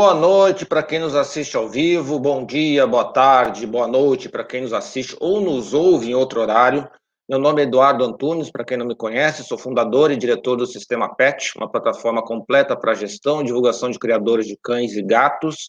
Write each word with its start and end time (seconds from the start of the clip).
Boa 0.00 0.14
noite 0.14 0.64
para 0.64 0.80
quem 0.80 1.00
nos 1.00 1.16
assiste 1.16 1.56
ao 1.56 1.68
vivo, 1.68 2.20
bom 2.20 2.46
dia, 2.46 2.86
boa 2.86 3.12
tarde, 3.12 3.66
boa 3.66 3.88
noite 3.88 4.28
para 4.28 4.44
quem 4.44 4.62
nos 4.62 4.72
assiste 4.72 5.16
ou 5.18 5.40
nos 5.40 5.74
ouve 5.74 6.08
em 6.08 6.14
outro 6.14 6.40
horário. 6.40 6.88
Meu 7.28 7.36
nome 7.36 7.62
é 7.62 7.64
Eduardo 7.64 8.04
Antunes, 8.04 8.48
para 8.48 8.64
quem 8.64 8.78
não 8.78 8.86
me 8.86 8.94
conhece, 8.94 9.42
sou 9.42 9.58
fundador 9.58 10.12
e 10.12 10.16
diretor 10.16 10.54
do 10.54 10.68
Sistema 10.68 11.12
PET, 11.16 11.52
uma 11.56 11.68
plataforma 11.68 12.24
completa 12.24 12.76
para 12.76 12.94
gestão 12.94 13.40
e 13.40 13.46
divulgação 13.46 13.90
de 13.90 13.98
criadores 13.98 14.46
de 14.46 14.56
cães 14.62 14.92
e 14.92 15.02
gatos, 15.02 15.68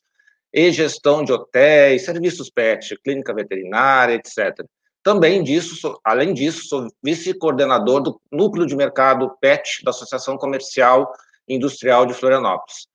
e 0.54 0.72
gestão 0.72 1.24
de 1.24 1.34
hotéis, 1.34 2.06
serviços 2.06 2.52
PET, 2.52 3.00
clínica 3.04 3.34
veterinária, 3.34 4.14
etc. 4.14 4.64
Também 5.02 5.42
disso, 5.42 6.00
além 6.06 6.36
disso, 6.36 6.68
sou 6.68 6.88
vice-coordenador 7.04 8.00
do 8.04 8.22
Núcleo 8.32 8.68
de 8.68 8.76
Mercado 8.76 9.36
PET 9.42 9.84
da 9.84 9.90
Associação 9.90 10.38
Comercial 10.38 11.12
e 11.48 11.56
Industrial 11.56 12.06
de 12.06 12.14
Florianópolis. 12.14 12.89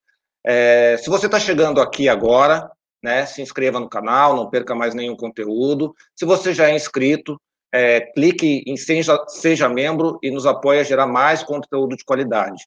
É, 0.45 0.97
se 0.97 1.09
você 1.09 1.25
está 1.25 1.39
chegando 1.39 1.81
aqui 1.81 2.07
agora, 2.07 2.69
né, 3.01 3.25
se 3.25 3.41
inscreva 3.41 3.79
no 3.79 3.89
canal, 3.89 4.35
não 4.35 4.49
perca 4.49 4.75
mais 4.75 4.93
nenhum 4.93 5.15
conteúdo. 5.15 5.95
Se 6.15 6.25
você 6.25 6.53
já 6.53 6.69
é 6.69 6.75
inscrito, 6.75 7.39
é, 7.71 8.01
clique 8.01 8.63
em 8.65 8.77
seja, 8.77 9.17
seja 9.27 9.67
membro 9.67 10.19
e 10.21 10.31
nos 10.31 10.45
apoie 10.45 10.79
a 10.79 10.83
gerar 10.83 11.07
mais 11.07 11.43
conteúdo 11.43 11.97
de 11.97 12.05
qualidade. 12.05 12.63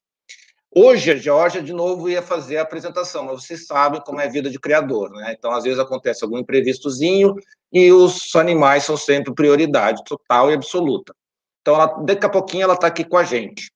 Hoje, 0.74 1.10
a 1.10 1.16
Georgia, 1.16 1.62
de 1.62 1.72
novo, 1.72 2.10
ia 2.10 2.20
fazer 2.20 2.58
a 2.58 2.62
apresentação, 2.62 3.24
mas 3.24 3.42
vocês 3.42 3.66
sabem 3.66 4.02
como 4.02 4.20
é 4.20 4.26
a 4.26 4.30
vida 4.30 4.50
de 4.50 4.60
criador, 4.60 5.10
né? 5.10 5.34
Então, 5.36 5.50
às 5.50 5.64
vezes, 5.64 5.78
acontece 5.78 6.22
algum 6.22 6.38
imprevistozinho 6.38 7.34
e 7.72 7.90
os 7.90 8.34
animais 8.36 8.84
são 8.84 8.96
sempre 8.96 9.32
prioridade 9.32 10.04
total 10.04 10.50
e 10.50 10.54
absoluta. 10.54 11.14
Então, 11.62 11.74
ela, 11.74 11.86
daqui 12.04 12.26
a 12.26 12.28
pouquinho, 12.28 12.64
ela 12.64 12.74
está 12.74 12.86
aqui 12.86 13.02
com 13.02 13.16
a 13.16 13.24
gente. 13.24 13.72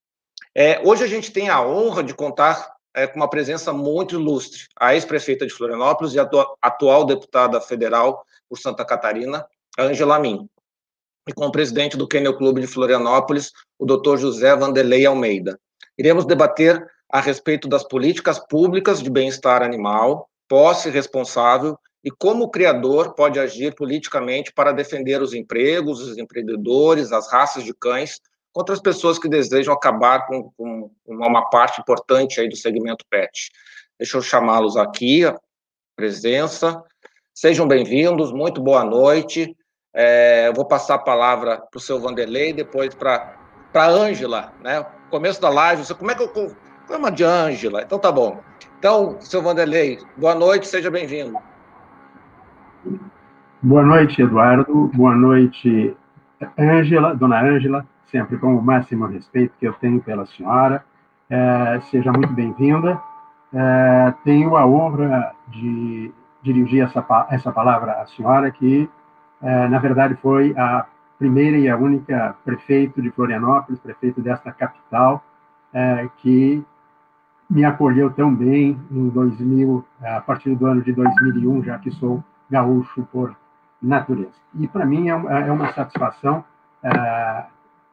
É, 0.55 0.83
hoje, 0.87 1.03
a 1.03 1.07
gente 1.07 1.33
tem 1.33 1.49
a 1.49 1.67
honra 1.67 2.05
de 2.05 2.15
contar 2.15 2.72
é, 2.95 3.07
com 3.07 3.17
uma 3.17 3.29
presença 3.29 3.73
muito 3.73 4.15
ilustre, 4.15 4.67
a 4.79 4.95
ex-prefeita 4.95 5.47
de 5.47 5.53
Florianópolis 5.53 6.15
e 6.15 6.21
a 6.21 6.29
atual 6.61 7.05
deputada 7.05 7.61
federal 7.61 8.25
por 8.49 8.59
Santa 8.59 8.85
Catarina, 8.85 9.47
Angela 9.79 10.19
Min, 10.19 10.49
e 11.29 11.33
com 11.33 11.47
o 11.47 11.53
presidente 11.53 11.97
do 11.97 12.09
Kennel 12.09 12.37
Clube 12.37 12.61
de 12.61 12.67
Florianópolis, 12.67 13.53
o 13.79 13.87
Dr. 13.87 14.17
José 14.17 14.55
Vanderlei 14.55 15.07
Almeida. 15.07 15.59
Iremos 15.97 16.27
debater 16.27 16.85
a 17.11 17.21
respeito 17.21 17.69
das 17.69 17.85
políticas 17.85 18.39
públicas 18.39 19.03
de 19.03 19.11
bem-estar 19.11 19.63
animal, 19.63 20.29
posse 20.49 20.91
responsável 20.91 21.79
e 22.05 22.11
como 22.11 22.45
o 22.45 22.51
criador 22.51 23.15
pode 23.15 23.39
agir 23.39 23.75
politicamente 23.75 24.53
para 24.53 24.73
defender 24.73 25.23
os 25.23 25.33
empregos, 25.33 26.01
os 26.01 26.19
empreendedores, 26.19 27.13
as 27.13 27.31
raças 27.31 27.65
de 27.65 27.73
cães 27.73 28.21
contra 28.53 28.75
as 28.75 28.81
pessoas 28.81 29.19
que 29.19 29.29
desejam 29.29 29.73
acabar 29.73 30.27
com, 30.27 30.51
com 30.57 30.91
uma 31.07 31.49
parte 31.49 31.81
importante 31.81 32.41
aí 32.41 32.49
do 32.49 32.57
segmento 32.57 33.05
pet. 33.09 33.51
Deixa 33.99 34.17
eu 34.17 34.23
chamá-los 34.23 34.77
aqui, 34.77 35.25
a 35.25 35.35
presença. 35.97 36.83
Sejam 37.35 37.67
bem-vindos, 37.67 38.31
muito 38.31 38.61
boa 38.61 38.85
noite. 38.85 39.57
É, 39.95 40.49
eu 40.49 40.55
vou 40.55 40.67
passar 40.67 40.97
a 40.97 40.99
palavra 40.99 41.59
para 41.59 41.79
o 41.79 41.81
seu 41.81 41.99
Vanderlei, 41.99 42.53
depois 42.53 42.95
para 42.95 43.37
a 43.75 43.87
Ângela, 43.87 44.53
né? 44.63 44.85
Começo 45.11 45.41
da 45.41 45.49
live, 45.49 45.85
você, 45.85 45.95
como 45.95 46.11
é 46.11 46.15
que 46.15 46.23
eu. 46.23 46.55
Chama 46.87 47.11
de 47.11 47.25
Ângela, 47.25 47.83
então 47.83 47.99
tá 47.99 48.11
bom. 48.13 48.41
Então, 48.79 49.19
seu 49.21 49.41
Vanderlei, 49.41 49.99
boa 50.17 50.35
noite, 50.35 50.67
seja 50.67 50.91
bem-vindo. 50.91 51.39
Boa 53.63 53.83
noite, 53.83 54.21
Eduardo. 54.21 54.91
Boa 54.93 55.15
noite, 55.15 55.97
Ângela, 56.59 57.15
dona 57.15 57.41
Ângela 57.41 57.87
sempre 58.13 58.37
com 58.37 58.55
o 58.55 58.63
máximo 58.63 59.07
respeito 59.07 59.55
que 59.59 59.67
eu 59.67 59.73
tenho 59.73 60.01
pela 60.03 60.27
senhora. 60.27 60.85
É, 61.29 61.81
seja 61.91 62.13
muito 62.13 62.33
bem-vinda. 62.35 63.01
É, 63.53 64.15
tenho 64.23 64.55
a 64.55 64.67
honra 64.67 65.35
de 65.49 66.13
dirigir 66.43 66.85
essa, 66.85 67.27
essa 67.31 67.51
palavra 67.51 67.93
à 67.93 68.07
senhora, 68.07 68.51
que, 68.51 68.89
é, 69.41 69.69
na 69.69 69.79
verdade, 69.79 70.15
foi 70.21 70.55
a 70.57 70.87
primeira 71.19 71.57
e 71.57 71.69
a 71.69 71.77
única 71.77 72.37
prefeito 72.45 73.01
de 73.01 73.11
Florianópolis, 73.11 73.81
prefeito 73.81 74.21
desta 74.21 74.53
capital, 74.53 75.25
é, 75.73 76.09
que 76.19 76.63
me 77.49 77.65
acolheu 77.65 78.11
tão 78.11 78.35
bem 78.35 78.79
em 78.91 79.09
2000, 79.09 79.85
a 80.03 80.21
partir 80.21 80.55
do 80.55 80.67
ano 80.67 80.83
de 80.83 80.93
2001, 80.93 81.65
já 81.65 81.79
que 81.79 81.91
sou 81.93 82.23
gaúcho 82.51 83.07
por 83.11 83.35
natureza. 83.81 84.33
E 84.55 84.67
para 84.67 84.85
mim 84.85 85.09
é, 85.09 85.13
é 85.13 85.53
uma 85.53 85.73
satisfação 85.73 86.45
é, 86.83 87.45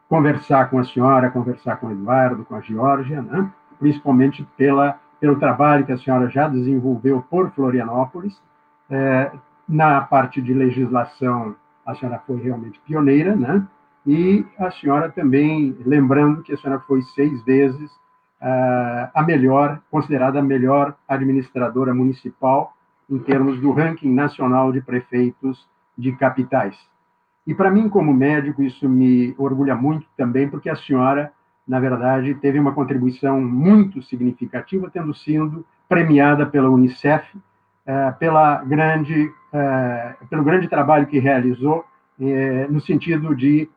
conversar 0.09 0.69
com 0.69 0.79
a 0.79 0.83
senhora, 0.83 1.29
conversar 1.29 1.77
com 1.77 1.87
o 1.87 1.91
Eduardo, 1.91 2.43
com 2.43 2.55
a 2.55 2.61
Georgia, 2.61 3.21
né? 3.21 3.49
principalmente 3.79 4.45
pela, 4.57 4.99
pelo 5.19 5.39
trabalho 5.39 5.85
que 5.85 5.91
a 5.91 5.97
senhora 5.97 6.27
já 6.27 6.47
desenvolveu 6.47 7.23
por 7.29 7.51
Florianópolis. 7.51 8.41
É, 8.89 9.31
na 9.67 10.01
parte 10.01 10.41
de 10.41 10.51
legislação, 10.51 11.55
a 11.85 11.93
senhora 11.93 12.21
foi 12.25 12.41
realmente 12.41 12.81
pioneira, 12.87 13.35
né? 13.35 13.65
E 14.05 14.43
a 14.57 14.71
senhora 14.71 15.09
também, 15.09 15.77
lembrando 15.85 16.41
que 16.41 16.53
a 16.53 16.57
senhora 16.57 16.81
foi 16.87 17.03
seis 17.13 17.43
vezes 17.43 17.91
uh, 18.41 19.09
a 19.13 19.23
melhor, 19.23 19.79
considerada 19.91 20.39
a 20.39 20.43
melhor 20.43 20.95
administradora 21.07 21.93
municipal 21.93 22.73
em 23.07 23.19
termos 23.19 23.59
do 23.59 23.71
ranking 23.71 24.11
nacional 24.11 24.71
de 24.71 24.81
prefeitos 24.81 25.67
de 25.95 26.11
capitais. 26.13 26.75
E 27.49 27.53
para 27.55 27.71
mim, 27.71 27.89
como 27.89 28.13
médico, 28.13 28.61
isso 28.61 28.87
me 28.87 29.33
orgulha 29.35 29.75
muito 29.75 30.05
também, 30.15 30.47
porque 30.47 30.69
a 30.69 30.75
senhora, 30.75 31.31
na 31.67 31.79
verdade, 31.79 32.35
teve 32.35 32.59
uma 32.59 32.73
contribuição 32.73 33.41
muito 33.41 34.03
significativa, 34.03 34.87
tendo 34.93 35.15
sido 35.15 35.65
premiada 35.87 36.45
pela 36.45 36.69
Unicef 36.69 37.25
eh, 37.87 38.11
pela 38.19 38.63
grande, 38.63 39.31
eh, 39.51 40.15
pelo 40.29 40.43
grande 40.43 40.67
trabalho 40.67 41.07
que 41.07 41.17
realizou 41.17 41.83
eh, 42.21 42.67
no 42.69 42.79
sentido 42.79 43.35
de 43.35 43.67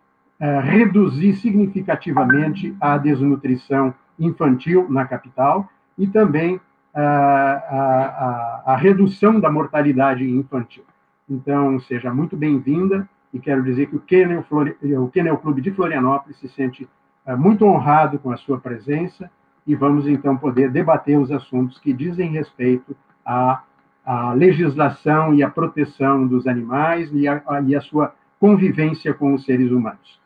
reduzir 0.65 1.37
significativamente 1.37 2.77
a 2.81 2.99
desnutrição 2.99 3.95
infantil 4.19 4.87
na 4.91 5.07
capital 5.07 5.67
e 5.97 6.07
também 6.07 6.61
a, 6.93 8.63
a, 8.67 8.73
a 8.73 8.77
redução 8.77 9.39
da 9.41 9.51
mortalidade 9.51 10.29
infantil. 10.29 10.83
Então, 11.31 11.79
seja 11.81 12.13
muito 12.13 12.37
bem-vinda 12.37 13.09
e 13.33 13.41
quero 13.41 13.63
dizer 13.63 13.87
que 13.87 13.97
o 13.97 14.01
Kennel, 14.01 14.45
o 15.01 15.09
Kennel 15.09 15.39
Clube 15.39 15.63
de 15.63 15.71
Florianópolis 15.71 16.39
se 16.39 16.49
sente 16.51 16.89
uh, 17.27 17.37
muito 17.37 17.65
honrado 17.65 18.19
com 18.19 18.31
a 18.31 18.37
sua 18.37 18.61
presença 18.61 19.31
e 19.67 19.75
vamos 19.75 20.07
então 20.07 20.37
poder 20.37 20.71
debater 20.71 21.19
os 21.19 21.31
assuntos 21.31 21.79
que 21.79 21.93
dizem 21.93 22.31
respeito 22.31 22.97
à, 23.25 23.63
à 24.05 24.33
legislação 24.33 25.33
e 25.33 25.43
à 25.43 25.49
proteção 25.49 26.27
dos 26.27 26.47
animais 26.47 27.11
e 27.13 27.27
a, 27.27 27.43
a, 27.47 27.61
e 27.63 27.75
a 27.75 27.81
sua 27.81 28.15
convivência 28.39 29.15
com 29.15 29.35
os 29.35 29.45
seres 29.45 29.71
humanos. 29.71 30.21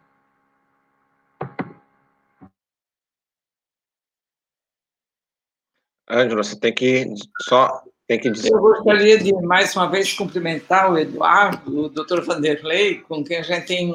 Ângela, 6.09 6.43
você 6.43 6.59
tem 6.59 6.73
que 6.73 7.05
só 7.43 7.69
tem 8.07 8.21
que 8.21 8.31
dizer. 8.31 8.53
Eu 8.53 8.61
gostaria 8.61 9.19
de, 9.19 9.33
mais 9.43 9.75
uma 9.75 9.91
vez, 9.91 10.13
cumprimentar 10.13 10.93
o 10.93 10.99
Eduardo, 10.99 11.85
o 11.85 11.89
doutor 11.89 12.25
Vanderlei, 12.25 13.01
com 13.01 13.25
quem 13.25 13.39
a 13.39 13.43
gente 13.43 13.67
tem 13.67 13.93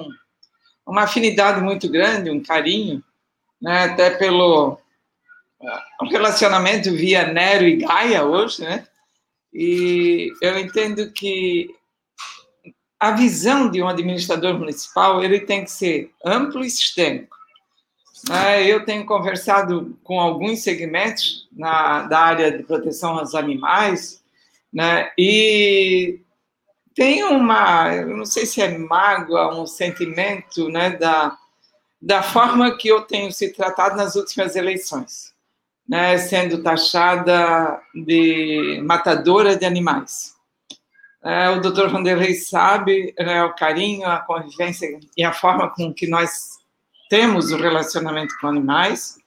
uma 0.86 1.04
afinidade 1.04 1.62
muito 1.62 1.90
grande, 1.90 2.30
um 2.30 2.44
carinho, 2.44 3.02
né, 3.62 3.86
até 3.86 4.10
pelo 4.12 4.74
uh, 4.74 6.06
relacionamento 6.10 6.92
via 6.92 7.32
Nero 7.32 7.66
e 7.66 7.78
Gaia 7.78 8.26
hoje, 8.26 8.62
né? 8.62 8.86
E 9.54 10.32
eu 10.42 10.58
entendo 10.58 11.12
que 11.12 11.70
a 13.00 13.12
visão 13.12 13.70
de 13.70 13.82
um 13.82 13.88
administrador 13.88 14.58
municipal 14.58 15.24
ele 15.24 15.42
tem 15.42 15.64
que 15.64 15.72
ser 15.72 16.12
amplo 16.26 16.64
e 16.64 16.70
sistêmico. 16.70 17.36
Né? 18.28 18.64
Eu 18.66 18.86
tenho 18.86 19.06
conversado 19.06 19.98
com 20.04 20.20
alguns 20.20 20.64
segmentos 20.64 21.48
na, 21.52 22.04
da 22.04 22.20
área 22.20 22.52
de 22.52 22.64
proteção 22.64 23.18
aos 23.18 23.34
animais, 23.36 24.22
né? 24.72 25.12
e 25.18 26.22
tem 26.94 27.24
uma, 27.24 27.96
eu 27.96 28.18
não 28.18 28.26
sei 28.26 28.46
se 28.46 28.62
é 28.62 28.78
mágoa, 28.78 29.60
um 29.60 29.66
sentimento 29.66 30.70
né, 30.70 30.92
da, 30.92 31.38
da 32.02 32.22
forma 32.22 32.78
que 32.78 32.88
eu 32.88 33.02
tenho 33.02 33.32
se 33.32 33.54
tratado 33.54 33.96
nas 33.96 34.16
últimas 34.16 34.56
eleições, 34.56 35.34
né, 35.88 36.18
sendo 36.18 36.62
taxada 36.62 37.80
de 37.94 38.82
matadora 38.84 39.56
de 39.56 39.66
animais. 39.66 40.36
É, 41.24 41.50
o 41.50 41.62
doutor 41.62 41.90
Vanderlei 41.90 42.34
sabe 42.34 43.14
né, 43.18 43.44
o 43.44 43.54
carinho, 43.54 44.08
a 44.08 44.20
convivência 44.20 45.00
e 45.16 45.24
a 45.24 45.32
forma 45.32 45.70
com 45.70 45.94
que 45.94 46.08
nós 46.08 46.61
temos 47.12 47.52
o 47.52 47.58
relacionamento 47.58 48.34
com 48.40 48.48
animais 48.48 49.18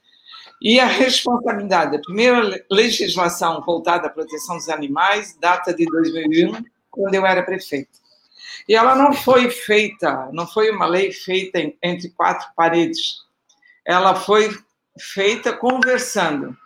e 0.59 0.81
a 0.81 0.87
responsabilidade. 0.87 1.95
A 1.95 2.01
primeira 2.01 2.65
legislação 2.71 3.61
voltada 3.61 4.07
à 4.07 4.11
proteção 4.11 4.57
dos 4.57 4.71
animais 4.71 5.37
data 5.39 5.75
de 5.75 5.85
2001, 5.85 6.65
quando 6.91 7.15
eu 7.15 7.27
era 7.27 7.43
prefeito. 7.43 7.99
E 8.67 8.75
ela 8.75 8.95
não 8.95 9.13
foi 9.13 9.51
feita, 9.51 10.31
não 10.33 10.47
foi 10.47 10.71
uma 10.71 10.87
lei 10.87 11.13
feita 11.13 11.59
entre 11.83 12.09
quatro 12.09 12.49
paredes. 12.57 13.19
Ela 13.85 14.15
foi 14.15 14.59
feita 14.99 15.53
conversando 15.53 16.57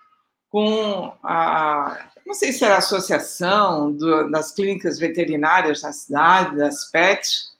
com 0.48 1.12
a, 1.24 2.10
não 2.24 2.34
sei 2.34 2.52
se 2.52 2.64
era 2.64 2.76
a 2.76 2.78
associação 2.78 3.90
do, 3.90 4.30
das 4.30 4.52
clínicas 4.52 5.00
veterinárias 5.00 5.80
da 5.80 5.90
cidade, 5.90 6.56
das 6.56 6.88
PETs, 6.92 7.56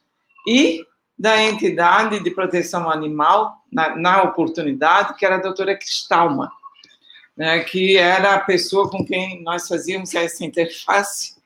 e 0.47 0.87
da 1.19 1.43
entidade 1.43 2.23
de 2.23 2.31
proteção 2.31 2.89
animal, 2.89 3.61
na, 3.69 3.93
na 3.97 4.23
oportunidade, 4.23 5.17
que 5.17 5.25
era 5.25 5.35
a 5.35 5.41
doutora 5.41 5.77
Cristalma, 5.77 6.49
né, 7.35 7.59
que 7.59 7.97
era 7.97 8.35
a 8.35 8.39
pessoa 8.39 8.89
com 8.89 9.05
quem 9.05 9.43
nós 9.43 9.67
fazíamos 9.67 10.15
essa 10.15 10.45
interface 10.45 11.37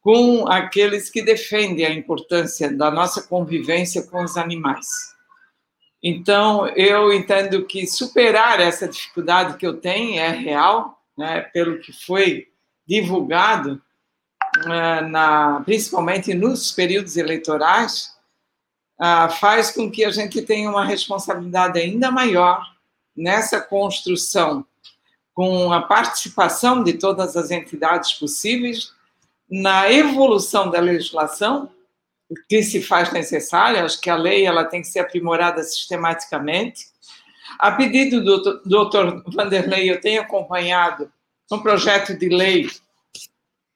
com 0.00 0.46
aqueles 0.46 1.08
que 1.08 1.22
defendem 1.22 1.86
a 1.86 1.90
importância 1.90 2.70
da 2.70 2.90
nossa 2.90 3.22
convivência 3.22 4.02
com 4.02 4.22
os 4.22 4.36
animais. 4.36 4.86
Então, 6.02 6.68
eu 6.68 7.12
entendo 7.12 7.64
que 7.64 7.86
superar 7.86 8.60
essa 8.60 8.86
dificuldade 8.86 9.56
que 9.56 9.66
eu 9.66 9.80
tenho 9.80 10.20
é 10.20 10.30
real, 10.30 11.02
né, 11.16 11.40
pelo 11.52 11.80
que 11.80 11.92
foi 11.92 12.46
divulgado, 12.86 13.82
uh, 14.64 15.08
na, 15.08 15.62
principalmente 15.64 16.32
nos 16.34 16.70
períodos 16.72 17.16
eleitorais, 17.16 18.17
uh, 19.00 19.30
faz 19.38 19.70
com 19.70 19.90
que 19.90 20.04
a 20.04 20.10
gente 20.10 20.42
tenha 20.42 20.70
uma 20.70 20.84
responsabilidade 20.84 21.78
ainda 21.78 22.10
maior 22.10 22.62
nessa 23.16 23.60
construção, 23.60 24.64
com 25.34 25.72
a 25.72 25.82
participação 25.82 26.82
de 26.82 26.94
todas 26.94 27.36
as 27.36 27.50
entidades 27.50 28.12
possíveis 28.14 28.92
na 29.50 29.90
evolução 29.90 30.70
da 30.70 30.80
legislação 30.80 31.70
que 32.48 32.62
se 32.62 32.82
faz 32.82 33.12
necessária, 33.12 33.84
acho 33.84 34.00
que 34.00 34.10
a 34.10 34.16
lei 34.16 34.44
ela 34.44 34.64
tem 34.64 34.82
que 34.82 34.88
ser 34.88 34.98
aprimorada 34.98 35.62
sistematicamente. 35.62 36.86
A 37.58 37.72
pedido 37.72 38.22
do 38.22 38.60
Dr. 38.64 39.22
Vanderlei, 39.32 39.90
eu 39.90 40.00
tenho 40.00 40.20
acompanhado 40.20 41.10
um 41.50 41.58
projeto 41.58 42.14
de 42.14 42.28
lei 42.28 42.68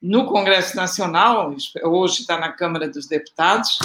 no 0.01 0.27
Congresso 0.27 0.77
Nacional, 0.77 1.55
hoje 1.85 2.21
está 2.21 2.37
na 2.39 2.53
Câmara 2.53 2.89
dos 2.89 3.07
Deputados, 3.07 3.79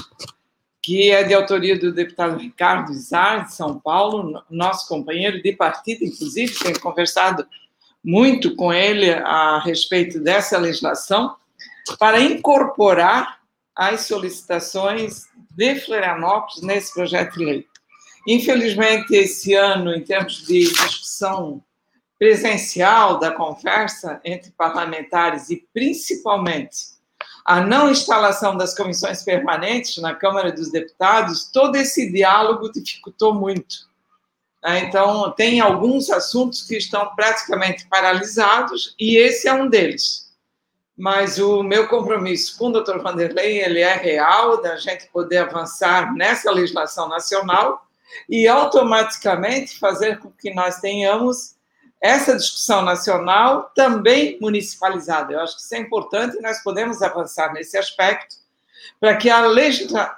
que 0.88 1.12
é 1.12 1.22
de 1.22 1.34
autoria 1.34 1.78
do 1.78 1.92
deputado 1.92 2.38
Ricardo 2.38 2.94
Izar, 2.94 3.44
de 3.44 3.54
São 3.54 3.78
Paulo, 3.78 4.42
nosso 4.50 4.88
companheiro 4.88 5.44
de 5.44 5.51
partido, 5.51 6.06
inclusive, 6.06 6.57
tenho 6.57 6.80
conversado 6.80 7.45
muito 8.01 8.56
com 8.56 8.72
ele 8.72 9.12
a 9.12 9.60
respeito 9.60 10.18
dessa 10.18 10.57
legislação, 10.57 11.36
para 12.00 12.22
incorporar 12.22 13.39
as 13.75 14.07
solicitações 14.07 15.25
de 15.51 15.75
Florianópolis 15.75 16.62
nesse 16.62 16.94
projeto 16.94 17.38
de 17.38 17.44
lei. 17.44 17.66
Infelizmente, 18.25 19.13
esse 19.13 19.56
ano, 19.56 19.94
em 19.94 20.06
termos 20.06 20.48
de 20.48 20.69
discussão 20.69 21.62
presencial 22.18 23.19
da 23.19 23.31
conversa 23.31 24.22
entre 24.24 24.51
parlamentares 24.51 25.50
e 25.50 25.68
principalmente 25.74 26.96
a 27.47 27.61
não 27.61 27.89
instalação 27.89 28.57
das 28.57 28.75
comissões 28.75 29.23
permanentes 29.23 29.97
na 29.97 30.13
Câmara 30.13 30.51
dos 30.51 30.69
Deputados, 30.69 31.49
todo 31.51 31.77
esse 31.77 32.11
diálogo 32.11 32.69
dificultou 32.71 33.33
muito. 33.33 33.88
Né? 34.61 34.81
Então, 34.81 35.31
tem 35.31 35.61
alguns 35.61 36.09
assuntos 36.09 36.63
que 36.63 36.75
estão 36.75 37.15
praticamente 37.15 37.88
paralisados 37.88 38.94
e 38.99 39.17
esse 39.17 39.47
é 39.47 39.53
um 39.53 39.69
deles 39.69 40.27
mas 40.97 41.38
o 41.38 41.61
meu 41.61 41.88
compromisso 41.88 42.57
com 42.57 42.69
o 42.69 42.81
Dr. 42.81 42.97
Vanderlei 42.97 43.61
ele 43.61 43.81
é 43.81 43.94
real, 43.94 44.59
da 44.59 44.77
gente 44.77 45.07
poder 45.09 45.38
avançar 45.38 46.11
nessa 46.15 46.49
legislação 46.49 47.07
nacional 47.07 47.85
e 48.27 48.47
automaticamente 48.47 49.77
fazer 49.77 50.17
com 50.17 50.31
que 50.31 50.51
nós 50.55 50.79
tenhamos 50.79 51.55
essa 52.01 52.35
discussão 52.35 52.81
nacional 52.81 53.71
também 53.75 54.38
municipalizada. 54.39 55.33
Eu 55.33 55.39
acho 55.41 55.55
que 55.55 55.61
isso 55.61 55.75
é 55.75 55.79
importante 55.79 56.38
e 56.38 56.41
nós 56.41 56.61
podemos 56.63 57.01
avançar 57.01 57.53
nesse 57.53 57.77
aspecto 57.77 58.35
para 58.99 59.15
que 59.17 59.29
a 59.29 59.45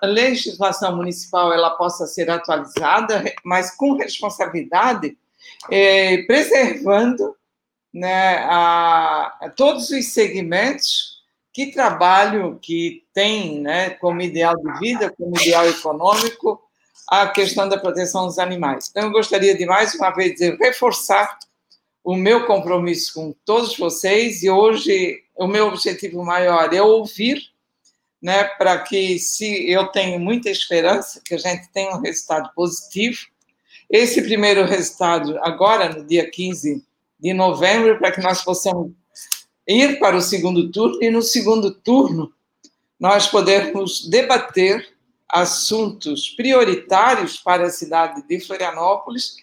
legislação 0.03 0.95
municipal 0.95 1.51
ela 1.51 1.71
possa 1.71 2.05
ser 2.05 2.29
atualizada, 2.29 3.23
mas 3.43 3.75
com 3.75 3.93
responsabilidade, 3.93 5.17
eh, 5.69 6.23
preservando 6.27 7.35
né, 7.93 8.37
a, 8.43 9.37
a 9.41 9.49
todos 9.49 9.89
os 9.89 10.13
segmentos 10.13 11.19
que 11.51 11.71
trabalham, 11.71 12.57
que 12.57 13.03
têm 13.13 13.59
né, 13.59 13.89
como 13.91 14.21
ideal 14.21 14.55
de 14.55 14.79
vida, 14.79 15.13
como 15.17 15.35
ideal 15.39 15.67
econômico, 15.67 16.61
a 17.09 17.27
questão 17.27 17.67
da 17.67 17.77
proteção 17.77 18.27
dos 18.27 18.37
animais. 18.37 18.87
Então, 18.89 19.03
eu 19.03 19.11
gostaria 19.11 19.57
de 19.57 19.65
mais 19.65 19.95
uma 19.95 20.11
vez 20.11 20.35
de 20.35 20.51
reforçar 20.57 21.37
o 22.03 22.15
meu 22.15 22.45
compromisso 22.45 23.13
com 23.13 23.35
todos 23.45 23.77
vocês 23.77 24.43
e 24.43 24.49
hoje 24.49 25.23
o 25.35 25.47
meu 25.47 25.67
objetivo 25.67 26.23
maior 26.23 26.73
é 26.73 26.81
ouvir, 26.81 27.41
né, 28.21 28.43
para 28.43 28.79
que 28.79 29.17
se 29.19 29.69
eu 29.69 29.87
tenho 29.87 30.19
muita 30.19 30.49
esperança 30.49 31.21
que 31.23 31.33
a 31.33 31.37
gente 31.37 31.69
tenha 31.71 31.95
um 31.95 32.01
resultado 32.01 32.49
positivo. 32.53 33.19
Esse 33.89 34.21
primeiro 34.21 34.65
resultado 34.65 35.37
agora 35.41 35.89
no 35.89 36.05
dia 36.05 36.29
15 36.29 36.83
de 37.19 37.33
novembro 37.33 37.97
para 37.97 38.11
que 38.11 38.21
nós 38.21 38.43
possamos 38.43 38.91
ir 39.67 39.99
para 39.99 40.17
o 40.17 40.21
segundo 40.21 40.71
turno 40.71 41.01
e 41.01 41.09
no 41.09 41.21
segundo 41.21 41.71
turno 41.71 42.33
nós 42.99 43.27
podermos 43.27 44.07
debater 44.09 44.85
assuntos 45.29 46.29
prioritários 46.31 47.37
para 47.37 47.67
a 47.67 47.69
cidade 47.69 48.27
de 48.27 48.39
Florianópolis, 48.39 49.37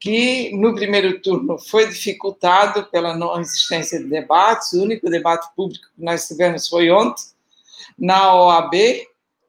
que 0.00 0.56
no 0.56 0.74
primeiro 0.74 1.20
turno 1.20 1.58
foi 1.58 1.88
dificultado 1.88 2.84
pela 2.84 3.16
não 3.16 3.40
existência 3.40 3.98
de 3.98 4.06
debates, 4.06 4.72
o 4.72 4.82
único 4.82 5.10
debate 5.10 5.48
público 5.56 5.86
que 5.96 6.04
nós 6.04 6.26
tivemos 6.28 6.68
foi 6.68 6.90
ontem, 6.90 7.24
na 7.98 8.34
OAB, 8.34 8.74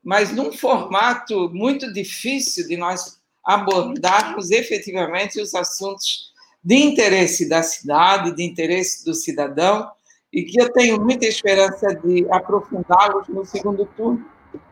mas 0.03 0.31
num 0.31 0.51
formato 0.51 1.49
muito 1.53 1.91
difícil 1.93 2.67
de 2.67 2.77
nós 2.77 3.19
abordarmos 3.45 4.49
efetivamente 4.49 5.39
os 5.39 5.53
assuntos 5.53 6.29
de 6.63 6.75
interesse 6.75 7.47
da 7.47 7.61
cidade, 7.61 8.35
de 8.35 8.43
interesse 8.43 9.05
do 9.05 9.13
cidadão, 9.13 9.89
e 10.31 10.43
que 10.43 10.61
eu 10.61 10.71
tenho 10.71 10.99
muita 10.99 11.25
esperança 11.25 11.87
de 11.95 12.25
aprofundá-los 12.31 13.27
no 13.27 13.45
segundo 13.45 13.85
turno. 13.85 14.25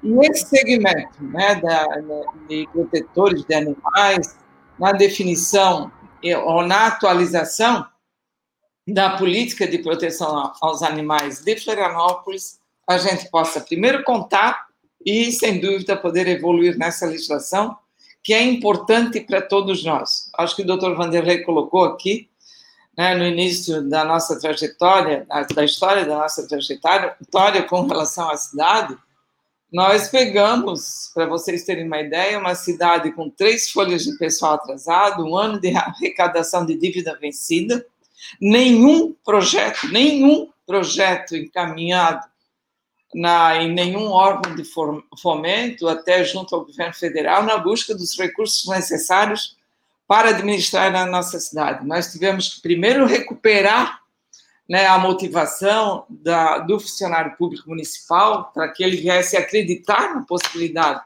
E 0.04 0.12
esse 0.28 0.48
segmento 0.48 1.24
né, 1.24 1.56
da, 1.56 1.86
de 2.48 2.68
protetores 2.72 3.44
de 3.44 3.54
animais, 3.54 4.36
na 4.80 4.92
definição 4.92 5.92
ou 6.46 6.66
na 6.66 6.88
atualização 6.88 7.86
da 8.88 9.18
política 9.18 9.68
de 9.68 9.80
proteção 9.80 10.54
aos 10.62 10.82
animais 10.82 11.44
de 11.44 11.58
Florianópolis, 11.58 12.60
a 12.88 12.98
gente 12.98 13.30
possa 13.30 13.60
primeiro 13.60 14.04
contar 14.04 14.68
e, 15.06 15.32
sem 15.32 15.60
dúvida, 15.60 15.98
poder 15.98 16.28
evoluir 16.28 16.78
nessa 16.78 17.06
legislação 17.06 17.78
que 18.24 18.34
é 18.34 18.42
importante 18.42 19.22
para 19.22 19.42
todos 19.42 19.84
nós. 19.84 20.30
Acho 20.38 20.56
que 20.56 20.62
o 20.62 20.66
Dr. 20.66 20.94
Vanderlei 20.96 21.44
colocou 21.44 21.86
aqui, 21.86 22.30
né, 22.98 23.16
no 23.16 23.26
início 23.26 23.88
da 23.88 24.04
nossa 24.04 24.40
trajetória, 24.40 25.26
da 25.54 25.64
história 25.64 26.04
da 26.04 26.18
nossa 26.18 26.48
trajetória 26.48 27.64
com 27.70 27.88
relação 27.88 28.30
à 28.30 28.36
cidade, 28.36 28.98
nós 29.72 30.08
pegamos, 30.08 31.12
para 31.14 31.26
vocês 31.26 31.64
terem 31.64 31.86
uma 31.86 32.00
ideia, 32.00 32.40
uma 32.40 32.56
cidade 32.56 33.12
com 33.12 33.30
três 33.30 33.70
folhas 33.70 34.04
de 34.04 34.18
pessoal 34.18 34.54
atrasado, 34.54 35.26
um 35.26 35.36
ano 35.36 35.60
de 35.60 35.76
arrecadação 35.76 36.66
de 36.66 36.76
dívida 36.78 37.18
vencida, 37.20 37.86
nenhum 38.40 39.14
projeto, 39.26 39.88
nenhum 39.90 40.50
projeto 40.66 41.36
encaminhado 41.36 42.26
na, 43.14 43.62
em 43.62 43.74
nenhum 43.74 44.08
órgão 44.08 44.56
de 44.56 44.64
fomento, 45.22 45.88
até 45.88 46.24
junto 46.24 46.56
ao 46.56 46.66
governo 46.66 46.94
federal, 46.94 47.44
na 47.44 47.58
busca 47.58 47.94
dos 47.96 48.18
recursos 48.18 48.68
necessários 48.68 49.58
para 50.08 50.30
administrar 50.30 50.94
a 50.96 51.06
nossa 51.06 51.40
cidade. 51.40 51.86
Nós 51.86 52.12
tivemos 52.12 52.56
que 52.56 52.62
primeiro 52.62 53.06
recuperar 53.06 54.02
né, 54.70 54.86
a 54.86 54.98
motivação 54.98 56.06
da, 56.10 56.60
do 56.60 56.80
funcionário 56.80 57.36
público 57.38 57.70
municipal 57.70 58.52
para 58.54 58.68
que 58.70 58.84
ele 58.84 58.98
viesse 58.98 59.38
acreditar 59.38 60.14
na 60.14 60.24
possibilidade 60.24 61.02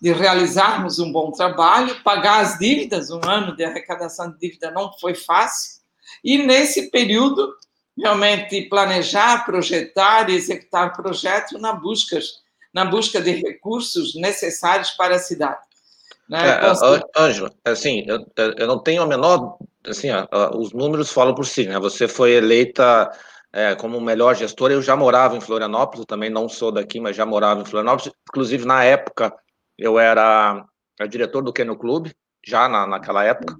de 0.00 0.12
realizarmos 0.12 0.98
um 0.98 1.10
bom 1.10 1.30
trabalho, 1.32 2.02
pagar 2.02 2.40
as 2.40 2.58
dívidas, 2.58 3.10
um 3.10 3.20
ano 3.24 3.56
de 3.56 3.64
arrecadação 3.64 4.30
de 4.30 4.38
dívida 4.38 4.70
não 4.70 4.92
foi 4.98 5.14
fácil, 5.14 5.80
e 6.22 6.38
nesse 6.38 6.90
período 6.90 7.54
realmente 7.96 8.62
planejar, 8.62 9.44
projetar 9.44 10.28
e 10.28 10.34
executar 10.34 10.92
projetos 10.94 11.60
na 11.60 11.72
busca, 11.72 12.18
na 12.72 12.84
busca 12.84 13.20
de 13.20 13.30
recursos 13.32 14.14
necessários 14.16 14.90
para 14.90 15.16
a 15.16 15.20
cidade. 15.20 15.60
Né? 16.28 16.38
É, 16.48 16.70
então, 16.70 17.00
Ângela, 17.16 17.52
assim, 17.64 18.04
eu, 18.06 18.26
eu, 18.56 18.66
não 18.66 18.78
tenho 18.78 19.02
a 19.02 19.06
menor, 19.06 19.58
assim, 19.86 20.08
os 20.54 20.72
números 20.72 21.12
falam 21.12 21.34
por 21.34 21.46
si, 21.46 21.66
né? 21.66 21.78
Você 21.78 22.08
foi 22.08 22.32
eleita 22.32 23.10
é, 23.52 23.74
como 23.74 24.00
melhor 24.00 24.34
gestora, 24.34 24.72
eu 24.72 24.82
já 24.82 24.96
morava 24.96 25.36
em 25.36 25.40
Florianópolis, 25.40 26.06
também 26.06 26.30
não 26.30 26.48
sou 26.48 26.72
daqui, 26.72 27.00
mas 27.00 27.16
já 27.16 27.24
morava 27.24 27.60
em 27.60 27.64
Florianópolis, 27.64 28.12
inclusive 28.28 28.64
na 28.64 28.82
época 28.82 29.32
eu 29.78 29.98
era, 29.98 30.64
diretor 31.08 31.42
do 31.42 31.52
Keno 31.52 31.76
Clube, 31.76 32.14
já 32.46 32.68
na, 32.68 32.86
naquela 32.86 33.24
época, 33.24 33.56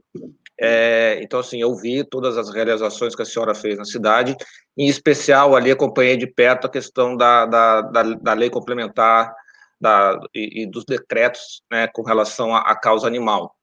É, 0.61 1.19
então, 1.21 1.41
assim, 1.41 1.61
eu 1.61 1.75
vi 1.75 2.05
todas 2.05 2.39
as 2.39 2.49
realizações 2.55 3.15
que 3.17 3.23
a 3.23 3.25
senhora 3.25 3.55
fez 3.55 3.77
na 3.77 3.85
cidade, 3.85 4.37
em 4.77 4.87
especial 4.87 5.57
ali 5.57 5.71
acompanhei 5.71 6.17
de 6.17 6.27
perto 6.29 6.67
a 6.67 6.71
questão 6.71 7.17
da, 7.17 7.45
da, 7.45 7.81
da, 7.81 8.03
da 8.03 8.33
lei 8.35 8.49
complementar 8.51 9.35
da, 9.81 10.19
e, 10.35 10.63
e, 10.63 10.67
dos 10.67 10.85
decretos 10.85 11.63
né, 11.71 11.89
com 11.89 12.03
relação 12.03 12.55
à 12.55 12.75
causa 12.77 13.07
animal. 13.07 13.55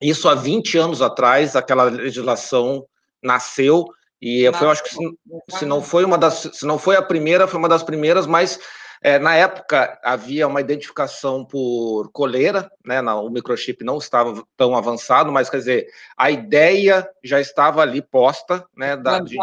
Isso 0.00 0.28
há 0.28 0.34
20 0.34 0.78
anos 0.78 1.00
atrás, 1.02 1.56
aquela 1.56 1.84
legislação 1.84 2.86
nasceu 3.22 3.86
e 4.20 4.50
foi, 4.54 4.66
eu 4.66 4.70
acho 4.70 4.82
que 4.82 4.90
se, 4.90 5.18
se, 5.50 5.66
não 5.66 5.82
foi 5.82 6.04
uma 6.04 6.16
das, 6.16 6.48
se 6.52 6.64
não 6.64 6.78
foi 6.78 6.96
a 6.96 7.02
primeira, 7.02 7.46
foi 7.46 7.58
uma 7.58 7.68
das 7.68 7.82
primeiras, 7.82 8.26
mas 8.26 8.58
é, 9.02 9.18
na 9.18 9.34
época 9.34 9.98
havia 10.02 10.46
uma 10.46 10.60
identificação 10.60 11.44
por 11.44 12.10
coleira, 12.12 12.70
né? 12.84 13.00
o 13.02 13.28
microchip 13.28 13.84
não 13.84 13.98
estava 13.98 14.42
tão 14.56 14.74
avançado, 14.74 15.30
mas 15.30 15.50
quer 15.50 15.58
dizer, 15.58 15.86
a 16.16 16.30
ideia 16.30 17.08
já 17.22 17.40
estava 17.40 17.82
ali 17.82 18.00
posta, 18.00 18.64
né? 18.76 18.96
Da, 18.96 19.20
de, 19.20 19.36
de, 19.36 19.38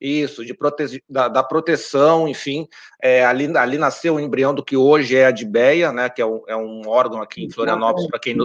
isso, 0.00 0.44
de 0.44 0.54
prote 0.54 1.02
da, 1.08 1.28
da, 1.28 1.42
proteção, 1.42 2.28
enfim, 2.28 2.68
é, 3.02 3.24
ali, 3.24 3.54
ali 3.56 3.76
nasceu 3.76 4.14
o 4.14 4.20
embrião 4.20 4.54
do 4.54 4.64
que 4.64 4.76
hoje 4.76 5.16
é 5.16 5.26
a 5.26 5.30
DBEA, 5.30 5.92
né? 5.92 6.08
Que 6.08 6.22
é 6.22 6.26
um, 6.26 6.42
é 6.46 6.56
um 6.56 6.82
órgão 6.86 7.20
aqui 7.20 7.44
em 7.44 7.50
Florianópolis, 7.50 8.08
para 8.08 8.18
quem, 8.18 8.36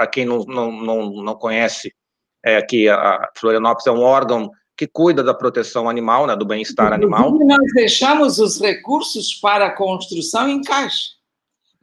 para 0.00 0.06
quem 0.06 0.24
não, 0.24 0.38
não, 0.44 0.72
não, 0.72 1.10
não 1.22 1.34
conhece, 1.34 1.94
é 2.42 2.62
que 2.62 2.88
a 2.88 3.28
Florianópolis 3.36 3.86
é 3.86 3.90
um 3.90 4.00
órgão 4.00 4.50
que 4.74 4.86
cuida 4.86 5.22
da 5.22 5.34
proteção 5.34 5.90
animal, 5.90 6.26
né, 6.26 6.34
do 6.34 6.46
bem-estar 6.46 6.90
animal. 6.90 7.30
Nós 7.38 7.72
deixamos 7.74 8.38
os 8.38 8.58
recursos 8.58 9.34
para 9.34 9.66
a 9.66 9.76
construção 9.76 10.48
em 10.48 10.62
caixa. 10.62 11.10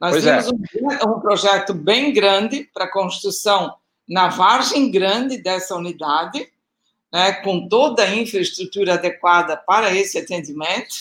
Nós 0.00 0.10
pois 0.10 0.24
temos 0.24 0.46
é. 0.46 1.06
um, 1.06 1.12
um, 1.12 1.20
projeto 1.20 1.72
bem 1.72 2.12
grande 2.12 2.68
para 2.74 2.86
a 2.86 2.90
construção 2.90 3.72
na 4.08 4.26
vargem 4.26 4.90
grande 4.90 5.40
dessa 5.40 5.76
unidade, 5.76 6.48
né, 7.12 7.34
com 7.44 7.68
toda 7.68 8.02
a 8.02 8.12
infraestrutura 8.12 8.94
adequada 8.94 9.56
para 9.56 9.94
esse 9.94 10.18
atendimento. 10.18 10.96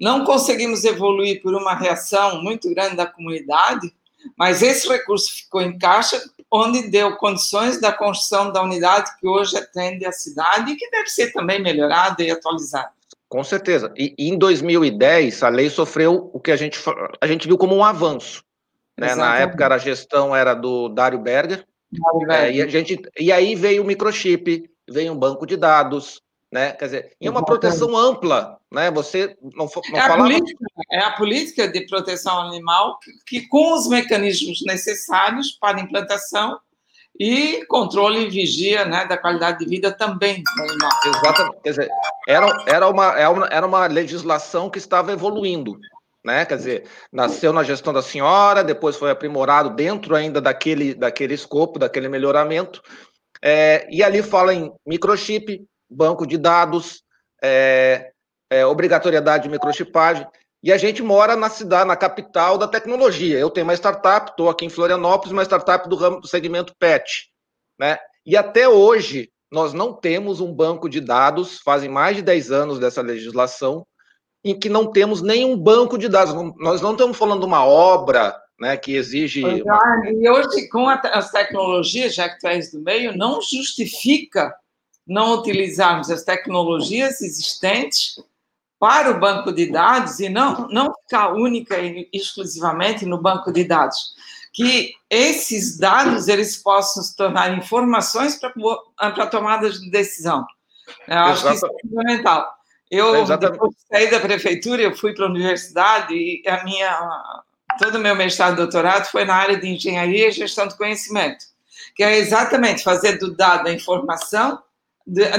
Não 0.00 0.24
conseguimos 0.24 0.82
evoluir 0.84 1.42
por 1.42 1.54
uma 1.54 1.74
reação 1.74 2.42
muito 2.42 2.70
grande 2.70 2.96
da 2.96 3.04
comunidade, 3.04 3.92
mas 4.36 4.62
esse 4.62 4.88
recurso 4.88 5.30
ficou 5.30 5.60
em 5.60 5.78
caixa, 5.78 6.18
onde 6.50 6.88
deu 6.88 7.16
condições 7.16 7.80
da 7.80 7.92
construção 7.92 8.52
da 8.52 8.62
unidade 8.62 9.10
que 9.20 9.26
hoje 9.26 9.56
atende 9.56 10.06
a 10.06 10.12
cidade 10.12 10.72
e 10.72 10.76
que 10.76 10.90
deve 10.90 11.08
ser 11.08 11.32
também 11.32 11.62
melhorada 11.62 12.22
e 12.22 12.30
atualizada. 12.30 12.90
Com 13.28 13.44
certeza. 13.44 13.92
E, 13.96 14.14
em 14.18 14.38
2010, 14.38 15.42
a 15.42 15.48
lei 15.50 15.68
sofreu 15.68 16.30
o 16.32 16.40
que 16.40 16.50
a 16.50 16.56
gente, 16.56 16.78
a 17.20 17.26
gente 17.26 17.46
viu 17.46 17.58
como 17.58 17.76
um 17.76 17.84
avanço. 17.84 18.42
Né? 18.98 19.14
Na 19.14 19.38
época, 19.38 19.66
a 19.66 19.78
gestão 19.78 20.34
era 20.34 20.54
do 20.54 20.88
Dário 20.88 21.18
Berger. 21.18 21.64
Dário 21.92 22.26
Berger. 22.26 22.46
É, 22.46 22.52
e, 22.52 22.62
a 22.62 22.66
gente, 22.66 23.00
e 23.18 23.30
aí 23.30 23.54
veio 23.54 23.82
o 23.82 23.86
microchip, 23.86 24.68
veio 24.88 25.12
um 25.12 25.18
banco 25.18 25.46
de 25.46 25.56
dados, 25.56 26.22
né? 26.50 26.72
Quer 26.72 26.84
dizer, 26.84 27.16
e 27.20 27.28
uma 27.28 27.44
proteção 27.44 27.96
ampla, 27.96 28.58
né? 28.72 28.90
Você 28.90 29.36
não, 29.42 29.66
não 29.66 29.98
é 29.98 30.00
falava... 30.00 30.14
A 30.14 30.16
política, 30.16 30.64
é 30.90 30.98
a 31.00 31.10
política 31.12 31.68
de 31.68 31.86
proteção 31.86 32.40
animal 32.40 32.98
que, 33.00 33.12
que, 33.40 33.48
com 33.48 33.74
os 33.74 33.86
mecanismos 33.88 34.62
necessários 34.66 35.52
para 35.60 35.80
implantação 35.80 36.58
e 37.20 37.64
controle 37.66 38.26
e 38.26 38.30
vigia 38.30 38.84
né, 38.84 39.04
da 39.04 39.18
qualidade 39.18 39.58
de 39.58 39.66
vida 39.66 39.92
também 39.92 40.42
do 40.42 40.62
animal. 40.62 40.90
Exatamente. 41.06 41.62
Quer 41.62 41.70
dizer, 41.70 41.90
era, 42.26 42.64
era, 42.66 42.88
uma, 42.88 43.14
era 43.50 43.66
uma 43.66 43.86
legislação 43.86 44.70
que 44.70 44.78
estava 44.78 45.12
evoluindo, 45.12 45.78
né? 46.24 46.44
Quer 46.46 46.56
dizer, 46.56 46.84
nasceu 47.12 47.52
na 47.52 47.64
gestão 47.64 47.92
da 47.92 48.02
senhora, 48.02 48.62
depois 48.64 48.96
foi 48.96 49.10
aprimorado 49.10 49.70
dentro 49.70 50.14
ainda 50.14 50.40
daquele, 50.40 50.94
daquele 50.94 51.34
escopo, 51.34 51.78
daquele 51.78 52.08
melhoramento, 52.08 52.80
é, 53.42 53.86
e 53.90 54.02
ali 54.02 54.22
fala 54.22 54.54
em 54.54 54.72
microchip, 54.86 55.66
banco 55.90 56.26
de 56.26 56.36
dados, 56.36 57.02
é, 57.42 58.10
é, 58.50 58.66
obrigatoriedade 58.66 59.44
de 59.44 59.50
microchipagem. 59.50 60.26
E 60.62 60.72
a 60.72 60.76
gente 60.76 61.02
mora 61.02 61.36
na 61.36 61.48
cidade, 61.48 61.86
na 61.86 61.96
capital 61.96 62.58
da 62.58 62.66
tecnologia. 62.66 63.38
Eu 63.38 63.50
tenho 63.50 63.66
uma 63.66 63.74
startup, 63.74 64.30
estou 64.30 64.50
aqui 64.50 64.64
em 64.64 64.70
Florianópolis, 64.70 65.32
uma 65.32 65.44
startup 65.44 65.88
do 65.88 65.96
ramo 65.96 66.20
do 66.20 66.26
segmento 66.26 66.74
PET. 66.78 67.30
Né? 67.78 67.96
E 68.26 68.36
até 68.36 68.68
hoje, 68.68 69.30
nós 69.50 69.72
não 69.72 69.92
temos 69.92 70.40
um 70.40 70.52
banco 70.52 70.88
de 70.88 71.00
dados, 71.00 71.60
fazem 71.60 71.88
mais 71.88 72.16
de 72.16 72.22
10 72.22 72.50
anos 72.50 72.78
dessa 72.78 73.00
legislação, 73.00 73.86
em 74.44 74.58
que 74.58 74.68
não 74.68 74.90
temos 74.90 75.22
nenhum 75.22 75.56
banco 75.56 75.96
de 75.96 76.08
dados. 76.08 76.34
Nós 76.58 76.80
não 76.80 76.92
estamos 76.92 77.16
falando 77.16 77.40
de 77.40 77.46
uma 77.46 77.64
obra 77.64 78.36
né, 78.58 78.76
que 78.76 78.96
exige. 78.96 79.44
Uma... 79.44 80.02
E 80.10 80.28
hoje, 80.28 80.68
com 80.68 80.88
as 80.88 81.30
tecnologias, 81.30 82.14
já 82.14 82.28
que 82.28 82.38
tu 82.40 82.48
és 82.48 82.72
do 82.72 82.80
meio, 82.80 83.16
não 83.16 83.40
justifica 83.40 84.52
não 85.08 85.38
utilizarmos 85.38 86.10
as 86.10 86.22
tecnologias 86.22 87.22
existentes 87.22 88.22
para 88.78 89.10
o 89.10 89.18
banco 89.18 89.50
de 89.50 89.66
dados 89.72 90.20
e 90.20 90.28
não, 90.28 90.68
não 90.68 90.92
ficar 91.02 91.32
única 91.32 91.78
e 91.78 92.08
exclusivamente 92.12 93.06
no 93.06 93.20
banco 93.20 93.50
de 93.50 93.64
dados. 93.64 94.14
Que 94.52 94.92
esses 95.10 95.78
dados 95.78 96.28
eles 96.28 96.56
possam 96.58 97.02
se 97.02 97.16
tornar 97.16 97.56
informações 97.56 98.38
para, 98.38 99.26
tomadas 99.26 99.80
de 99.80 99.90
decisão. 99.90 100.46
Eu 101.06 101.18
acho 101.18 101.46
que 101.46 101.54
isso 101.54 101.66
é 101.66 101.70
fundamental. 101.82 102.46
Eu, 102.90 103.24
depois 103.36 103.74
de 103.74 103.82
sair 103.90 104.10
da 104.10 104.20
prefeitura, 104.20 104.82
eu 104.82 104.96
fui 104.96 105.14
para 105.14 105.26
a 105.26 105.28
universidade 105.28 106.14
e 106.14 106.42
a 106.48 106.64
minha, 106.64 107.42
todo 107.78 107.96
o 107.96 108.00
meu 108.00 108.14
mestrado 108.14 108.54
e 108.54 108.56
doutorado 108.56 109.06
foi 109.06 109.24
na 109.24 109.34
área 109.34 109.58
de 109.58 109.68
engenharia 109.68 110.28
e 110.28 110.32
gestão 110.32 110.66
de 110.66 110.76
conhecimento, 110.76 111.44
que 111.94 112.02
é 112.02 112.16
exatamente 112.16 112.82
fazer 112.82 113.18
do 113.18 113.34
dado 113.34 113.68
a 113.68 113.72
informação 113.72 114.62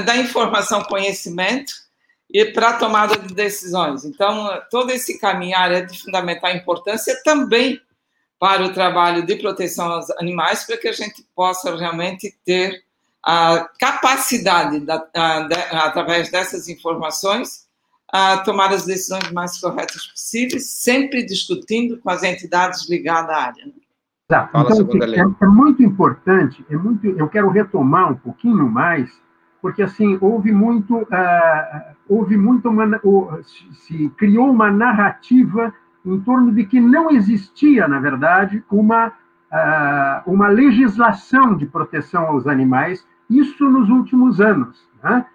da 0.04 0.16
informação 0.16 0.82
conhecimento 0.82 1.72
e 2.32 2.44
para 2.46 2.70
a 2.70 2.76
tomada 2.76 3.16
de 3.16 3.34
decisões. 3.34 4.04
Então, 4.04 4.50
todo 4.70 4.90
esse 4.90 5.18
caminhar 5.18 5.70
é 5.72 5.82
de 5.82 6.00
fundamental 6.02 6.50
importância 6.50 7.20
também 7.24 7.80
para 8.38 8.64
o 8.64 8.72
trabalho 8.72 9.24
de 9.24 9.36
proteção 9.36 9.90
aos 9.90 10.10
animais, 10.12 10.64
para 10.64 10.76
que 10.76 10.88
a 10.88 10.92
gente 10.92 11.24
possa 11.34 11.76
realmente 11.76 12.34
ter 12.44 12.82
a 13.22 13.68
capacidade, 13.78 14.80
da, 14.80 15.06
a, 15.14 15.40
de, 15.40 15.54
através 15.72 16.30
dessas 16.30 16.68
informações, 16.68 17.68
a 18.12 18.38
tomar 18.38 18.72
as 18.72 18.86
decisões 18.86 19.30
mais 19.30 19.60
corretas 19.60 20.06
possíveis, 20.06 20.70
sempre 20.70 21.24
discutindo 21.24 21.98
com 21.98 22.10
as 22.10 22.22
entidades 22.22 22.88
ligadas 22.88 23.30
à 23.30 23.38
área. 23.38 23.64
Tá. 24.26 24.48
Então, 24.48 24.88
é, 25.02 25.44
é, 25.44 25.46
muito 25.46 25.82
importante, 25.82 26.64
é 26.70 26.76
muito, 26.76 27.06
eu 27.06 27.28
quero 27.28 27.50
retomar 27.50 28.10
um 28.10 28.16
pouquinho 28.16 28.68
mais 28.68 29.10
porque 29.60 29.82
assim 29.82 30.18
houve 30.20 30.52
muito, 30.52 30.96
uh, 30.96 31.06
houve 32.08 32.36
muito 32.36 32.68
uma, 32.68 33.00
uh, 33.04 33.42
se 33.44 34.08
criou 34.16 34.50
uma 34.50 34.70
narrativa 34.70 35.72
em 36.04 36.18
torno 36.20 36.52
de 36.52 36.64
que 36.64 36.80
não 36.80 37.10
existia, 37.10 37.86
na 37.86 38.00
verdade, 38.00 38.64
uma 38.70 39.12
uh, 39.50 40.22
uma 40.30 40.48
legislação 40.48 41.56
de 41.56 41.66
proteção 41.66 42.26
aos 42.26 42.46
animais, 42.46 43.06
isso 43.28 43.68
nos 43.68 43.88
últimos 43.88 44.40
anos. 44.40 44.88
Né? 45.02 45.26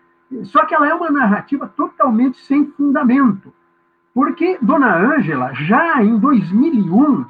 Só 0.44 0.66
que 0.66 0.74
ela 0.74 0.88
é 0.88 0.94
uma 0.94 1.12
narrativa 1.12 1.68
totalmente 1.68 2.38
sem 2.46 2.66
fundamento, 2.72 3.54
porque 4.14 4.58
Dona 4.62 4.96
Ângela 4.96 5.54
já 5.54 6.04
em 6.04 6.18
2001 6.18 7.26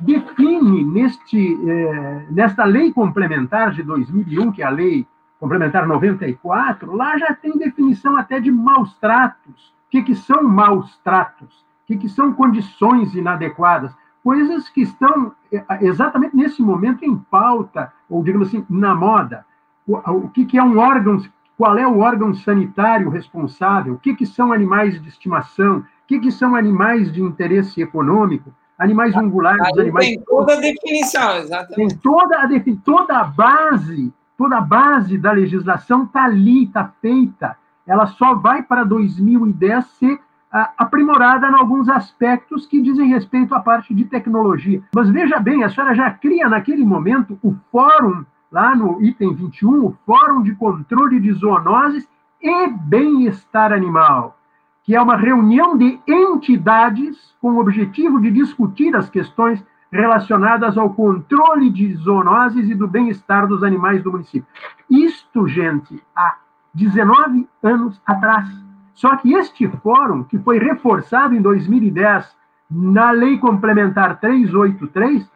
define 0.00 0.84
neste 0.84 1.58
eh, 1.68 2.26
nesta 2.30 2.64
lei 2.64 2.92
complementar 2.92 3.72
de 3.72 3.82
2001, 3.82 4.52
que 4.52 4.62
é 4.62 4.66
a 4.66 4.70
lei 4.70 5.04
complementar 5.38 5.86
94, 5.86 6.94
lá 6.94 7.16
já 7.16 7.34
tem 7.34 7.56
definição 7.56 8.16
até 8.16 8.40
de 8.40 8.50
maus 8.50 8.96
tratos. 8.98 9.68
O 9.86 9.90
que, 9.90 10.02
que 10.02 10.14
são 10.14 10.42
maus 10.42 10.98
tratos? 10.98 11.64
O 11.84 11.86
que, 11.86 11.96
que 11.96 12.08
são 12.08 12.32
condições 12.32 13.14
inadequadas? 13.14 13.94
Coisas 14.22 14.68
que 14.68 14.82
estão 14.82 15.32
é, 15.50 15.64
exatamente 15.80 16.36
nesse 16.36 16.60
momento 16.60 17.04
em 17.04 17.16
pauta, 17.16 17.92
ou 18.10 18.22
digamos 18.22 18.48
assim, 18.48 18.66
na 18.68 18.94
moda. 18.94 19.46
O, 19.86 19.96
o 19.96 20.28
que, 20.28 20.44
que 20.44 20.58
é 20.58 20.62
um 20.62 20.78
órgão, 20.78 21.22
qual 21.56 21.78
é 21.78 21.86
o 21.86 22.00
órgão 22.00 22.34
sanitário 22.34 23.08
responsável? 23.08 23.94
O 23.94 23.98
que, 23.98 24.14
que 24.14 24.26
são 24.26 24.52
animais 24.52 25.00
de 25.00 25.08
estimação? 25.08 25.78
O 25.78 25.84
que, 26.06 26.18
que 26.18 26.32
são 26.32 26.54
animais 26.54 27.10
de 27.12 27.22
interesse 27.22 27.80
econômico? 27.80 28.52
Animais 28.78 29.14
ungulares, 29.16 29.60
Aí 29.66 29.80
animais. 29.80 30.06
Tem 30.06 30.22
toda 30.22 30.52
a 30.52 30.60
definição, 30.60 31.36
exatamente. 31.38 31.76
Tem 31.76 31.98
toda 31.98 32.36
a, 32.36 32.48
toda 32.84 33.18
a 33.18 33.24
base 33.24 34.12
toda 34.38 34.58
a 34.58 34.60
base 34.60 35.18
da 35.18 35.32
legislação 35.32 36.04
está 36.04 36.24
ali, 36.24 36.64
está 36.64 36.92
feita. 37.02 37.58
Ela 37.84 38.06
só 38.06 38.34
vai 38.34 38.62
para 38.62 38.84
2010 38.84 39.84
ser 39.84 40.20
ah, 40.52 40.70
aprimorada 40.78 41.48
em 41.48 41.54
alguns 41.54 41.88
aspectos 41.88 42.64
que 42.64 42.80
dizem 42.80 43.08
respeito 43.08 43.52
à 43.52 43.60
parte 43.60 43.92
de 43.92 44.04
tecnologia. 44.04 44.80
Mas 44.94 45.10
veja 45.10 45.40
bem, 45.40 45.64
a 45.64 45.68
senhora 45.68 45.92
já 45.94 46.10
cria 46.12 46.48
naquele 46.48 46.84
momento 46.84 47.36
o 47.42 47.56
fórum, 47.72 48.24
lá 48.50 48.74
no 48.76 49.02
item 49.02 49.34
21, 49.34 49.84
o 49.84 49.98
Fórum 50.06 50.42
de 50.42 50.54
Controle 50.54 51.18
de 51.18 51.32
Zoonoses 51.32 52.08
e 52.40 52.68
Bem-Estar 52.68 53.72
Animal, 53.72 54.38
que 54.84 54.94
é 54.94 55.02
uma 55.02 55.16
reunião 55.16 55.76
de 55.76 55.98
entidades 56.06 57.34
com 57.40 57.54
o 57.54 57.58
objetivo 57.58 58.20
de 58.20 58.30
discutir 58.30 58.94
as 58.94 59.10
questões 59.10 59.62
relacionadas 59.90 60.76
ao 60.76 60.90
controle 60.90 61.70
de 61.70 61.94
zoonoses 61.94 62.68
e 62.68 62.74
do 62.74 62.86
bem-estar 62.86 63.46
dos 63.46 63.62
animais 63.62 64.02
do 64.02 64.12
município. 64.12 64.46
Isto, 64.88 65.48
gente, 65.48 66.02
há 66.14 66.36
19 66.74 67.48
anos 67.62 68.00
atrás. 68.06 68.48
Só 68.94 69.16
que 69.16 69.32
este 69.32 69.68
fórum, 69.82 70.24
que 70.24 70.38
foi 70.38 70.58
reforçado 70.58 71.34
em 71.34 71.40
2010 71.40 72.36
na 72.70 73.10
Lei 73.10 73.38
Complementar 73.38 74.18
383, 74.20 75.30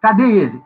cadê 0.00 0.30
ele? 0.30 0.62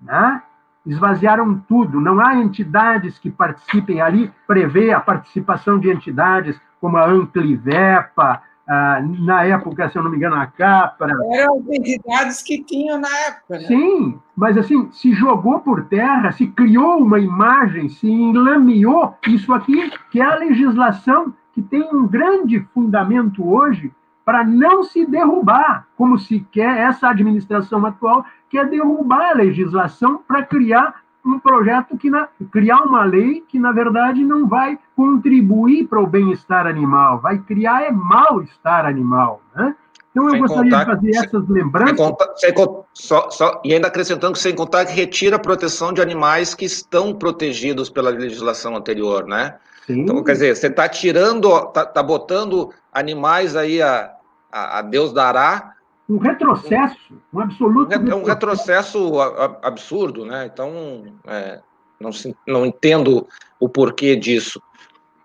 Né? 0.00 0.42
Esvaziaram 0.86 1.58
tudo, 1.68 2.00
não 2.00 2.20
há 2.20 2.36
entidades 2.36 3.18
que 3.18 3.30
participem 3.30 4.00
ali, 4.00 4.32
prevê 4.46 4.92
a 4.92 5.00
participação 5.00 5.78
de 5.78 5.90
entidades 5.90 6.60
como 6.80 6.96
a 6.96 7.06
Anclivepa, 7.06 8.42
ah, 8.66 9.00
na 9.02 9.44
época, 9.44 9.90
se 9.90 9.98
eu 9.98 10.02
não 10.02 10.10
me 10.10 10.16
engano, 10.16 10.36
a 10.36 10.46
Capra. 10.46 11.12
Eram 11.32 11.58
as 11.58 11.68
entidades 11.68 12.42
que 12.42 12.64
tinham 12.64 12.98
na 12.98 13.14
época. 13.26 13.58
Né? 13.58 13.66
Sim, 13.66 14.18
mas 14.34 14.56
assim, 14.56 14.90
se 14.90 15.12
jogou 15.12 15.60
por 15.60 15.84
terra, 15.84 16.32
se 16.32 16.46
criou 16.46 16.98
uma 16.98 17.18
imagem, 17.18 17.88
se 17.88 18.10
enlameou 18.10 19.14
isso 19.28 19.52
aqui, 19.52 19.92
que 20.10 20.20
é 20.20 20.24
a 20.24 20.36
legislação 20.36 21.34
que 21.52 21.62
tem 21.62 21.82
um 21.92 22.06
grande 22.06 22.60
fundamento 22.72 23.46
hoje 23.46 23.92
para 24.24 24.42
não 24.42 24.82
se 24.82 25.04
derrubar, 25.04 25.86
como 25.96 26.18
se 26.18 26.40
quer 26.50 26.78
essa 26.78 27.10
administração 27.10 27.84
atual, 27.84 28.24
quer 28.48 28.66
derrubar 28.68 29.32
a 29.32 29.34
legislação 29.34 30.22
para 30.26 30.42
criar 30.42 31.03
um 31.24 31.38
projeto 31.38 31.96
que 31.96 32.10
na, 32.10 32.28
criar 32.52 32.82
uma 32.82 33.04
lei 33.04 33.42
que 33.48 33.58
na 33.58 33.72
verdade 33.72 34.22
não 34.22 34.46
vai 34.46 34.78
contribuir 34.94 35.86
para 35.86 36.00
o 36.00 36.06
bem-estar 36.06 36.66
animal, 36.66 37.20
vai 37.20 37.38
criar 37.38 37.84
é 37.84 37.90
mal-estar 37.90 38.84
animal, 38.84 39.40
né? 39.54 39.74
Então 40.10 40.26
eu 40.26 40.30
sem 40.32 40.40
gostaria 40.40 40.70
contar, 40.70 40.84
de 40.84 40.90
fazer 40.90 41.12
sem, 41.12 41.24
essas 41.26 41.48
lembranças. 41.48 41.96
Sem 41.96 42.06
contar, 42.06 42.36
sem, 42.36 42.54
só, 42.92 43.30
só, 43.30 43.60
e 43.64 43.74
ainda 43.74 43.88
acrescentando 43.88 44.34
que 44.34 44.38
sem 44.38 44.54
contar 44.54 44.84
que 44.84 44.92
retira 44.92 45.36
a 45.36 45.40
proteção 45.40 45.92
de 45.92 46.00
animais 46.00 46.54
que 46.54 46.66
estão 46.66 47.12
protegidos 47.12 47.90
pela 47.90 48.10
legislação 48.10 48.76
anterior, 48.76 49.26
né? 49.26 49.56
Sim. 49.86 50.00
Então, 50.00 50.22
quer 50.22 50.32
dizer, 50.32 50.56
você 50.56 50.68
está 50.68 50.88
tirando, 50.88 51.48
está 51.56 51.84
tá 51.84 52.02
botando 52.02 52.72
animais 52.92 53.56
aí 53.56 53.82
a, 53.82 54.12
a, 54.52 54.78
a 54.78 54.82
Deus 54.82 55.12
dará 55.12 55.73
um 56.08 56.18
retrocesso, 56.18 57.20
um 57.32 57.40
absoluto. 57.40 57.92
É 57.92 58.14
um 58.14 58.24
retrocesso, 58.24 59.20
absurdo, 59.62 60.24
né? 60.24 60.50
Então, 60.52 61.04
é, 61.26 61.60
não, 61.98 62.10
não 62.46 62.66
entendo 62.66 63.26
o 63.58 63.68
porquê 63.68 64.14
disso. 64.14 64.62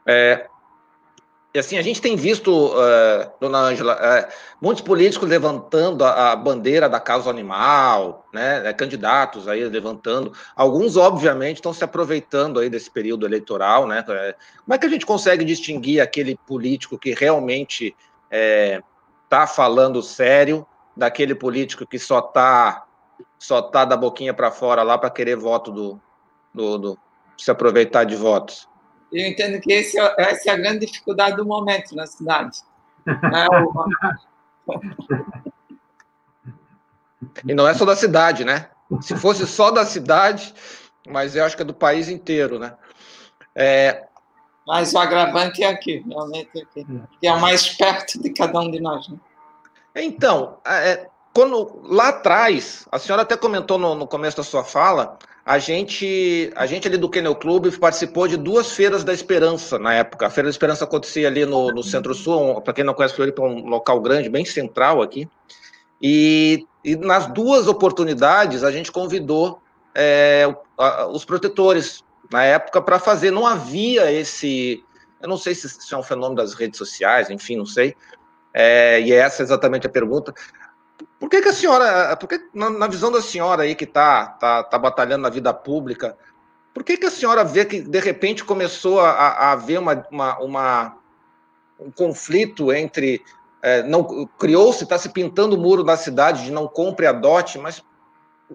É, 0.06 0.48
e 1.54 1.58
assim, 1.60 1.78
a 1.80 1.82
gente 1.82 2.00
tem 2.00 2.16
visto, 2.16 2.68
uh, 2.68 3.32
dona 3.42 3.58
Ângela, 3.58 3.96
uh, 3.96 4.32
muitos 4.62 4.84
políticos 4.84 5.28
levantando 5.28 6.06
a, 6.06 6.32
a, 6.32 6.36
bandeira 6.36 6.88
da 6.88 7.00
causa 7.00 7.28
animal, 7.30 8.28
né, 8.32 8.72
candidatos 8.74 9.48
aí 9.48 9.66
levantando. 9.66 10.32
Alguns, 10.56 10.96
obviamente, 10.96 11.58
estão 11.58 11.74
se 11.74 11.84
aproveitando 11.84 12.60
aí 12.60 12.70
desse 12.70 12.92
período 12.92 13.26
eleitoral, 13.26 13.88
né? 13.88 14.04
Como 14.04 14.76
é 14.76 14.78
que 14.78 14.86
a 14.86 14.90
gente 14.90 15.08
consegue 15.08 15.44
distinguir 15.44 16.02
aquele 16.02 16.38
político 16.46 17.00
que 17.00 17.16
realmente 17.16 17.96
está 19.26 19.48
falando 19.48 20.04
sério 20.04 20.68
daquele 21.00 21.34
político 21.34 21.88
que 21.88 21.98
só 21.98 22.20
está 22.20 22.86
só 23.40 23.62
tá 23.62 23.86
da 23.86 23.96
boquinha 23.96 24.34
para 24.34 24.52
fora 24.52 24.84
lá 24.84 24.98
para 24.98 25.10
querer 25.10 25.38
voto 25.38 25.72
do, 25.72 26.00
do, 26.54 26.78
do, 26.78 27.00
se 27.38 27.50
aproveitar 27.50 28.04
de 28.04 28.18
votos. 28.18 28.68
Eu 29.12 29.26
entendo 29.26 29.62
que 29.62 29.72
esse, 29.72 29.98
é, 29.98 30.16
essa 30.18 30.50
é 30.50 30.54
a 30.54 30.58
grande 30.58 30.86
dificuldade 30.86 31.38
do 31.38 31.46
momento 31.46 31.96
na 31.96 32.06
cidade. 32.06 32.60
É 37.42 37.46
e 37.46 37.54
não 37.54 37.68
é 37.68 37.74
só 37.74 37.86
da 37.86 37.96
cidade, 37.96 38.46
né? 38.46 38.70
Se 39.02 39.16
fosse 39.16 39.48
só 39.48 39.72
da 39.72 39.84
cidade, 39.84 40.54
mas 41.08 41.36
eu 41.36 41.44
acho 41.44 41.56
que 41.56 41.64
é 41.64 41.66
do 41.66 41.74
país 41.74 42.08
inteiro, 42.08 42.60
né? 42.60 42.76
É... 43.56 44.06
Mas 44.68 44.94
o 44.94 45.00
agravante 45.00 45.64
é 45.64 45.68
aqui, 45.68 46.04
realmente 46.08 46.52
é 46.56 46.62
aqui, 46.62 46.86
que 47.20 47.28
é 47.28 47.34
o 47.34 47.42
mais 47.42 47.68
perto 47.70 48.22
de 48.22 48.30
cada 48.32 48.60
um 48.60 48.70
de 48.70 48.80
nós. 48.80 49.10
Né? 49.10 49.18
Então, 49.96 50.58
é, 50.66 51.08
quando 51.34 51.82
lá 51.84 52.10
atrás, 52.10 52.88
a 52.92 53.00
senhora 53.00 53.22
até 53.22 53.38
comentou 53.38 53.78
no, 53.78 53.96
no, 53.96 54.08
começo 54.08 54.38
da 54.38 54.44
sua 54.44 54.64
fala, 54.64 55.18
a 55.46 55.58
gente, 55.58 56.52
a 56.56 56.66
gente 56.66 56.88
ali 56.88 56.98
do 56.98 57.10
Kennel 57.10 57.36
Clube 57.36 57.72
participou 57.78 58.28
de 58.28 58.38
duas 58.38 58.72
feiras 58.72 59.04
da 59.04 59.14
Esperança 59.14 59.80
na 59.80 59.94
época. 59.94 60.28
A 60.28 60.30
Feira 60.30 60.48
da 60.48 60.52
Esperança 60.52 60.84
acontecia 60.84 61.28
ali 61.28 61.46
no, 61.46 61.72
no 61.72 61.84
Centro-Sul, 61.84 62.62
para 62.62 62.74
quem 62.74 62.84
não 62.84 62.94
conhece 62.94 63.16
Floripa, 63.16 63.42
é 63.42 63.46
um 63.46 63.68
local 63.68 64.00
grande, 64.00 64.30
bem 64.30 64.46
central 64.46 65.02
aqui. 65.02 65.28
E, 66.02 66.66
e 66.84 66.96
nas 66.96 67.28
duas 67.28 67.68
oportunidades 67.68 68.64
a 68.64 68.72
gente 68.72 68.92
convidou 68.92 69.62
é, 69.94 70.46
os 71.12 71.26
protetores 71.26 72.04
na 72.32 72.44
época 72.44 72.82
para 72.82 73.00
fazer. 73.00 73.32
Não 73.32 73.46
havia 73.46 74.12
esse, 74.12 74.84
eu 75.22 75.28
não 75.28 75.38
sei 75.38 75.56
se 75.56 75.94
é 75.94 75.98
um 75.98 76.04
fenômeno 76.04 76.36
das 76.36 76.54
redes 76.54 76.78
sociais, 76.78 77.30
enfim, 77.30 77.56
não 77.58 77.66
sei, 77.66 77.96
é, 78.54 79.02
e 79.02 79.12
essa 79.14 79.42
é 79.42 79.46
exatamente 79.46 79.88
a 79.88 79.90
pergunta. 79.90 80.34
Por 81.20 81.30
que, 81.30 81.42
que 81.42 81.50
a 81.50 81.54
senhora, 81.54 82.16
por 82.16 82.28
que, 82.28 82.42
na, 82.54 82.70
na 82.70 82.88
visão 82.88 83.12
da 83.12 83.22
senhora 83.22 83.64
aí 83.64 83.76
que 83.76 83.84
está 83.84 84.26
tá, 84.26 84.64
tá 84.64 84.78
batalhando 84.78 85.24
na 85.24 85.30
vida 85.30 85.54
pública, 85.54 86.18
por 86.74 86.84
que, 86.84 86.98
que 86.98 87.06
a 87.06 87.12
senhora 87.12 87.44
vê 87.44 87.66
que 87.66 87.82
de 87.82 88.00
repente 88.00 88.44
começou 88.44 89.00
a, 89.02 89.12
a 89.12 89.52
haver 89.52 89.80
uma, 89.80 90.06
uma, 90.12 90.40
uma, 90.40 90.98
um 91.80 91.92
conflito 91.92 92.72
entre. 92.72 93.22
É, 93.62 93.84
não 93.84 94.26
Criou-se, 94.40 94.84
está 94.84 94.98
se 94.98 95.10
pintando 95.10 95.58
o 95.58 95.60
muro 95.60 95.84
da 95.84 95.98
cidade 95.98 96.46
de 96.46 96.52
não 96.52 96.66
compre, 96.66 97.06
adote, 97.06 97.60
mas 97.60 97.84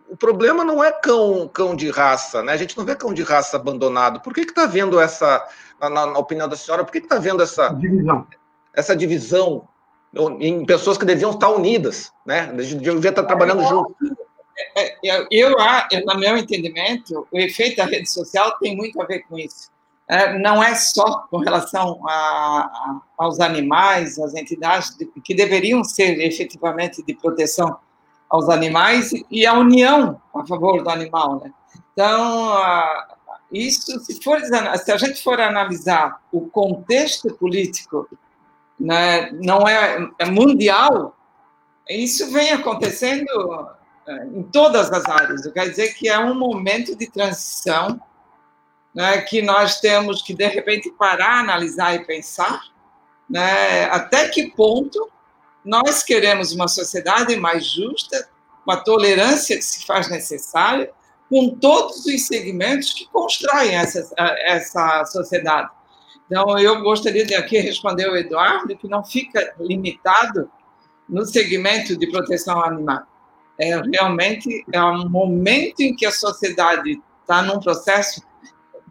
o 0.08 0.16
problema 0.16 0.64
não 0.64 0.82
é 0.82 0.90
cão, 0.90 1.48
cão 1.52 1.76
de 1.76 1.90
raça, 1.90 2.42
né? 2.42 2.52
A 2.52 2.56
gente 2.56 2.76
não 2.76 2.84
vê 2.84 2.96
cão 2.96 3.12
de 3.12 3.22
raça 3.22 3.56
abandonado. 3.56 4.20
Por 4.20 4.32
que 4.32 4.40
está 4.40 4.64
vendo 4.64 4.98
essa, 4.98 5.46
na, 5.78 5.90
na, 5.90 6.18
opinião 6.18 6.48
da 6.48 6.56
senhora, 6.56 6.84
por 6.84 6.90
que 6.90 6.98
está 6.98 7.18
vendo 7.18 7.42
essa 7.42 7.68
divisão? 7.68 8.26
Essa 8.72 8.96
divisão 8.96 9.68
em 10.40 10.64
pessoas 10.64 10.96
que 10.96 11.04
deviam 11.04 11.32
estar 11.32 11.50
unidas, 11.50 12.12
né? 12.24 12.52
Deviam 12.52 12.98
estar 12.98 13.22
trabalhando 13.24 13.62
é, 13.62 13.66
junto. 13.66 13.94
É, 14.76 14.96
eu, 15.02 15.26
eu, 15.30 15.56
no 16.06 16.18
meu 16.18 16.36
entendimento, 16.36 17.26
o 17.30 17.38
efeito 17.38 17.76
da 17.76 17.84
rede 17.84 18.08
social 18.08 18.56
tem 18.58 18.76
muito 18.76 19.00
a 19.00 19.04
ver 19.04 19.20
com 19.28 19.38
isso. 19.38 19.72
É, 20.06 20.38
não 20.38 20.62
é 20.62 20.74
só 20.74 21.26
com 21.30 21.38
relação 21.38 22.06
a, 22.06 22.12
a, 22.12 23.00
aos 23.16 23.40
animais, 23.40 24.18
às 24.18 24.34
entidades 24.34 24.96
de, 24.96 25.06
que 25.06 25.34
deveriam 25.34 25.82
ser 25.82 26.20
efetivamente 26.20 27.02
de 27.02 27.14
proteção 27.14 27.76
aos 28.28 28.48
animais 28.48 29.10
e 29.30 29.46
a 29.46 29.54
união 29.54 30.20
a 30.34 30.46
favor 30.46 30.82
do 30.82 30.90
animal, 30.90 31.40
né? 31.42 31.52
Então, 31.92 32.60
isso, 33.50 33.98
se, 34.00 34.20
for, 34.22 34.40
se 34.40 34.92
a 34.92 34.96
gente 34.96 35.22
for 35.22 35.40
analisar 35.40 36.20
o 36.32 36.48
contexto 36.48 37.32
político 37.34 38.08
né, 38.78 39.30
não 39.32 39.66
é, 39.66 40.08
é 40.18 40.24
mundial, 40.26 41.16
isso 41.88 42.30
vem 42.32 42.52
acontecendo 42.52 43.68
é, 44.06 44.26
em 44.26 44.42
todas 44.44 44.92
as 44.92 45.04
áreas. 45.04 45.46
Quer 45.52 45.68
dizer 45.68 45.94
que 45.94 46.08
é 46.08 46.18
um 46.18 46.34
momento 46.34 46.96
de 46.96 47.10
transição 47.10 48.00
né, 48.94 49.20
que 49.22 49.42
nós 49.42 49.80
temos 49.80 50.22
que, 50.22 50.34
de 50.34 50.46
repente, 50.46 50.90
parar, 50.92 51.40
analisar 51.40 51.94
e 51.94 52.04
pensar 52.04 52.62
né, 53.28 53.84
até 53.86 54.28
que 54.28 54.50
ponto 54.50 55.10
nós 55.64 56.02
queremos 56.02 56.52
uma 56.52 56.68
sociedade 56.68 57.36
mais 57.36 57.66
justa, 57.66 58.28
uma 58.66 58.76
tolerância 58.76 59.56
que 59.56 59.62
se 59.62 59.84
faz 59.86 60.08
necessária, 60.10 60.90
com 61.28 61.50
todos 61.50 62.04
os 62.04 62.26
segmentos 62.26 62.92
que 62.92 63.06
constroem 63.08 63.74
essa, 63.74 64.08
essa 64.16 65.04
sociedade. 65.06 65.70
Então, 66.26 66.58
eu 66.58 66.82
gostaria 66.82 67.24
de 67.24 67.34
aqui 67.34 67.58
responder 67.58 68.08
ao 68.08 68.16
Eduardo 68.16 68.76
que 68.76 68.88
não 68.88 69.04
fica 69.04 69.54
limitado 69.60 70.50
no 71.08 71.24
segmento 71.24 71.96
de 71.96 72.10
proteção 72.10 72.62
animal. 72.64 73.02
É 73.58 73.80
realmente 73.80 74.64
é 74.72 74.82
um 74.82 75.08
momento 75.08 75.80
em 75.80 75.94
que 75.94 76.06
a 76.06 76.10
sociedade 76.10 77.00
está 77.20 77.42
num 77.42 77.60
processo, 77.60 78.22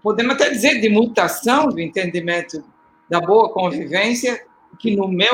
podemos 0.02 0.36
até 0.36 0.50
dizer, 0.50 0.80
de 0.80 0.90
mutação 0.90 1.68
do 1.68 1.80
entendimento 1.80 2.64
da 3.10 3.20
boa 3.20 3.52
convivência, 3.52 4.46
que 4.80 4.96
no 4.96 5.08
meu, 5.08 5.34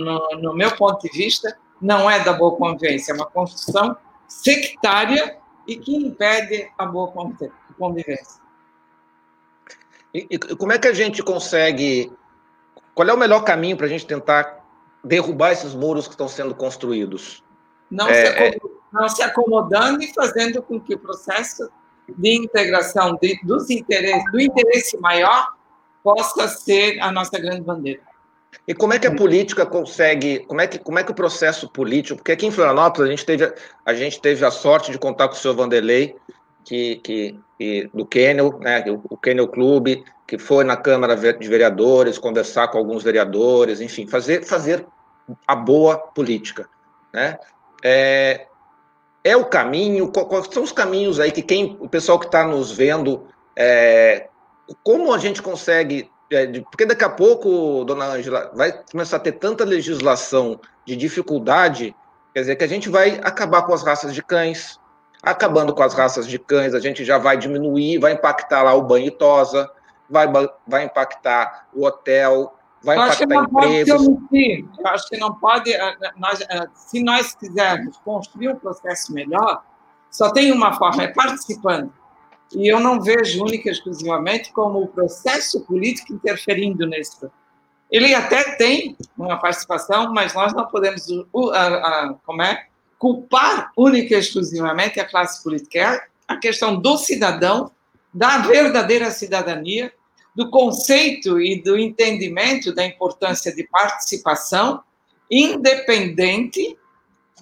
no, 0.00 0.28
no 0.40 0.54
meu 0.54 0.74
ponto 0.76 1.02
de 1.02 1.16
vista 1.16 1.56
não 1.80 2.10
é 2.10 2.22
da 2.24 2.32
boa 2.32 2.56
convivência, 2.56 3.12
é 3.12 3.14
uma 3.14 3.26
construção 3.26 3.96
sectária 4.26 5.38
e 5.66 5.76
que 5.76 5.94
impede 5.94 6.68
a 6.78 6.86
boa 6.86 7.12
convivência. 7.78 8.45
E, 10.16 10.26
e, 10.30 10.38
como 10.38 10.72
é 10.72 10.78
que 10.78 10.88
a 10.88 10.94
gente 10.94 11.22
consegue. 11.22 12.10
Qual 12.94 13.06
é 13.06 13.12
o 13.12 13.18
melhor 13.18 13.44
caminho 13.44 13.76
para 13.76 13.84
a 13.84 13.88
gente 13.88 14.06
tentar 14.06 14.64
derrubar 15.04 15.52
esses 15.52 15.74
muros 15.74 16.06
que 16.06 16.14
estão 16.14 16.26
sendo 16.26 16.54
construídos? 16.54 17.44
Não, 17.90 18.08
é, 18.08 18.14
se, 18.14 18.26
acomodando, 18.26 18.56
é... 18.56 19.00
não 19.00 19.08
se 19.08 19.22
acomodando 19.22 20.02
e 20.02 20.14
fazendo 20.14 20.62
com 20.62 20.80
que 20.80 20.94
o 20.94 20.98
processo 20.98 21.70
de 22.08 22.34
integração 22.34 23.18
de, 23.20 23.38
dos 23.42 23.68
interesses, 23.68 24.24
do 24.32 24.40
interesse 24.40 24.96
maior 24.98 25.52
possa 26.02 26.48
ser 26.48 26.98
a 27.00 27.12
nossa 27.12 27.38
grande 27.38 27.60
bandeira. 27.60 28.00
E 28.66 28.74
como 28.74 28.94
é 28.94 28.98
que 28.98 29.06
a 29.06 29.14
política 29.14 29.66
consegue, 29.66 30.38
como 30.46 30.62
é 30.62 30.66
que, 30.66 30.78
como 30.78 30.98
é 30.98 31.04
que 31.04 31.10
o 31.10 31.14
processo 31.14 31.68
político, 31.68 32.16
porque 32.16 32.32
aqui 32.32 32.46
em 32.46 32.50
Florianópolis 32.50 33.08
a 33.08 33.10
gente 33.10 33.26
teve, 33.26 33.52
a 33.84 33.92
gente 33.92 34.20
teve 34.20 34.44
a 34.44 34.50
sorte 34.50 34.90
de 34.90 34.98
contar 34.98 35.28
com 35.28 35.34
o 35.34 35.36
senhor 35.36 35.54
Vanderlei, 35.54 36.16
que, 36.66 36.96
que, 36.96 37.40
que 37.58 37.90
do 37.94 38.04
Kennel, 38.04 38.58
né, 38.58 38.84
o 38.88 39.16
Kennel 39.16 39.48
Clube, 39.48 40.04
que 40.26 40.36
foi 40.36 40.64
na 40.64 40.76
Câmara 40.76 41.16
de 41.16 41.48
Vereadores, 41.48 42.18
conversar 42.18 42.68
com 42.68 42.78
alguns 42.78 43.02
vereadores, 43.02 43.80
enfim, 43.80 44.06
fazer, 44.06 44.44
fazer 44.44 44.84
a 45.46 45.56
boa 45.56 45.96
política. 45.96 46.68
Né? 47.14 47.38
É, 47.82 48.46
é 49.24 49.36
o 49.36 49.44
caminho, 49.44 50.10
quais 50.10 50.48
são 50.50 50.64
os 50.64 50.72
caminhos 50.72 51.18
aí 51.18 51.32
que 51.32 51.42
quem, 51.42 51.76
o 51.80 51.88
pessoal 51.88 52.18
que 52.18 52.26
está 52.26 52.44
nos 52.44 52.70
vendo, 52.72 53.26
é, 53.56 54.28
como 54.82 55.14
a 55.14 55.18
gente 55.18 55.40
consegue 55.40 56.10
é, 56.30 56.60
porque 56.60 56.84
daqui 56.84 57.04
a 57.04 57.08
pouco, 57.08 57.84
dona 57.84 58.06
Ângela, 58.06 58.50
vai 58.52 58.72
começar 58.90 59.18
a 59.18 59.20
ter 59.20 59.32
tanta 59.32 59.64
legislação 59.64 60.60
de 60.84 60.96
dificuldade, 60.96 61.94
quer 62.34 62.40
dizer, 62.40 62.56
que 62.56 62.64
a 62.64 62.68
gente 62.68 62.88
vai 62.88 63.20
acabar 63.22 63.62
com 63.62 63.72
as 63.72 63.84
raças 63.84 64.12
de 64.12 64.22
cães. 64.22 64.80
Acabando 65.22 65.74
com 65.74 65.82
as 65.82 65.94
raças 65.94 66.26
de 66.26 66.38
cães, 66.38 66.74
a 66.74 66.80
gente 66.80 67.04
já 67.04 67.18
vai 67.18 67.36
diminuir, 67.36 67.98
vai 67.98 68.12
impactar 68.12 68.62
lá 68.62 68.74
o 68.74 68.82
banho 68.82 69.06
e 69.06 69.10
tosa, 69.10 69.70
vai, 70.08 70.26
vai 70.66 70.84
impactar 70.84 71.66
o 71.74 71.84
hotel, 71.84 72.54
vai 72.82 72.96
eu 72.96 73.02
impactar 73.02 73.36
empregos. 73.36 74.06
Eu 74.78 74.86
acho 74.86 75.08
que 75.08 75.16
não 75.16 75.34
pode. 75.34 75.72
Eh, 75.72 75.96
nós, 76.16 76.40
eh, 76.40 76.66
se 76.74 77.02
nós 77.02 77.34
quisermos 77.34 77.96
construir 77.98 78.50
um 78.50 78.56
processo 78.56 79.12
melhor, 79.12 79.62
só 80.10 80.30
tem 80.30 80.52
uma 80.52 80.72
forma, 80.74 81.02
é 81.02 81.08
participando. 81.08 81.92
E 82.54 82.72
eu 82.72 82.78
não 82.78 83.00
vejo 83.00 83.42
única 83.42 83.68
e 83.68 83.72
exclusivamente 83.72 84.52
como 84.52 84.80
o 84.80 84.86
processo 84.86 85.60
político 85.66 86.12
interferindo 86.12 86.86
nisso. 86.86 87.30
Ele 87.90 88.14
até 88.14 88.56
tem 88.56 88.96
uma 89.16 89.38
participação, 89.38 90.12
mas 90.12 90.34
nós 90.34 90.52
não 90.52 90.66
podemos 90.66 91.06
como 92.24 92.42
é, 92.42 92.66
culpar 92.98 93.70
única 93.76 94.14
e 94.14 94.18
exclusivamente 94.18 94.98
a 95.00 95.04
classe 95.04 95.42
política. 95.42 95.78
É 95.78 96.06
a 96.28 96.36
questão 96.36 96.80
do 96.80 96.96
cidadão, 96.96 97.70
da 98.12 98.38
verdadeira 98.38 99.10
cidadania, 99.10 99.92
do 100.34 100.50
conceito 100.50 101.40
e 101.40 101.62
do 101.62 101.78
entendimento 101.78 102.74
da 102.74 102.84
importância 102.84 103.54
de 103.54 103.64
participação 103.64 104.82
independente 105.30 106.76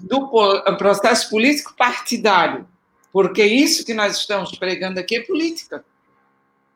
do 0.01 0.29
processo 0.77 1.29
político 1.31 1.75
partidário 1.77 2.67
porque 3.15 3.45
isso 3.45 3.85
que 3.85 3.95
nós 3.95 4.17
estamos 4.17 4.59
pregando 4.59 4.99
aqui 4.99 5.15
é 5.15 5.21
política. 5.21 5.85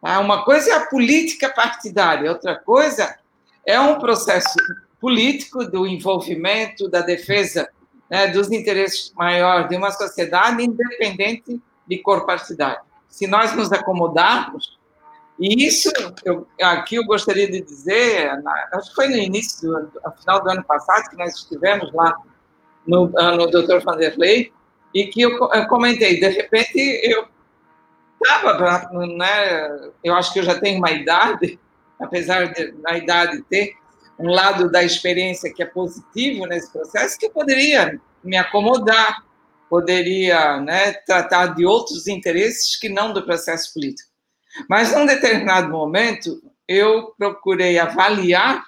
Tá? 0.01 0.21
Uma 0.21 0.45
coisa 0.45 0.71
é 0.71 0.75
a 0.75 0.87
política 0.87 1.49
partidária, 1.53 2.31
outra 2.31 2.55
coisa 2.55 3.19
é 3.67 3.81
um 3.81 3.99
processo 3.99 4.55
político 5.01 5.65
do 5.65 5.85
envolvimento, 5.85 6.89
da 6.89 7.01
defesa 7.01 7.69
né, 8.11 8.29
dos 8.29 8.51
interesses 8.51 9.13
maiores 9.15 9.69
de 9.69 9.77
uma 9.77 9.91
sociedade 9.91 10.63
independente 10.63 11.61
de 11.87 11.99
cor 11.99 12.27
partidária. 12.27 12.81
Se 13.09 13.27
nós 13.27 13.55
nos 13.55 13.73
acomodarmos, 13.73 14.79
e 15.39 15.67
isso, 15.67 15.91
eu, 16.25 16.47
aqui 16.61 16.97
eu 16.97 17.05
gostaria 17.05 17.49
de 17.49 17.61
dizer, 17.61 18.31
acho 18.73 18.89
que 18.91 18.95
foi 18.95 19.09
no 19.09 19.17
início, 19.17 19.71
do, 19.71 20.01
no 20.05 20.13
final 20.21 20.43
do 20.43 20.51
ano 20.51 20.65
passado, 20.65 21.11
que 21.11 21.17
nós 21.17 21.35
estivemos 21.35 21.93
lá 21.93 22.17
no, 22.87 23.09
no 23.09 23.47
Dr. 23.47 23.79
Vanderlei, 23.85 24.53
e 24.95 25.07
que 25.07 25.21
eu, 25.21 25.39
comentei, 25.69 26.19
de 26.19 26.29
repente 26.29 26.79
eu 27.05 27.29
estava, 28.21 28.89
né, 29.07 29.91
eu 30.03 30.15
acho 30.15 30.33
que 30.33 30.41
eu 30.41 30.43
já 30.43 30.59
tenho 30.59 30.79
uma 30.79 30.91
idade, 30.91 31.59
apesar 32.01 32.53
da 32.83 32.97
idade 32.97 33.43
ter 33.43 33.77
um 34.19 34.29
lado 34.29 34.71
da 34.71 34.83
experiência 34.83 35.53
que 35.53 35.63
é 35.63 35.67
positivo 35.67 36.47
nesse 36.47 36.71
processo, 36.73 37.19
que 37.19 37.27
eu 37.27 37.31
poderia 37.31 38.01
me 38.23 38.37
acomodar, 38.37 39.25
poderia 39.71 40.61
né, 40.61 40.93
tratar 41.07 41.55
de 41.55 41.65
outros 41.65 42.07
interesses 42.09 42.77
que 42.77 42.89
não 42.89 43.13
do 43.13 43.25
processo 43.25 43.73
político. 43.73 44.11
Mas, 44.69 44.93
num 44.93 45.07
determinado 45.07 45.71
momento, 45.71 46.43
eu 46.67 47.15
procurei 47.17 47.79
avaliar, 47.79 48.65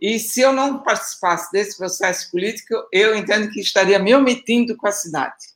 e 0.00 0.18
se 0.18 0.40
eu 0.40 0.52
não 0.52 0.82
participasse 0.82 1.50
desse 1.52 1.78
processo 1.78 2.30
político, 2.30 2.74
eu 2.92 3.14
entendo 3.14 3.48
que 3.50 3.60
estaria 3.60 3.98
me 3.98 4.14
omitindo 4.14 4.76
com 4.76 4.88
a 4.88 4.92
cidade. 4.92 5.52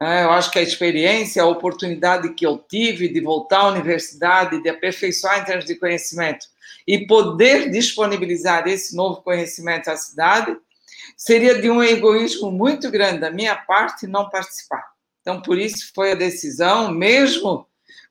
É, 0.00 0.24
eu 0.24 0.30
acho 0.30 0.50
que 0.50 0.58
a 0.58 0.62
experiência, 0.62 1.42
a 1.42 1.46
oportunidade 1.46 2.32
que 2.34 2.46
eu 2.46 2.56
tive 2.56 3.08
de 3.08 3.20
voltar 3.20 3.60
à 3.60 3.68
universidade, 3.68 4.62
de 4.62 4.68
aperfeiçoar 4.68 5.40
em 5.40 5.44
termos 5.44 5.64
de 5.64 5.74
conhecimento 5.74 6.46
e 6.88 7.06
poder 7.06 7.70
disponibilizar 7.70 8.66
esse 8.66 8.96
novo 8.96 9.20
conhecimento 9.20 9.88
à 9.90 9.96
cidade, 9.96 10.56
seria 11.16 11.60
de 11.60 11.68
um 11.68 11.82
egoísmo 11.82 12.50
muito 12.50 12.90
grande 12.90 13.20
da 13.20 13.30
minha 13.30 13.54
parte 13.54 14.06
não 14.06 14.30
participar. 14.30 14.84
Então, 15.20 15.42
por 15.42 15.58
isso 15.58 15.92
foi 15.94 16.12
a 16.12 16.14
decisão, 16.16 16.90
mesmo 16.90 17.66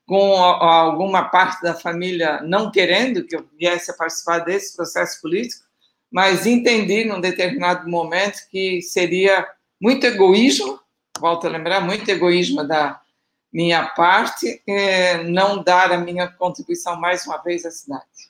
com 0.06 0.36
alguma 0.36 1.24
parte 1.24 1.60
da 1.60 1.74
família 1.74 2.40
não 2.42 2.70
querendo 2.70 3.24
que 3.24 3.34
eu 3.34 3.44
viesse 3.58 3.90
a 3.90 3.94
participar 3.94 4.38
desse 4.38 4.76
processo 4.76 5.20
político, 5.20 5.64
mas 6.10 6.46
entendi 6.46 7.04
num 7.04 7.20
determinado 7.20 7.90
momento 7.90 8.48
que 8.50 8.80
seria 8.80 9.46
muito 9.80 10.06
egoísmo 10.06 10.80
volto 11.18 11.46
a 11.46 11.50
lembrar, 11.50 11.80
muito 11.80 12.08
egoísmo 12.08 12.64
da 12.64 13.00
minha 13.52 13.86
parte, 13.88 14.62
é, 14.66 15.22
não 15.24 15.62
dar 15.62 15.92
a 15.92 15.98
minha 15.98 16.28
contribuição 16.28 16.98
mais 16.98 17.26
uma 17.26 17.38
vez 17.38 17.64
à 17.64 17.70
cidade. 17.70 18.27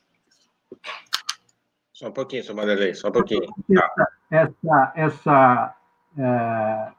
Só 1.99 2.07
um 2.07 2.13
pouquinho, 2.13 2.45
Sr. 2.45 2.55
Madelei, 2.55 2.95
só 2.95 3.09
um 3.09 3.11
pouquinho. 3.11 3.43
Essa, 4.31 4.93
essa 4.95 5.75
é, 6.17 6.93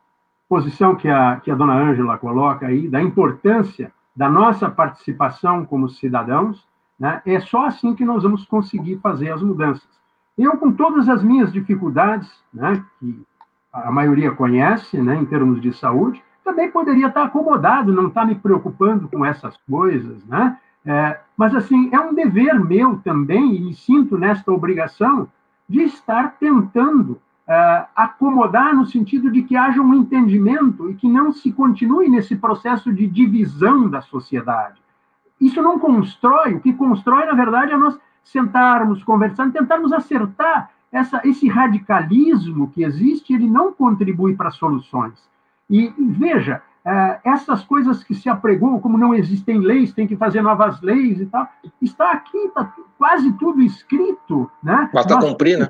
posição 0.49 0.93
que 0.93 1.07
a, 1.07 1.37
que 1.37 1.49
a 1.49 1.55
dona 1.55 1.73
Ângela 1.73 2.17
coloca 2.17 2.67
aí, 2.67 2.89
da 2.89 3.01
importância 3.01 3.93
da 4.13 4.29
nossa 4.29 4.69
participação 4.69 5.65
como 5.65 5.87
cidadãos, 5.87 6.67
né, 6.99 7.21
é 7.25 7.39
só 7.39 7.67
assim 7.67 7.95
que 7.95 8.03
nós 8.03 8.23
vamos 8.23 8.43
conseguir 8.43 8.97
fazer 8.97 9.31
as 9.31 9.41
mudanças. 9.41 9.87
Eu, 10.37 10.57
com 10.57 10.73
todas 10.73 11.07
as 11.07 11.23
minhas 11.23 11.49
dificuldades, 11.53 12.29
né, 12.53 12.83
que 12.99 13.23
a 13.71 13.89
maioria 13.89 14.31
conhece, 14.31 15.01
né, 15.01 15.15
em 15.15 15.25
termos 15.25 15.61
de 15.61 15.71
saúde, 15.71 16.21
também 16.43 16.69
poderia 16.69 17.07
estar 17.07 17.23
acomodado, 17.23 17.93
não 17.93 18.09
estar 18.09 18.25
me 18.25 18.35
preocupando 18.35 19.07
com 19.07 19.23
essas 19.23 19.55
coisas, 19.69 20.25
né? 20.25 20.57
É, 20.89 21.19
mas, 21.37 21.53
assim, 21.53 21.87
é 21.93 21.99
um 21.99 22.15
dever 22.15 22.59
meu 22.59 22.97
também, 23.03 23.55
e 23.55 23.59
me 23.59 23.75
sinto 23.75 24.17
nesta 24.17 24.51
obrigação, 24.51 25.27
de 25.67 25.83
estar 25.83 26.31
tentando 26.39 27.21
é, 27.47 27.85
acomodar 27.95 28.75
no 28.75 28.87
sentido 28.87 29.29
de 29.29 29.43
que 29.43 29.55
haja 29.55 29.79
um 29.79 29.93
entendimento 29.93 30.89
e 30.89 30.95
que 30.95 31.07
não 31.07 31.31
se 31.31 31.51
continue 31.51 32.09
nesse 32.09 32.35
processo 32.35 32.91
de 32.91 33.05
divisão 33.05 33.87
da 33.87 34.01
sociedade. 34.01 34.81
Isso 35.39 35.61
não 35.61 35.77
constrói, 35.77 36.55
o 36.55 36.59
que 36.59 36.73
constrói, 36.73 37.27
na 37.27 37.33
verdade, 37.33 37.71
é 37.71 37.77
nós 37.77 37.95
sentarmos, 38.23 39.03
conversarmos, 39.03 39.53
tentarmos 39.53 39.93
acertar 39.93 40.71
essa, 40.91 41.21
esse 41.23 41.47
radicalismo 41.47 42.67
que 42.71 42.83
existe, 42.83 43.31
ele 43.31 43.47
não 43.47 43.71
contribui 43.71 44.35
para 44.35 44.49
soluções. 44.49 45.13
E, 45.69 45.93
veja, 45.99 46.63
é, 46.85 47.19
essas 47.23 47.63
coisas 47.63 48.03
que 48.03 48.15
se 48.15 48.29
apregoam, 48.29 48.79
como 48.79 48.97
não 48.97 49.13
existem 49.13 49.59
leis, 49.59 49.93
tem 49.93 50.07
que 50.07 50.15
fazer 50.15 50.41
novas 50.41 50.81
leis 50.81 51.19
e 51.19 51.25
tal, 51.25 51.47
está 51.81 52.11
aqui, 52.11 52.37
está 52.37 52.73
quase 52.97 53.31
tudo 53.33 53.61
escrito. 53.61 54.49
Né? 54.63 54.89
Basta 54.93 55.15
nós, 55.15 55.25
cumprir, 55.25 55.59
né? 55.59 55.69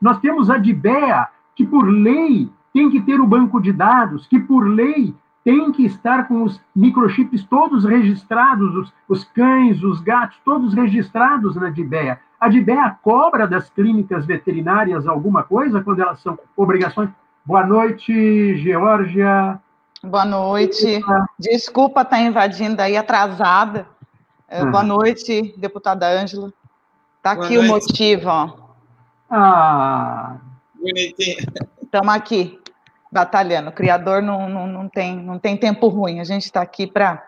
Nós 0.00 0.18
temos 0.20 0.50
a 0.50 0.58
DIBEA, 0.58 1.28
que 1.54 1.66
por 1.66 1.88
lei 1.88 2.50
tem 2.72 2.90
que 2.90 3.00
ter 3.00 3.20
o 3.20 3.26
banco 3.26 3.60
de 3.60 3.72
dados, 3.72 4.26
que 4.26 4.38
por 4.38 4.66
lei 4.66 5.14
tem 5.44 5.72
que 5.72 5.86
estar 5.86 6.28
com 6.28 6.42
os 6.42 6.60
microchips 6.74 7.44
todos 7.44 7.84
registrados, 7.84 8.74
os, 8.74 8.92
os 9.08 9.24
cães, 9.24 9.82
os 9.82 10.00
gatos, 10.00 10.38
todos 10.44 10.74
registrados 10.74 11.56
na 11.56 11.70
DIBEA. 11.70 12.20
A 12.38 12.48
DIBEA 12.48 12.96
cobra 13.02 13.46
das 13.46 13.70
clínicas 13.70 14.26
veterinárias 14.26 15.06
alguma 15.06 15.42
coisa 15.42 15.82
quando 15.82 16.00
elas 16.00 16.20
são 16.20 16.38
obrigações? 16.56 17.08
Boa 17.44 17.66
noite, 17.66 18.56
Georgia. 18.58 19.58
Boa 20.02 20.24
noite. 20.24 21.00
Desculpa 21.38 22.02
estar 22.02 22.20
invadindo 22.20 22.80
aí 22.80 22.96
atrasada. 22.96 23.86
Uhum. 24.50 24.70
Boa 24.70 24.82
noite, 24.82 25.54
deputada 25.56 26.08
Ângela. 26.08 26.52
Está 27.16 27.32
aqui 27.32 27.56
noite. 27.56 27.58
o 27.58 27.68
motivo, 27.68 28.28
ó. 28.28 28.54
Ah. 29.28 30.36
Bonitinho. 30.74 31.38
Estamos 31.82 32.14
aqui, 32.14 32.60
batalhando. 33.10 33.70
O 33.70 33.72
criador 33.72 34.22
não, 34.22 34.48
não, 34.48 34.66
não, 34.66 34.88
tem, 34.88 35.16
não 35.16 35.38
tem 35.38 35.56
tempo 35.56 35.88
ruim. 35.88 36.20
A 36.20 36.24
gente 36.24 36.44
está 36.44 36.62
aqui 36.62 36.86
para 36.86 37.22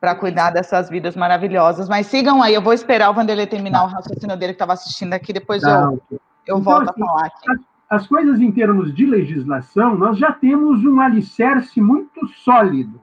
para 0.00 0.16
cuidar 0.16 0.50
dessas 0.50 0.90
vidas 0.90 1.14
maravilhosas. 1.14 1.88
Mas 1.88 2.08
sigam 2.08 2.42
aí, 2.42 2.52
eu 2.52 2.60
vou 2.60 2.72
esperar 2.72 3.08
o 3.08 3.14
Vanderlei 3.14 3.46
terminar 3.46 3.84
o 3.84 3.86
raciocínio 3.86 4.36
dele 4.36 4.52
que 4.52 4.56
estava 4.56 4.72
assistindo 4.72 5.12
aqui, 5.14 5.32
depois 5.32 5.62
eu, 5.62 5.70
eu 5.70 6.20
então, 6.42 6.60
volto 6.60 6.90
assim, 6.90 7.00
a 7.00 7.06
falar 7.06 7.26
aqui. 7.26 7.64
As, 7.92 8.00
as 8.00 8.06
coisas 8.06 8.40
em 8.40 8.50
termos 8.50 8.94
de 8.94 9.04
legislação, 9.04 9.94
nós 9.94 10.16
já 10.16 10.32
temos 10.32 10.82
um 10.82 10.98
alicerce 10.98 11.78
muito 11.78 12.26
sólido. 12.28 12.98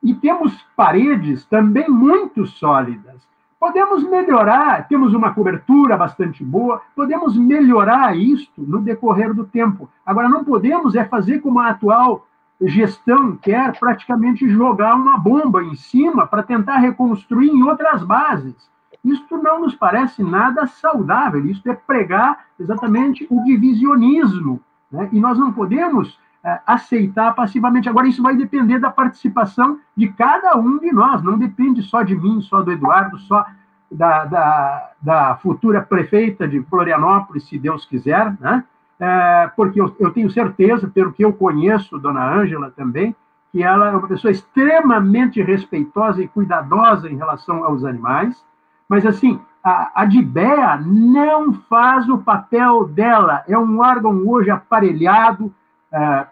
E 0.00 0.14
temos 0.14 0.64
paredes 0.76 1.44
também 1.46 1.88
muito 1.88 2.46
sólidas. 2.46 3.26
Podemos 3.58 4.08
melhorar, 4.08 4.86
temos 4.86 5.12
uma 5.12 5.34
cobertura 5.34 5.96
bastante 5.96 6.44
boa, 6.44 6.80
podemos 6.94 7.36
melhorar 7.36 8.16
isto 8.16 8.62
no 8.62 8.80
decorrer 8.80 9.34
do 9.34 9.44
tempo. 9.44 9.90
Agora, 10.06 10.28
não 10.28 10.44
podemos 10.44 10.94
é 10.94 11.04
fazer 11.04 11.40
como 11.40 11.58
a 11.58 11.70
atual 11.70 12.24
gestão 12.60 13.36
quer 13.36 13.76
praticamente 13.76 14.48
jogar 14.48 14.94
uma 14.94 15.18
bomba 15.18 15.64
em 15.64 15.74
cima 15.74 16.28
para 16.28 16.44
tentar 16.44 16.76
reconstruir 16.76 17.50
em 17.50 17.64
outras 17.64 18.04
bases. 18.04 18.70
Isto 19.04 19.38
não 19.38 19.60
nos 19.60 19.74
parece 19.74 20.22
nada 20.22 20.66
saudável, 20.66 21.44
isto 21.46 21.68
é 21.70 21.74
pregar 21.74 22.46
exatamente 22.58 23.26
o 23.30 23.42
divisionismo. 23.44 24.60
Né? 24.90 25.08
E 25.12 25.20
nós 25.20 25.38
não 25.38 25.52
podemos 25.52 26.18
é, 26.44 26.60
aceitar 26.66 27.34
passivamente. 27.34 27.88
Agora, 27.88 28.08
isso 28.08 28.22
vai 28.22 28.36
depender 28.36 28.78
da 28.78 28.90
participação 28.90 29.78
de 29.96 30.08
cada 30.08 30.56
um 30.56 30.78
de 30.78 30.92
nós, 30.92 31.22
não 31.22 31.38
depende 31.38 31.82
só 31.82 32.02
de 32.02 32.16
mim, 32.16 32.40
só 32.40 32.62
do 32.62 32.72
Eduardo, 32.72 33.18
só 33.18 33.46
da, 33.90 34.24
da, 34.24 34.90
da 35.00 35.36
futura 35.36 35.80
prefeita 35.80 36.46
de 36.46 36.62
Florianópolis, 36.62 37.48
se 37.48 37.58
Deus 37.58 37.84
quiser, 37.86 38.36
né? 38.40 38.64
É, 39.00 39.50
porque 39.54 39.80
eu, 39.80 39.94
eu, 40.00 40.10
tenho 40.10 40.28
certeza, 40.28 40.88
pelo 40.88 41.12
que 41.12 41.24
eu 41.24 41.32
conheço, 41.32 41.98
dona 41.98 42.34
Ângela 42.34 42.72
também, 42.76 43.14
que 43.52 43.62
ela 43.62 43.88
é 43.88 43.90
uma 43.92 44.08
pessoa 44.08 44.30
extremamente 44.30 45.40
respeitosa 45.40 46.22
e 46.22 46.28
cuidadosa 46.28 47.08
em 47.08 47.16
relação 47.16 47.64
aos 47.64 47.84
animais, 47.84 48.44
mas 48.88 49.04
assim, 49.04 49.40
a, 49.62 50.02
a 50.02 50.04
DIBEA 50.04 50.80
não 50.84 51.52
faz 51.52 52.08
o 52.08 52.18
papel 52.18 52.86
dela, 52.86 53.44
é 53.46 53.58
um 53.58 53.80
órgão 53.80 54.26
hoje 54.26 54.50
aparelhado, 54.50 55.52
é, 55.92 56.26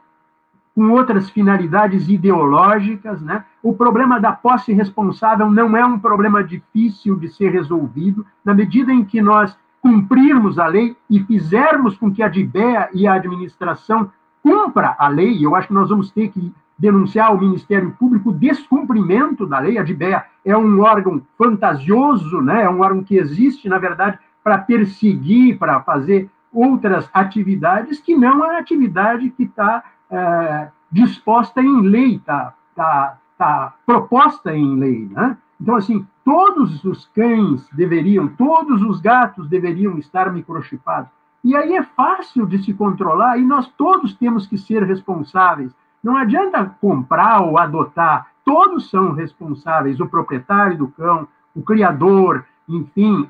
com 0.74 0.90
outras 0.90 1.30
finalidades 1.30 2.08
ideológicas. 2.08 3.20
Né? 3.22 3.44
O 3.62 3.74
problema 3.74 4.20
da 4.20 4.32
posse 4.32 4.72
responsável 4.72 5.50
não 5.50 5.76
é 5.76 5.84
um 5.84 5.98
problema 5.98 6.44
difícil 6.44 7.16
de 7.16 7.28
ser 7.28 7.50
resolvido, 7.50 8.26
na 8.44 8.54
medida 8.54 8.92
em 8.92 9.04
que 9.04 9.20
nós 9.22 9.56
cumprirmos 9.80 10.58
a 10.58 10.66
lei 10.66 10.96
e 11.08 11.22
fizermos 11.22 11.96
com 11.96 12.12
que 12.12 12.22
a 12.22 12.28
DIBEA 12.28 12.90
e 12.92 13.06
a 13.06 13.14
administração 13.14 14.10
cumpra 14.42 14.96
a 14.98 15.08
lei, 15.08 15.44
eu 15.44 15.54
acho 15.54 15.68
que 15.68 15.74
nós 15.74 15.88
vamos 15.88 16.10
ter 16.10 16.28
que 16.28 16.52
denunciar 16.78 17.28
ao 17.28 17.38
Ministério 17.38 17.92
Público 17.98 18.30
o 18.30 18.34
descumprimento 18.34 19.46
da 19.46 19.58
lei. 19.58 19.78
A 19.78 19.82
DIBEA 19.82 20.24
é 20.44 20.56
um 20.56 20.80
órgão 20.80 21.22
fantasioso, 21.38 22.40
né? 22.42 22.64
é 22.64 22.70
um 22.70 22.80
órgão 22.80 23.02
que 23.02 23.16
existe, 23.16 23.68
na 23.68 23.78
verdade, 23.78 24.18
para 24.44 24.58
perseguir, 24.58 25.58
para 25.58 25.80
fazer 25.82 26.30
outras 26.52 27.08
atividades 27.12 28.00
que 28.00 28.16
não 28.16 28.42
a 28.42 28.58
atividade 28.58 29.30
que 29.30 29.44
está 29.44 29.82
é, 30.10 30.68
disposta 30.90 31.60
em 31.60 31.82
lei, 31.82 32.16
está 32.16 32.54
tá, 32.74 33.18
tá 33.36 33.74
proposta 33.84 34.54
em 34.54 34.78
lei. 34.78 35.08
Né? 35.10 35.36
Então, 35.60 35.76
assim, 35.76 36.06
todos 36.24 36.84
os 36.84 37.06
cães 37.14 37.66
deveriam, 37.72 38.28
todos 38.28 38.82
os 38.82 39.00
gatos 39.00 39.48
deveriam 39.48 39.98
estar 39.98 40.32
microchipados. 40.32 41.10
E 41.42 41.54
aí 41.54 41.76
é 41.76 41.82
fácil 41.82 42.46
de 42.46 42.62
se 42.62 42.74
controlar 42.74 43.38
e 43.38 43.44
nós 43.44 43.68
todos 43.76 44.14
temos 44.14 44.46
que 44.46 44.58
ser 44.58 44.82
responsáveis. 44.82 45.72
Não 46.06 46.16
adianta 46.16 46.64
comprar 46.80 47.40
ou 47.40 47.58
adotar, 47.58 48.28
todos 48.44 48.88
são 48.88 49.10
responsáveis, 49.10 49.98
o 49.98 50.06
proprietário 50.06 50.78
do 50.78 50.86
cão, 50.86 51.26
o 51.52 51.60
criador, 51.60 52.44
enfim, 52.68 53.26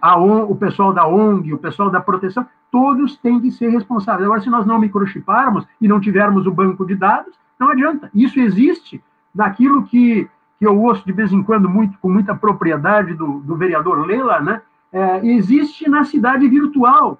o 0.47 0.55
pessoal 0.55 0.93
da 0.93 1.09
ONG, 1.09 1.55
o 1.55 1.59
pessoal 1.59 1.89
da 1.89 2.03
proteção, 2.03 2.47
todos 2.71 3.17
têm 3.17 3.41
que 3.41 3.51
ser 3.51 3.71
responsáveis. 3.71 4.27
Agora, 4.27 4.43
se 4.43 4.51
nós 4.51 4.67
não 4.67 4.79
microchiparmos 4.79 5.67
e 5.81 5.89
não 5.89 5.99
tivermos 5.99 6.47
o 6.47 6.53
banco 6.53 6.85
de 6.85 6.95
dados, 6.95 7.33
não 7.59 7.71
adianta. 7.71 8.11
Isso 8.15 8.39
existe 8.39 9.03
daquilo 9.35 9.85
que, 9.85 10.29
que 10.59 10.67
eu 10.67 10.79
ouço 10.79 11.03
de 11.03 11.12
vez 11.12 11.33
em 11.33 11.43
quando 11.43 11.71
muito, 11.71 11.97
com 11.97 12.11
muita 12.11 12.35
propriedade 12.35 13.15
do, 13.15 13.39
do 13.39 13.57
vereador 13.57 14.07
Leila, 14.07 14.39
né? 14.41 14.61
É, 14.93 15.27
existe 15.27 15.89
na 15.89 16.05
cidade 16.05 16.47
virtual, 16.47 17.19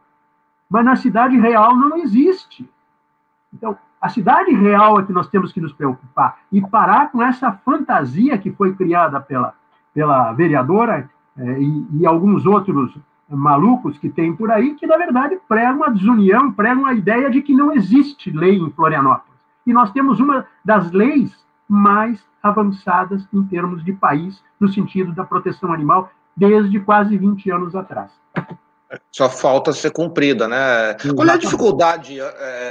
mas 0.69 0.85
na 0.85 0.97
cidade 0.97 1.38
real 1.38 1.75
não 1.75 1.97
existe. 1.97 2.69
Então, 3.55 3.75
a 4.01 4.09
cidade 4.09 4.53
real 4.53 5.01
é 5.01 5.05
que 5.05 5.13
nós 5.13 5.29
temos 5.29 5.53
que 5.53 5.61
nos 5.61 5.73
preocupar 5.73 6.39
e 6.53 6.61
parar 6.61 7.11
com 7.11 7.23
essa 7.23 7.53
fantasia 7.65 8.37
que 8.39 8.53
foi 8.53 8.75
criada 8.75 9.21
pela, 9.21 9.55
pela 9.95 10.33
vereadora, 10.33 11.09
é, 11.39 11.61
e, 11.61 11.87
e, 12.01 12.07
alguns 12.07 12.47
outros 12.47 12.97
malucos 13.29 13.99
que 13.99 14.09
tem 14.09 14.35
por 14.35 14.51
aí, 14.51 14.75
que 14.75 14.87
na 14.87 14.97
verdade 14.97 15.39
pregam 15.49 15.85
a 15.85 15.91
desunião, 15.91 16.53
pregam 16.53 16.87
a 16.87 16.95
ideia 16.95 17.29
de 17.31 17.43
que 17.43 17.55
não 17.55 17.73
existe 17.73 18.31
lei 18.31 18.57
em 18.57 18.71
Florianópolis. 18.71 19.37
E 19.67 19.73
nós 19.73 19.91
temos 19.91 20.21
uma 20.21 20.47
das 20.65 20.91
leis 20.93 21.33
mais 21.69 22.25
avançadas 22.43 23.27
em 23.33 23.43
termos 23.45 23.85
de 23.85 23.93
país, 23.93 24.43
no 24.61 24.69
sentido 24.69 25.13
da 25.13 25.25
proteção 25.25 25.73
animal, 25.73 26.11
desde 26.37 26.79
quase 26.81 27.17
20 27.19 27.51
anos 27.51 27.75
atrás. 27.75 28.11
Só 29.11 29.29
falta 29.29 29.73
ser 29.73 29.91
cumprida, 29.91 30.47
né? 30.47 30.91
Exatamente. 30.91 31.17
Qual 31.17 31.29
é 31.29 31.33
a 31.33 31.37
dificuldade, 31.37 32.19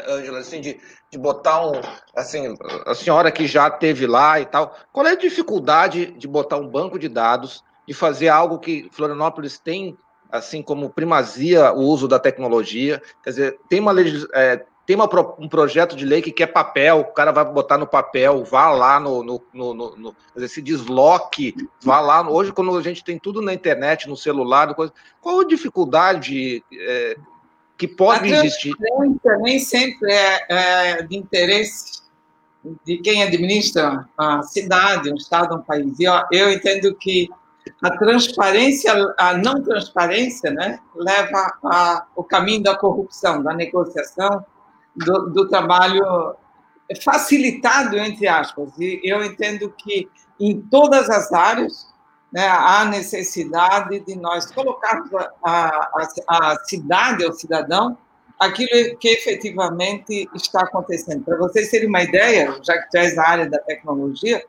Ângela, 0.07 0.39
assim, 0.39 0.61
de, 0.61 0.79
de 1.15 1.17
botar 1.17 1.65
um. 1.65 1.81
Assim, 2.15 2.55
a 2.85 2.93
senhora 2.93 3.31
que 3.31 3.47
já 3.47 3.69
teve 3.69 4.05
lá 4.05 4.39
e 4.39 4.45
tal, 4.45 4.75
qual 4.91 5.07
é 5.07 5.11
a 5.11 5.17
dificuldade 5.17 6.07
de 6.11 6.27
botar 6.27 6.57
um 6.57 6.67
banco 6.67 6.99
de 6.99 7.09
dados 7.09 7.63
de 7.87 7.93
fazer 7.93 8.29
algo 8.29 8.59
que 8.59 8.89
Florianópolis 8.91 9.59
tem, 9.59 9.97
assim 10.31 10.61
como 10.61 10.89
primazia, 10.89 11.71
o 11.71 11.81
uso 11.81 12.07
da 12.07 12.19
tecnologia. 12.19 13.01
Quer 13.23 13.29
dizer, 13.29 13.59
tem 13.69 13.79
uma 13.79 13.93
é, 14.33 14.65
tem 14.85 14.95
uma, 14.95 15.09
um 15.39 15.47
projeto 15.47 15.95
de 15.95 16.05
lei 16.05 16.21
que 16.21 16.31
quer 16.31 16.47
papel, 16.47 16.99
o 16.99 17.13
cara 17.13 17.31
vai 17.31 17.45
botar 17.45 17.77
no 17.77 17.87
papel, 17.87 18.43
vá 18.43 18.69
lá 18.71 18.99
no, 18.99 19.23
no, 19.23 19.41
no, 19.53 19.73
no 19.73 20.15
dizer, 20.35 20.47
se 20.47 20.61
desloque, 20.61 21.55
vá 21.83 21.99
lá. 21.99 22.27
Hoje, 22.29 22.51
quando 22.51 22.75
a 22.75 22.81
gente 22.81 23.03
tem 23.03 23.17
tudo 23.17 23.41
na 23.41 23.53
internet, 23.53 24.09
no 24.09 24.17
celular, 24.17 24.73
coisa, 24.73 24.93
qual 25.21 25.39
a 25.39 25.45
dificuldade 25.45 26.63
é, 26.73 27.17
que 27.77 27.87
pode 27.87 28.33
a 28.33 28.37
existir? 28.45 28.73
Nem 29.41 29.59
sempre 29.59 30.11
é, 30.11 30.45
é, 30.49 31.01
de 31.03 31.17
interesse 31.17 32.05
de 32.85 32.97
quem 32.97 33.21
administra 33.21 34.07
a 34.17 34.41
cidade, 34.41 35.11
um 35.11 35.15
estado, 35.15 35.55
um 35.55 35.61
país. 35.61 35.99
Eu, 35.99 36.13
eu 36.31 36.51
entendo 36.51 36.95
que 36.95 37.29
a 37.81 37.91
transparência, 37.97 38.91
a 39.17 39.37
não 39.37 39.61
transparência, 39.61 40.51
né, 40.51 40.79
leva 40.95 42.05
ao 42.15 42.23
caminho 42.23 42.63
da 42.63 42.75
corrupção, 42.75 43.43
da 43.43 43.53
negociação, 43.53 44.45
do, 44.95 45.29
do, 45.29 45.47
trabalho 45.47 46.35
facilitado, 47.03 47.97
entre 47.97 48.27
aspas. 48.27 48.69
E 48.79 49.01
eu 49.03 49.23
entendo 49.23 49.73
que 49.77 50.07
em 50.39 50.61
todas 50.61 51.09
as 51.09 51.31
áreas 51.31 51.87
né, 52.35 52.49
há 52.49 52.83
necessidade 52.83 53.97
de 54.01 54.13
nós 54.17 54.51
colocarmos 54.51 55.09
a, 55.15 55.29
a, 55.41 56.07
a 56.27 56.59
cidade, 56.65 57.25
o 57.25 57.31
cidadão, 57.31 57.97
aquilo 58.37 58.97
que 58.97 59.07
efetivamente 59.07 60.29
está 60.35 60.63
acontecendo. 60.63 61.23
Para 61.23 61.37
vocês 61.37 61.71
terem 61.71 61.87
uma 61.87 62.03
ideia, 62.03 62.53
já 62.61 62.77
que 62.77 62.97
és 62.97 63.15
da 63.15 63.25
área 63.25 63.49
da 63.49 63.57
tecnologia, 63.59 64.43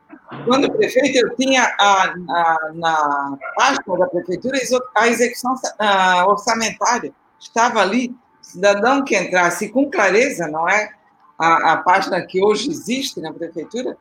quando 0.44 0.68
prefeito, 0.72 1.16
eu 1.16 1.37
tinha 1.37 1.62
a, 1.79 2.12
a, 2.12 2.70
na 2.75 3.38
página 3.55 3.99
da 3.99 4.07
prefeitura 4.09 4.59
a 4.96 5.07
execução 5.07 5.55
a, 5.79 6.27
orçamentária. 6.27 7.12
Estava 7.38 7.83
ali, 7.83 8.12
cidadão 8.42 9.05
que 9.05 9.16
entrasse 9.16 9.68
com 9.68 9.88
clareza, 9.88 10.49
não 10.49 10.68
é? 10.68 10.90
A, 11.38 11.75
a 11.75 11.77
página 11.77 12.20
que 12.27 12.42
hoje 12.42 12.68
existe 12.68 13.20
na 13.20 13.33
prefeitura, 13.33 13.96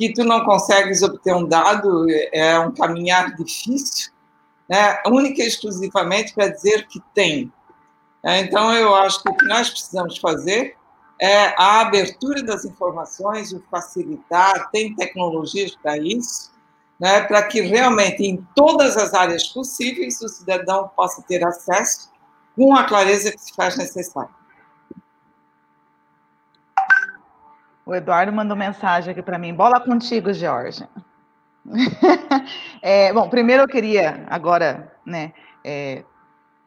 que 0.00 0.14
tu 0.14 0.24
não 0.24 0.46
consegues 0.46 1.02
obter 1.02 1.34
um 1.34 1.46
dado, 1.46 2.06
é 2.32 2.58
um 2.58 2.72
caminhar 2.72 3.34
difícil, 3.34 4.10
né? 4.66 4.98
única 5.06 5.42
e 5.42 5.46
exclusivamente 5.46 6.32
para 6.32 6.48
dizer 6.48 6.88
que 6.88 6.98
tem. 7.12 7.52
É, 8.24 8.38
então, 8.38 8.72
eu 8.72 8.94
acho 8.94 9.22
que 9.22 9.28
o 9.28 9.36
que 9.36 9.44
nós 9.44 9.68
precisamos 9.68 10.16
fazer 10.16 10.74
é 11.20 11.48
a 11.48 11.82
abertura 11.82 12.42
das 12.42 12.64
informações, 12.64 13.52
o 13.52 13.62
facilitar, 13.70 14.70
tem 14.70 14.94
tecnologias 14.94 15.76
para 15.76 15.98
isso, 15.98 16.50
né, 16.98 17.20
para 17.20 17.42
que 17.42 17.60
realmente 17.60 18.24
em 18.24 18.42
todas 18.54 18.96
as 18.96 19.12
áreas 19.12 19.48
possíveis 19.48 20.18
o 20.22 20.28
cidadão 20.28 20.90
possa 20.96 21.22
ter 21.28 21.44
acesso 21.44 22.10
com 22.56 22.74
a 22.74 22.84
clareza 22.84 23.32
que 23.32 23.38
se 23.38 23.52
faz 23.54 23.76
necessário. 23.76 24.34
O 27.90 27.94
Eduardo 27.96 28.32
mandou 28.32 28.56
mensagem 28.56 29.10
aqui 29.10 29.20
para 29.20 29.36
mim. 29.36 29.52
Bola 29.52 29.80
contigo, 29.80 30.32
Jorge. 30.32 30.86
é, 32.80 33.12
bom, 33.12 33.28
primeiro 33.28 33.64
eu 33.64 33.66
queria 33.66 34.24
agora, 34.30 34.92
né, 35.04 35.32
é, 35.64 36.04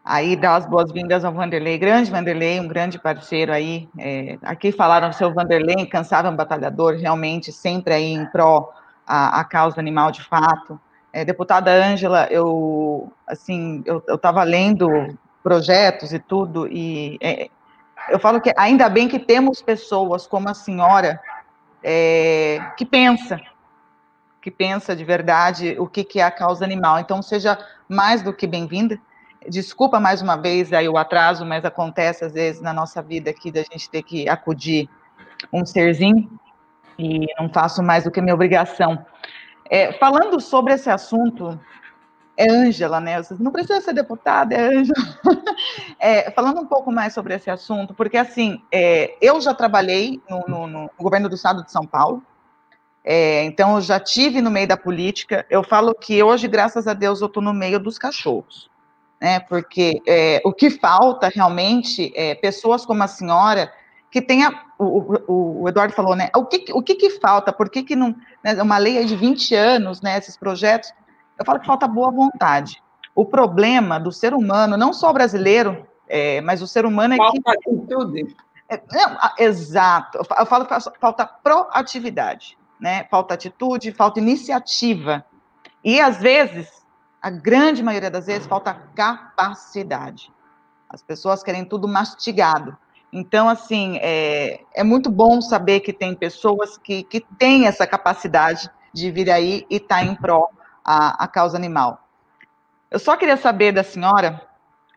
aí 0.03 0.35
dar 0.35 0.57
as 0.57 0.65
boas-vindas 0.65 1.23
ao 1.23 1.31
Vanderlei, 1.31 1.77
grande 1.77 2.11
Vanderlei, 2.11 2.59
um 2.59 2.67
grande 2.67 2.99
parceiro 2.99 3.53
aí. 3.53 3.87
É, 3.97 4.37
aqui 4.41 4.73
falaram 4.73 5.07
do 5.07 5.15
seu 5.15 5.33
Vanderlei, 5.33 5.75
incansável 5.79 6.29
batalhador, 6.33 6.97
realmente 6.97 7.53
sempre 7.53 7.93
aí 7.93 8.11
em 8.11 8.25
pró 8.25 8.73
a, 9.07 9.39
a 9.39 9.45
causa 9.45 9.79
animal 9.79 10.11
de 10.11 10.25
fato. 10.25 10.77
É, 11.13 11.23
deputada 11.23 11.71
Ângela, 11.71 12.27
eu 12.31 13.09
assim, 13.25 13.81
eu 13.85 14.03
estava 14.13 14.43
lendo 14.43 14.89
projetos 15.41 16.11
e 16.11 16.19
tudo, 16.19 16.67
e 16.67 17.17
é, 17.21 17.49
eu 18.09 18.19
falo 18.19 18.41
que 18.41 18.53
ainda 18.57 18.89
bem 18.89 19.07
que 19.07 19.19
temos 19.19 19.61
pessoas 19.61 20.27
como 20.27 20.49
a 20.49 20.53
senhora 20.53 21.19
é, 21.81 22.59
que 22.77 22.85
pensa, 22.85 23.39
que 24.41 24.51
pensa 24.51 24.95
de 24.95 25.03
verdade 25.03 25.75
o 25.79 25.87
que, 25.87 26.03
que 26.03 26.19
é 26.19 26.23
a 26.23 26.31
causa 26.31 26.63
animal. 26.65 26.99
Então, 26.99 27.21
seja 27.21 27.57
mais 27.87 28.21
do 28.21 28.33
que 28.33 28.47
bem-vinda. 28.47 28.99
Desculpa 29.47 29.99
mais 29.99 30.21
uma 30.21 30.37
vez 30.37 30.71
aí 30.71 30.87
o 30.87 30.97
atraso, 30.97 31.45
mas 31.45 31.65
acontece 31.65 32.23
às 32.23 32.33
vezes 32.33 32.61
na 32.61 32.73
nossa 32.73 33.01
vida 33.01 33.29
aqui 33.29 33.51
da 33.51 33.61
gente 33.61 33.89
ter 33.89 34.03
que 34.03 34.27
acudir 34.29 34.89
um 35.51 35.65
serzinho 35.65 36.29
e 36.97 37.25
não 37.37 37.49
faço 37.49 37.83
mais 37.83 38.03
do 38.03 38.11
que 38.11 38.21
minha 38.21 38.35
obrigação. 38.35 39.05
É, 39.69 39.93
falando 39.93 40.39
sobre 40.39 40.73
esse 40.73 40.89
assunto, 40.89 41.59
é 42.35 42.49
Ângela, 42.49 42.99
né? 42.99 43.21
Não 43.39 43.51
precisa 43.51 43.79
ser 43.81 43.93
deputada, 43.93 44.55
é 44.55 44.61
Ângela. 44.61 45.19
É, 45.99 46.29
falando 46.31 46.59
um 46.59 46.65
pouco 46.65 46.91
mais 46.91 47.13
sobre 47.13 47.33
esse 47.33 47.49
assunto, 47.49 47.93
porque 47.93 48.17
assim, 48.17 48.61
é, 48.69 49.15
eu 49.21 49.39
já 49.39 49.53
trabalhei 49.53 50.21
no, 50.29 50.43
no, 50.47 50.67
no, 50.67 50.91
governo 50.99 51.29
do 51.29 51.35
estado 51.35 51.63
de 51.63 51.71
São 51.71 51.85
Paulo, 51.85 52.21
é, 53.05 53.45
então 53.45 53.75
eu 53.75 53.81
já 53.81 53.99
tive 54.01 54.41
no 54.41 54.51
meio 54.51 54.67
da 54.67 54.75
política. 54.75 55.45
Eu 55.49 55.63
falo 55.63 55.93
que 55.93 56.21
hoje, 56.21 56.47
graças 56.49 56.87
a 56.87 56.93
Deus, 56.93 57.21
eu 57.21 57.27
estou 57.27 57.41
no 57.41 57.53
meio 57.53 57.79
dos 57.79 57.97
cachorros, 57.97 58.69
né? 59.21 59.39
Porque 59.41 60.01
é, 60.05 60.41
o 60.43 60.51
que 60.51 60.69
falta 60.69 61.29
realmente 61.33 62.11
é 62.15 62.35
pessoas 62.35 62.85
como 62.85 63.01
a 63.01 63.07
senhora 63.07 63.71
que 64.13 64.21
tenha, 64.21 64.51
o, 64.77 65.23
o, 65.27 65.61
o, 65.63 65.69
Eduardo 65.69 65.95
falou, 65.95 66.15
né, 66.15 66.29
o 66.35 66.45
que, 66.45 66.71
o 66.71 66.83
que, 66.83 66.93
que 66.93 67.09
falta, 67.09 67.51
por 67.51 67.67
que, 67.67 67.81
que 67.81 67.95
não, 67.95 68.15
né, 68.43 68.61
uma 68.61 68.77
lei 68.77 69.03
de 69.05 69.15
20 69.15 69.55
anos, 69.55 70.01
né, 70.03 70.19
esses 70.19 70.37
projetos, 70.37 70.93
eu 71.43 71.45
falo 71.45 71.59
que 71.59 71.67
falta 71.67 71.87
boa 71.87 72.09
vontade. 72.09 72.81
O 73.13 73.25
problema 73.25 73.99
do 73.99 74.11
ser 74.11 74.33
humano, 74.33 74.77
não 74.77 74.93
só 74.93 75.11
brasileiro, 75.13 75.85
é, 76.07 76.41
mas 76.41 76.61
o 76.61 76.67
ser 76.67 76.85
humano 76.85 77.13
é 77.13 77.17
falta 77.17 77.41
que... 77.41 77.69
atitude. 77.69 78.35
É, 78.69 78.81
não, 78.91 79.17
exato, 79.37 80.17
eu 80.17 80.45
falo 80.45 80.65
que 80.65 80.73
falta 80.99 81.25
proatividade, 81.25 82.57
né, 82.79 83.03
falta 83.11 83.33
atitude, 83.33 83.91
falta 83.91 84.19
iniciativa, 84.19 85.23
e 85.83 85.99
às 85.99 86.17
vezes, 86.17 86.69
a 87.21 87.29
grande 87.29 87.83
maioria 87.83 88.09
das 88.09 88.25
vezes, 88.25 88.47
falta 88.47 88.73
capacidade. 88.95 90.31
As 90.89 91.03
pessoas 91.03 91.43
querem 91.43 91.65
tudo 91.65 91.89
mastigado, 91.89 92.77
então, 93.11 93.47
assim, 93.47 93.99
é, 94.01 94.61
é 94.73 94.83
muito 94.83 95.11
bom 95.11 95.39
saber 95.39 95.81
que 95.81 95.93
tem 95.93 96.15
pessoas 96.15 96.79
que, 96.79 97.03
que 97.03 97.21
têm 97.37 97.67
essa 97.67 97.85
capacidade 97.85 98.67
de 98.91 99.11
vir 99.11 99.29
aí 99.29 99.67
e 99.69 99.75
estar 99.75 99.99
tá 99.99 100.03
em 100.03 100.15
pró 100.15 100.49
a, 100.83 101.23
a 101.23 101.27
causa 101.27 101.57
animal. 101.57 102.07
Eu 102.89 102.99
só 102.99 103.15
queria 103.15 103.37
saber 103.37 103.71
da 103.71 103.83
senhora, 103.83 104.41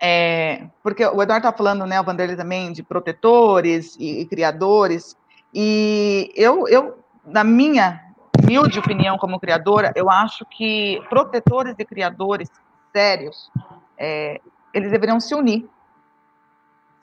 é, 0.01 0.67
porque 0.83 1.05
o 1.05 1.23
Eduardo 1.23 1.47
está 1.47 1.53
falando, 1.53 1.87
né, 1.87 2.01
o 2.01 2.05
Vanderlei 2.05 2.37
também, 2.37 2.73
de 2.73 2.83
protetores 2.83 3.97
e, 3.99 4.21
e, 4.21 4.27
criadores, 4.27 5.17
e 5.55 6.31
eu, 6.37 6.69
eu, 6.69 6.99
na 7.25 7.43
minha 7.43 8.03
humilde 8.43 8.79
opinião 8.79 9.17
como 9.17 9.41
criadora, 9.41 9.93
eu 9.97 10.11
acho 10.11 10.45
que 10.45 11.03
protetores 11.09 11.75
e 11.79 11.85
criadores 11.85 12.51
sérios, 12.93 13.51
é, 13.97 14.41
eles 14.75 14.91
deveriam 14.91 15.19
se 15.19 15.35
unir 15.35 15.69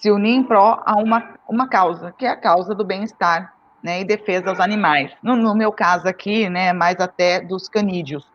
se 0.04 0.12
unir 0.12 0.36
em 0.36 0.44
pró 0.44 0.84
a 0.86 0.98
uma, 0.98 1.36
uma 1.48 1.66
causa, 1.70 2.14
que 2.18 2.26
é 2.26 2.30
a 2.30 2.36
causa 2.36 2.76
do 2.76 2.84
bem-estar 2.84 3.54
né, 3.82 4.02
e 4.02 4.04
defesa 4.04 4.50
aos 4.50 4.60
animais. 4.60 5.14
No, 5.24 5.34
no, 5.34 5.56
meu 5.56 5.72
caso 5.72 6.10
aqui, 6.10 6.50
né, 6.50 6.74
mais 6.74 7.00
até 7.00 7.40
dos 7.40 7.70
canídeos. 7.70 8.30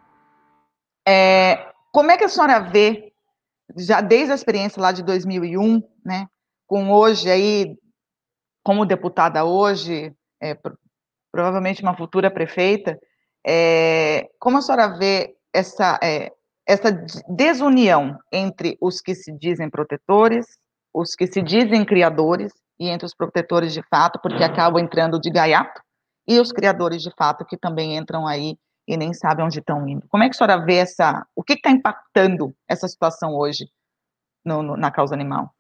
É, 1.08 1.72
como 1.90 2.10
é 2.10 2.18
que 2.18 2.24
a 2.24 2.28
senhora 2.28 2.60
vê, 2.60 3.12
já 3.76 4.00
desde 4.00 4.32
a 4.32 4.34
experiência 4.34 4.80
lá 4.80 4.92
de 4.92 5.02
2001, 5.02 5.82
né, 6.04 6.26
com 6.66 6.90
hoje 6.92 7.30
aí, 7.30 7.78
como 8.62 8.84
deputada 8.84 9.44
hoje, 9.44 10.12
é, 10.42 10.56
provavelmente 11.32 11.82
uma 11.82 11.96
futura 11.96 12.30
prefeita, 12.30 12.98
é, 13.46 14.28
como 14.38 14.58
a 14.58 14.60
senhora 14.60 14.98
vê 14.98 15.34
essa, 15.52 15.98
é, 16.02 16.30
essa 16.66 16.92
desunião 17.26 18.18
entre 18.30 18.76
os 18.80 19.00
que 19.00 19.14
se 19.14 19.32
dizem 19.32 19.70
protetores 19.70 20.58
os 20.92 21.14
que 21.14 21.26
se 21.26 21.40
dizem 21.42 21.84
criadores 21.84 22.52
e 22.78 22.88
entre 22.88 23.06
os 23.06 23.14
protetores 23.14 23.72
de 23.72 23.82
fato, 23.88 24.18
porque 24.20 24.42
acabam 24.42 24.82
entrando 24.82 25.20
de 25.20 25.30
gaiato, 25.30 25.80
e 26.26 26.38
os 26.40 26.52
criadores 26.52 27.02
de 27.02 27.10
fato 27.16 27.44
que 27.44 27.56
também 27.56 27.96
entram 27.96 28.26
aí 28.26 28.56
e 28.88 28.96
nem 28.96 29.12
sabem 29.12 29.44
onde 29.44 29.58
estão 29.58 29.86
indo. 29.86 30.08
Como 30.08 30.24
é 30.24 30.28
que 30.28 30.34
a 30.34 30.38
senhora 30.38 30.64
vê 30.64 30.76
essa, 30.76 31.26
o 31.36 31.44
que 31.44 31.52
está 31.52 31.70
impactando 31.70 32.56
essa 32.66 32.88
situação 32.88 33.36
hoje 33.36 33.68
no, 34.42 34.62
no, 34.62 34.76
na 34.78 34.90
causa 34.90 35.14
animal? 35.14 35.54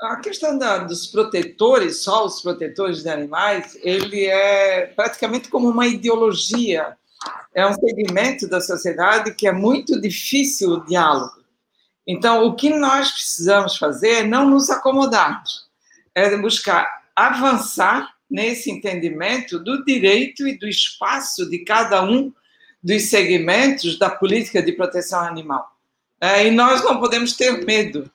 A 0.00 0.16
questão 0.20 0.56
da, 0.56 0.78
dos 0.78 1.08
protetores, 1.08 2.04
só 2.04 2.24
os 2.24 2.40
protetores 2.40 3.02
de 3.02 3.08
animais, 3.08 3.76
ele 3.82 4.26
é 4.26 4.86
praticamente 4.86 5.48
como 5.48 5.68
uma 5.68 5.88
ideologia, 5.88 6.96
é 7.52 7.66
um 7.66 7.74
segmento 7.74 8.48
da 8.48 8.60
sociedade 8.60 9.34
que 9.34 9.48
é 9.48 9.52
muito 9.52 10.00
difícil 10.00 10.70
o 10.70 10.84
diálogo. 10.84 11.42
Então, 12.06 12.46
o 12.46 12.54
que 12.54 12.70
nós 12.70 13.10
precisamos 13.10 13.76
fazer 13.76 14.10
é 14.10 14.22
não 14.22 14.48
nos 14.48 14.70
acomodarmos, 14.70 15.68
é 16.14 16.36
buscar 16.36 17.02
avançar 17.16 18.08
nesse 18.30 18.70
entendimento 18.70 19.58
do 19.58 19.84
direito 19.84 20.46
e 20.46 20.58
do 20.58 20.68
espaço 20.68 21.48
de 21.48 21.58
cada 21.60 22.02
um 22.02 22.32
dos 22.82 23.04
segmentos 23.04 23.98
da 23.98 24.10
política 24.10 24.62
de 24.62 24.72
proteção 24.72 25.20
animal. 25.20 25.66
É, 26.20 26.46
e 26.46 26.50
nós 26.50 26.82
não 26.82 26.98
podemos 26.98 27.34
ter 27.34 27.64
medo 27.64 28.10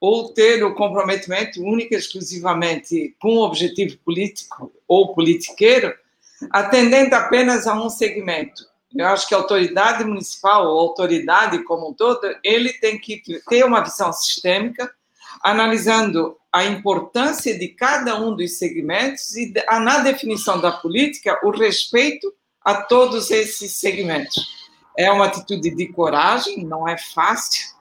ou 0.00 0.34
ter 0.34 0.62
o 0.62 0.74
comprometimento 0.74 1.62
único 1.62 1.94
exclusivamente 1.94 3.16
com 3.20 3.36
o 3.36 3.44
objetivo 3.44 3.96
político 4.04 4.72
ou 4.86 5.14
politiqueiro, 5.14 5.94
atendendo 6.50 7.14
apenas 7.14 7.66
a 7.66 7.74
um 7.74 7.88
segmento. 7.88 8.64
Eu 8.94 9.06
acho 9.06 9.26
que 9.26 9.34
a 9.34 9.38
autoridade 9.38 10.04
municipal, 10.04 10.66
ou 10.66 10.78
autoridade 10.78 11.64
como 11.64 11.88
um 11.88 11.94
todo, 11.94 12.20
ele 12.44 12.72
tem 12.74 12.98
que 12.98 13.22
ter 13.48 13.64
uma 13.64 13.80
visão 13.80 14.12
sistêmica, 14.12 14.92
analisando 15.44 16.38
a 16.50 16.64
importância 16.64 17.58
de 17.58 17.68
cada 17.68 18.18
um 18.18 18.34
dos 18.34 18.56
segmentos 18.56 19.36
e, 19.36 19.52
na 19.82 19.98
definição 19.98 20.58
da 20.58 20.72
política, 20.72 21.38
o 21.42 21.50
respeito 21.50 22.32
a 22.64 22.76
todos 22.76 23.30
esses 23.30 23.72
segmentos. 23.72 24.42
É 24.96 25.10
uma 25.10 25.26
atitude 25.26 25.74
de 25.74 25.88
coragem, 25.88 26.64
não 26.64 26.88
é 26.88 26.96
fácil, 26.96 27.74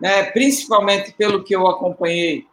né? 0.00 0.24
principalmente 0.30 1.12
pelo 1.14 1.42
que 1.42 1.56
eu 1.56 1.66
acompanhei 1.66 2.46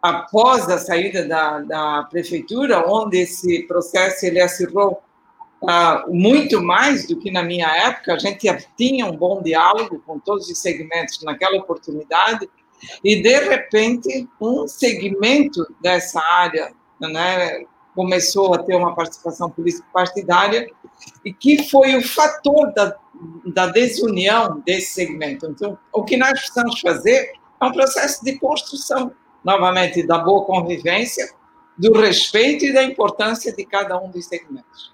após 0.00 0.68
a 0.68 0.78
saída 0.78 1.26
da, 1.26 1.58
da 1.60 2.02
prefeitura, 2.04 2.86
onde 2.86 3.18
esse 3.18 3.64
processo 3.64 4.24
ele 4.24 4.40
acirrou 4.40 5.02
Uh, 5.60 6.14
muito 6.14 6.62
mais 6.62 7.04
do 7.08 7.18
que 7.18 7.32
na 7.32 7.42
minha 7.42 7.66
época, 7.66 8.14
a 8.14 8.18
gente 8.18 8.46
tinha 8.76 9.04
um 9.04 9.16
bom 9.16 9.42
diálogo 9.42 10.00
com 10.06 10.16
todos 10.16 10.48
os 10.48 10.56
segmentos 10.60 11.20
naquela 11.24 11.56
oportunidade, 11.56 12.48
e 13.02 13.22
de 13.22 13.38
repente 13.40 14.28
um 14.40 14.66
segmento 14.66 15.66
dessa 15.80 16.20
área 16.20 16.72
né, 17.00 17.64
começou 17.94 18.54
a 18.54 18.62
ter 18.62 18.76
uma 18.76 18.94
participação 18.94 19.50
política 19.50 19.86
partidária 19.92 20.70
e 21.24 21.32
que 21.32 21.68
foi 21.68 21.96
o 21.96 22.02
fator 22.06 22.72
da, 22.72 22.96
da 23.46 23.66
desunião 23.66 24.62
desse 24.64 24.94
segmento. 24.94 25.46
Então, 25.46 25.78
o 25.92 26.04
que 26.04 26.16
nós 26.16 26.30
precisamos 26.30 26.80
fazer 26.80 27.32
é 27.60 27.64
um 27.64 27.72
processo 27.72 28.24
de 28.24 28.38
construção, 28.38 29.12
novamente, 29.42 30.06
da 30.06 30.18
boa 30.18 30.44
convivência, 30.44 31.28
do 31.76 31.92
respeito 31.92 32.64
e 32.64 32.72
da 32.72 32.82
importância 32.82 33.52
de 33.52 33.64
cada 33.64 33.98
um 34.00 34.10
dos 34.10 34.26
segmentos. 34.26 34.92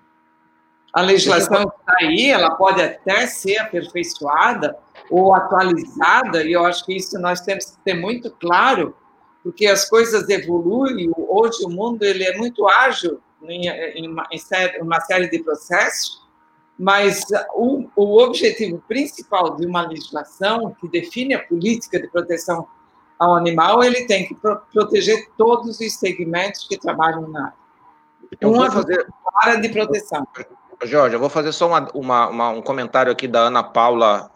A 0.92 1.00
legislação 1.00 1.62
está 1.62 1.96
aí, 2.00 2.30
ela 2.30 2.52
pode 2.52 2.80
até 2.80 3.26
ser 3.26 3.58
aperfeiçoada 3.58 4.78
ou 5.14 5.32
atualizada, 5.32 6.42
e 6.42 6.52
eu 6.52 6.64
acho 6.64 6.84
que 6.84 6.96
isso 6.96 7.16
nós 7.20 7.40
temos 7.40 7.66
que 7.66 7.76
ter 7.84 7.94
muito 7.94 8.32
claro, 8.32 8.96
porque 9.44 9.64
as 9.64 9.88
coisas 9.88 10.28
evoluem, 10.28 11.08
hoje 11.16 11.64
o 11.64 11.70
mundo 11.70 12.02
ele 12.02 12.24
é 12.24 12.36
muito 12.36 12.66
ágil 12.68 13.20
em, 13.44 13.68
em, 13.68 14.08
uma, 14.08 14.26
em 14.32 14.82
uma 14.82 15.00
série 15.02 15.30
de 15.30 15.38
processos, 15.38 16.20
mas 16.76 17.22
o, 17.54 17.88
o 17.94 18.18
objetivo 18.24 18.82
principal 18.88 19.54
de 19.54 19.64
uma 19.64 19.86
legislação 19.86 20.74
que 20.80 20.88
define 20.88 21.34
a 21.34 21.46
política 21.46 22.00
de 22.00 22.08
proteção 22.08 22.66
ao 23.16 23.36
animal, 23.36 23.84
ele 23.84 24.06
tem 24.06 24.26
que 24.26 24.34
pro, 24.34 24.60
proteger 24.72 25.28
todos 25.38 25.78
os 25.78 25.94
segmentos 25.94 26.66
que 26.66 26.76
trabalham 26.76 27.28
na 27.28 27.44
área. 27.44 27.54
Uma 28.42 28.68
fazer... 28.68 29.06
área 29.36 29.60
de 29.60 29.68
proteção. 29.68 30.26
Jorge, 30.82 31.14
eu 31.14 31.20
vou 31.20 31.30
fazer 31.30 31.52
só 31.52 31.68
uma, 31.68 31.88
uma, 31.94 32.28
uma, 32.28 32.48
um 32.48 32.60
comentário 32.60 33.12
aqui 33.12 33.28
da 33.28 33.42
Ana 33.42 33.62
Paula 33.62 34.28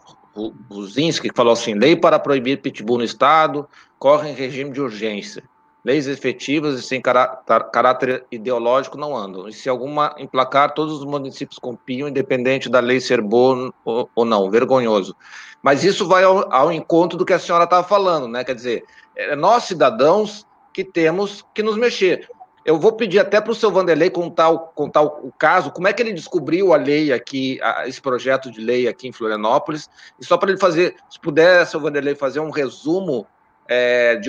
Buzinski, 0.69 1.29
que 1.29 1.35
falou 1.35 1.53
assim: 1.53 1.73
lei 1.73 1.95
para 1.95 2.19
proibir 2.19 2.61
pitbull 2.61 2.99
no 2.99 3.03
Estado 3.03 3.67
corre 3.97 4.29
em 4.29 4.33
regime 4.33 4.71
de 4.71 4.81
urgência. 4.81 5.43
Leis 5.83 6.07
efetivas 6.07 6.79
e 6.79 6.83
sem 6.83 7.01
caráter 7.01 8.25
ideológico 8.31 8.97
não 8.97 9.15
andam. 9.15 9.47
E 9.47 9.53
se 9.53 9.69
alguma 9.69 10.13
emplacar, 10.17 10.73
todos 10.73 10.99
os 10.99 11.05
municípios 11.05 11.57
copiam, 11.57 12.07
independente 12.07 12.69
da 12.69 12.79
lei 12.79 12.99
ser 12.99 13.21
boa 13.21 13.73
ou 13.85 14.25
não. 14.25 14.49
Vergonhoso. 14.51 15.15
Mas 15.61 15.83
isso 15.83 16.05
vai 16.05 16.23
ao, 16.23 16.53
ao 16.53 16.71
encontro 16.71 17.17
do 17.17 17.25
que 17.25 17.33
a 17.33 17.39
senhora 17.39 17.63
estava 17.63 17.87
falando, 17.87 18.27
né? 18.27 18.43
Quer 18.43 18.55
dizer, 18.55 18.83
é 19.15 19.35
nós 19.35 19.63
cidadãos 19.63 20.45
que 20.73 20.83
temos 20.83 21.45
que 21.53 21.63
nos 21.63 21.77
mexer. 21.77 22.29
Eu 22.69 22.77
vou 22.77 22.91
pedir 22.91 23.17
até 23.17 23.41
para 23.41 23.51
o 23.51 23.55
seu 23.55 23.71
Vanderlei 23.71 24.11
contar, 24.11 24.49
o, 24.51 24.59
contar 24.59 25.01
o, 25.01 25.31
caso, 25.31 25.71
como 25.71 25.87
é 25.87 25.93
que 25.93 26.03
ele 26.03 26.13
descobriu 26.13 26.71
a 26.71 26.77
lei 26.77 27.11
aqui, 27.11 27.59
a, 27.63 27.87
esse 27.87 27.99
projeto 27.99 28.51
de 28.51 28.61
lei 28.61 28.87
aqui 28.87 29.07
em 29.07 29.11
Florianópolis, 29.11 29.89
e 30.19 30.23
só 30.23 30.37
para 30.37 30.51
ele 30.51 30.59
fazer, 30.59 30.95
se 31.09 31.19
puder, 31.19 31.65
seu 31.65 31.79
Vanderlei, 31.79 32.13
fazer 32.13 32.39
um 32.39 32.51
resumo 32.51 33.25
é, 33.67 34.21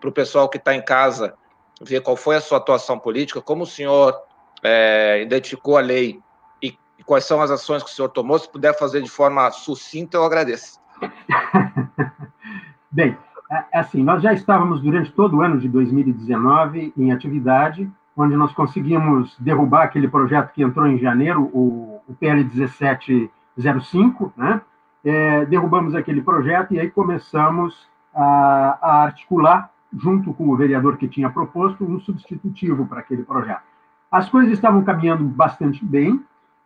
para 0.00 0.08
o 0.08 0.12
pessoal 0.12 0.48
que 0.48 0.56
está 0.56 0.74
em 0.74 0.82
casa, 0.82 1.34
ver 1.82 2.00
qual 2.00 2.16
foi 2.16 2.36
a 2.36 2.40
sua 2.40 2.56
atuação 2.56 2.98
política, 2.98 3.42
como 3.42 3.64
o 3.64 3.66
senhor 3.66 4.18
é, 4.62 5.20
identificou 5.20 5.76
a 5.76 5.82
lei 5.82 6.18
e, 6.62 6.68
e 6.98 7.04
quais 7.04 7.26
são 7.26 7.42
as 7.42 7.50
ações 7.50 7.82
que 7.82 7.90
o 7.90 7.92
senhor 7.92 8.08
tomou, 8.08 8.38
se 8.38 8.48
puder 8.48 8.74
fazer 8.78 9.02
de 9.02 9.10
forma 9.10 9.50
sucinta, 9.50 10.16
eu 10.16 10.24
agradeço. 10.24 10.80
Bem, 12.90 13.14
é 13.50 13.78
assim, 13.78 14.02
nós 14.02 14.22
já 14.22 14.32
estávamos 14.32 14.80
durante 14.80 15.12
todo 15.12 15.36
o 15.36 15.42
ano 15.42 15.58
de 15.58 15.68
2019 15.68 16.92
em 16.96 17.12
atividade, 17.12 17.90
onde 18.16 18.36
nós 18.36 18.52
conseguimos 18.52 19.36
derrubar 19.38 19.82
aquele 19.82 20.08
projeto 20.08 20.52
que 20.52 20.62
entrou 20.62 20.86
em 20.86 20.98
janeiro, 20.98 21.42
o, 21.52 22.00
o 22.08 22.14
PL 22.14 22.44
1705, 22.44 24.32
né? 24.36 24.60
É, 25.04 25.44
derrubamos 25.44 25.94
aquele 25.94 26.22
projeto 26.22 26.72
e 26.72 26.80
aí 26.80 26.90
começamos 26.90 27.86
a, 28.14 28.78
a, 28.80 29.02
articular, 29.02 29.70
junto 29.92 30.32
com 30.32 30.48
o 30.48 30.56
vereador 30.56 30.96
que 30.96 31.06
tinha 31.06 31.28
proposto, 31.28 31.84
um 31.84 32.00
substitutivo 32.00 32.86
para 32.86 33.00
aquele 33.00 33.22
projeto. 33.22 33.62
As 34.10 34.30
coisas 34.30 34.52
estavam 34.52 34.82
caminhando 34.82 35.24
bastante 35.24 35.84
bem, 35.84 36.22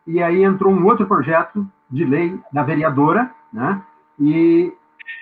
e 0.06 0.22
aí 0.22 0.44
entrou 0.44 0.72
um 0.72 0.86
outro 0.86 1.06
projeto 1.06 1.66
de 1.90 2.04
lei 2.04 2.38
da 2.52 2.62
vereadora, 2.62 3.30
né? 3.52 3.82
E 4.20 4.72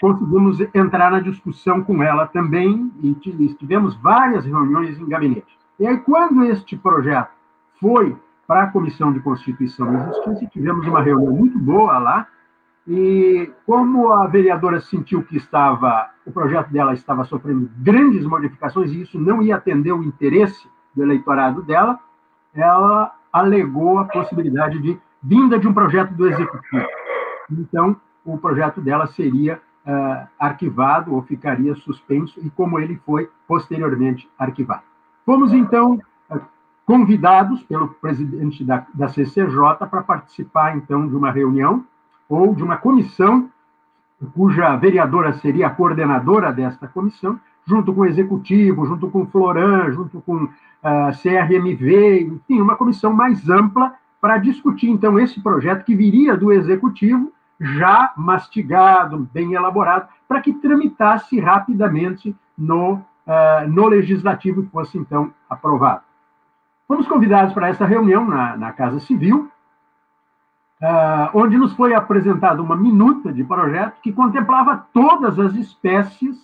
conseguimos 0.00 0.60
entrar 0.74 1.10
na 1.10 1.20
discussão 1.20 1.82
com 1.82 2.02
ela 2.02 2.26
também 2.26 2.92
e 3.02 3.14
tivemos 3.54 3.94
várias 3.96 4.44
reuniões 4.44 4.98
em 4.98 5.08
gabinete. 5.08 5.56
E 5.78 5.86
aí, 5.86 5.98
quando 5.98 6.44
este 6.44 6.76
projeto 6.76 7.30
foi 7.80 8.16
para 8.46 8.64
a 8.64 8.66
Comissão 8.68 9.12
de 9.12 9.20
Constituição 9.20 9.92
e 9.94 10.06
Justiça, 10.06 10.46
tivemos 10.52 10.86
uma 10.86 11.02
reunião 11.02 11.34
muito 11.34 11.58
boa 11.58 11.98
lá, 11.98 12.26
e 12.86 13.50
como 13.66 14.12
a 14.12 14.26
vereadora 14.28 14.80
sentiu 14.80 15.24
que 15.24 15.36
estava 15.36 16.10
o 16.24 16.32
projeto 16.32 16.70
dela 16.70 16.92
estava 16.92 17.24
sofrendo 17.24 17.70
grandes 17.78 18.24
modificações 18.24 18.90
e 18.90 19.02
isso 19.02 19.18
não 19.18 19.42
ia 19.42 19.56
atender 19.56 19.92
o 19.92 20.02
interesse 20.02 20.68
do 20.94 21.02
eleitorado 21.02 21.62
dela, 21.62 22.00
ela 22.52 23.14
alegou 23.32 23.98
a 23.98 24.04
possibilidade 24.04 24.78
de 24.80 24.98
vinda 25.22 25.58
de 25.58 25.68
um 25.68 25.74
projeto 25.74 26.12
do 26.14 26.26
executivo. 26.26 26.86
Então, 27.50 27.96
o 28.24 28.38
projeto 28.38 28.80
dela 28.80 29.06
seria 29.08 29.60
uh, 29.86 30.26
arquivado 30.38 31.14
ou 31.14 31.22
ficaria 31.22 31.74
suspenso, 31.76 32.40
e 32.44 32.50
como 32.50 32.78
ele 32.78 33.00
foi 33.06 33.30
posteriormente 33.46 34.28
arquivado. 34.38 34.82
Fomos, 35.24 35.52
então, 35.52 36.00
convidados 36.86 37.62
pelo 37.64 37.88
presidente 37.88 38.64
da, 38.64 38.86
da 38.94 39.08
CCJ 39.08 39.76
para 39.90 40.02
participar, 40.02 40.76
então, 40.76 41.08
de 41.08 41.16
uma 41.16 41.32
reunião 41.32 41.84
ou 42.28 42.54
de 42.54 42.62
uma 42.62 42.76
comissão, 42.76 43.50
cuja 44.34 44.76
vereadora 44.76 45.32
seria 45.34 45.66
a 45.66 45.70
coordenadora 45.70 46.52
desta 46.52 46.86
comissão, 46.86 47.38
junto 47.66 47.92
com 47.92 48.02
o 48.02 48.06
executivo, 48.06 48.86
junto 48.86 49.10
com 49.10 49.22
o 49.22 49.26
Floran, 49.26 49.90
junto 49.92 50.20
com 50.20 50.44
uh, 50.44 50.50
ah, 50.82 51.10
CRMV, 51.10 52.20
enfim, 52.20 52.60
uma 52.60 52.76
comissão 52.76 53.12
mais 53.12 53.48
ampla 53.50 53.94
para 54.20 54.38
discutir, 54.38 54.88
então, 54.88 55.18
esse 55.18 55.40
projeto 55.40 55.84
que 55.84 55.94
viria 55.94 56.36
do 56.36 56.52
executivo 56.52 57.32
já 57.60 58.12
mastigado, 58.16 59.28
bem 59.32 59.54
elaborado, 59.54 60.08
para 60.28 60.40
que 60.40 60.52
tramitasse 60.52 61.40
rapidamente 61.40 62.34
no, 62.56 62.94
uh, 62.94 63.68
no 63.68 63.86
legislativo 63.86 64.62
e 64.62 64.66
fosse, 64.66 64.98
então, 64.98 65.32
aprovado. 65.48 66.02
Fomos 66.86 67.06
convidados 67.08 67.52
para 67.52 67.68
essa 67.68 67.84
reunião 67.84 68.24
na, 68.24 68.56
na 68.56 68.72
Casa 68.72 69.00
Civil, 69.00 69.50
uh, 70.80 71.30
onde 71.34 71.56
nos 71.56 71.72
foi 71.74 71.94
apresentada 71.94 72.62
uma 72.62 72.76
minuta 72.76 73.32
de 73.32 73.42
projeto 73.42 74.00
que 74.02 74.12
contemplava 74.12 74.86
todas 74.92 75.38
as 75.38 75.54
espécies 75.54 76.36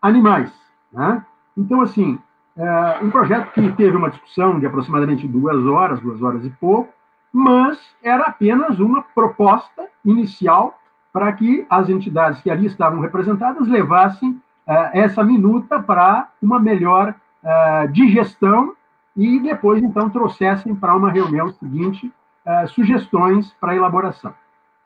animais. 0.00 0.52
Né? 0.92 1.24
Então, 1.56 1.80
assim, 1.80 2.18
uh, 2.56 3.04
um 3.04 3.10
projeto 3.10 3.52
que 3.52 3.72
teve 3.72 3.96
uma 3.96 4.10
discussão 4.10 4.58
de 4.58 4.66
aproximadamente 4.66 5.28
duas 5.28 5.64
horas, 5.66 6.00
duas 6.00 6.22
horas 6.22 6.44
e 6.44 6.50
pouco, 6.50 6.92
mas 7.32 7.78
era 8.02 8.24
apenas 8.24 8.78
uma 8.78 9.02
proposta 9.02 9.86
inicial 10.04 10.78
para 11.12 11.32
que 11.32 11.66
as 11.68 11.88
entidades 11.88 12.40
que 12.40 12.50
ali 12.50 12.66
estavam 12.66 13.00
representadas 13.00 13.66
levassem 13.66 14.30
uh, 14.30 14.90
essa 14.92 15.24
minuta 15.24 15.80
para 15.80 16.28
uma 16.40 16.60
melhor 16.60 17.14
uh, 17.42 17.88
digestão 17.92 18.74
e 19.16 19.40
depois, 19.40 19.82
então, 19.82 20.08
trouxessem 20.08 20.74
para 20.74 20.94
uma 20.94 21.10
reunião 21.10 21.48
seguinte 21.54 22.12
uh, 22.46 22.68
sugestões 22.68 23.52
para 23.60 23.74
elaboração. 23.74 24.32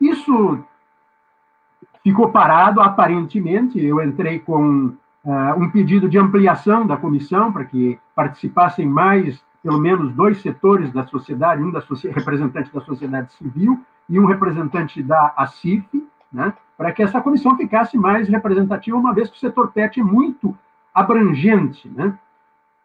Isso 0.01 0.59
ficou 2.01 2.31
parado, 2.31 2.81
aparentemente. 2.81 3.79
Eu 3.79 4.03
entrei 4.03 4.39
com 4.39 4.91
um 5.55 5.69
pedido 5.69 6.09
de 6.09 6.17
ampliação 6.17 6.85
da 6.85 6.97
comissão 6.97 7.49
para 7.49 7.63
que 7.63 7.97
participassem 8.13 8.85
mais 8.85 9.41
pelo 9.63 9.79
menos 9.79 10.13
dois 10.13 10.41
setores 10.41 10.91
da 10.91 11.05
sociedade, 11.07 11.63
um 11.63 11.71
da 11.71 11.81
representante 12.13 12.71
da 12.71 12.81
sociedade 12.81 13.33
civil 13.33 13.81
e 14.09 14.19
um 14.19 14.25
representante 14.25 15.01
da 15.01 15.33
ACIF, 15.37 15.87
né, 16.31 16.53
para 16.77 16.91
que 16.91 17.01
essa 17.01 17.21
comissão 17.21 17.55
ficasse 17.55 17.97
mais 17.97 18.27
representativa, 18.27 18.97
uma 18.97 19.13
vez 19.13 19.29
que 19.29 19.37
o 19.37 19.39
setor 19.39 19.71
PET 19.71 20.01
é 20.01 20.03
muito 20.03 20.55
abrangente. 20.93 21.87
Né. 21.87 22.13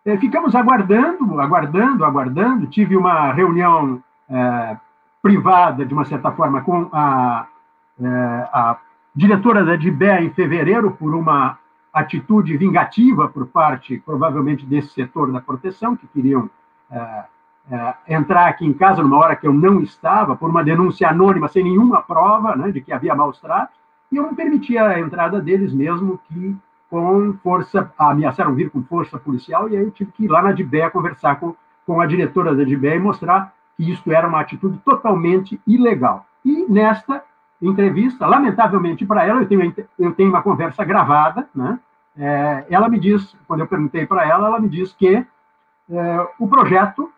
É, 0.05 0.17
ficamos 0.17 0.55
aguardando, 0.55 1.41
aguardando, 1.41 2.05
aguardando. 2.05 2.67
Tive 2.69 2.97
uma 2.97 3.33
reunião 3.33 4.03
é, 4.29 4.77
privada, 5.21 5.85
de 5.85 5.93
uma 5.93 6.05
certa 6.05 6.31
forma, 6.31 6.61
com 6.61 6.89
a, 6.93 7.47
é, 8.01 8.07
a 8.53 8.79
diretora 9.15 9.65
da 9.65 9.75
DIBE 9.75 10.07
em 10.21 10.31
fevereiro, 10.31 10.93
por 10.93 11.15
uma 11.15 11.59
atitude 11.93 12.57
vingativa 12.57 13.29
por 13.29 13.47
parte, 13.49 14.01
provavelmente, 14.05 14.65
desse 14.65 14.91
setor 14.91 15.33
da 15.33 15.41
proteção, 15.41 15.97
que 15.97 16.07
queriam 16.07 16.49
entrar 18.09 18.47
aqui 18.47 18.65
em 18.67 18.73
casa 18.73 19.03
numa 19.03 19.19
hora 19.19 19.37
que 19.37 19.47
eu 19.47 19.53
não 19.53 19.83
estava, 19.83 20.35
por 20.35 20.49
uma 20.49 20.65
denúncia 20.65 21.09
anônima, 21.09 21.49
sem 21.49 21.63
nenhuma 21.63 22.03
prova 22.03 22.57
né, 22.57 22.71
de 22.71 22.81
que 22.81 22.93
havia 22.93 23.15
maus 23.15 23.41
tratos, 23.41 23.77
e 24.11 24.17
eu 24.17 24.23
não 24.23 24.35
permitia 24.35 24.87
a 24.87 25.01
entrada 25.01 25.41
deles 25.41 25.73
mesmo 25.73 26.19
que 26.29 26.57
com 26.91 27.35
força, 27.43 27.93
ameaçaram 27.99 28.55
vir 28.55 28.71
com 28.71 28.83
força 28.83 29.19
policial, 29.19 29.69
e 29.69 29.77
aí 29.77 29.83
eu 29.83 29.91
tive 29.91 30.11
que 30.13 30.25
ir 30.25 30.29
lá 30.29 30.41
na 30.41 30.53
DIBE 30.53 30.91
conversar 30.91 31.39
com, 31.39 31.55
com 31.87 32.01
a 32.01 32.07
diretora 32.07 32.55
da 32.55 32.65
DIBE 32.65 32.89
e 32.89 32.99
mostrar 32.99 33.53
que 33.77 33.91
isso 33.91 34.11
era 34.11 34.27
uma 34.27 34.41
atitude 34.41 34.79
totalmente 34.79 35.61
ilegal. 35.67 36.25
E 36.45 36.65
nesta 36.69 37.23
entrevista, 37.61 38.27
lamentavelmente 38.27 39.05
para 39.05 39.25
ela, 39.25 39.43
eu 39.43 39.47
tenho, 39.47 39.75
eu 39.99 40.13
tenho 40.13 40.31
uma 40.31 40.43
conversa 40.43 40.85
gravada, 40.85 41.49
né? 41.55 41.79
É, 42.17 42.65
ela 42.71 42.89
me 42.89 42.99
diz, 42.99 43.37
quando 43.47 43.61
eu 43.61 43.67
perguntei 43.67 44.07
para 44.07 44.27
ela, 44.27 44.49
ela 44.49 44.61
me 44.61 44.69
diz 44.69 44.93
que 44.93 45.25
é, 45.91 46.29
o 46.39 46.49
projeto 46.49 47.11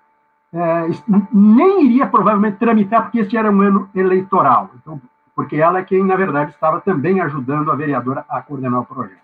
é, 0.52 0.86
nem 1.32 1.84
iria 1.84 2.06
provavelmente 2.06 2.58
tramitar, 2.58 3.02
porque 3.02 3.20
este 3.20 3.36
era 3.36 3.50
um 3.50 3.60
ano 3.60 3.88
eleitoral. 3.94 4.70
Então, 4.76 5.00
porque 5.34 5.56
ela 5.56 5.78
é 5.78 5.84
quem, 5.84 6.04
na 6.04 6.16
verdade, 6.16 6.50
estava 6.50 6.80
também 6.80 7.20
ajudando 7.20 7.70
a 7.70 7.76
vereadora 7.76 8.24
a 8.28 8.42
coordenar 8.42 8.80
o 8.80 8.84
projeto. 8.84 9.20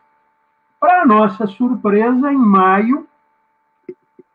Para 0.81 1.07
nossa 1.07 1.47
surpresa, 1.47 2.33
em 2.33 2.39
maio, 2.39 3.07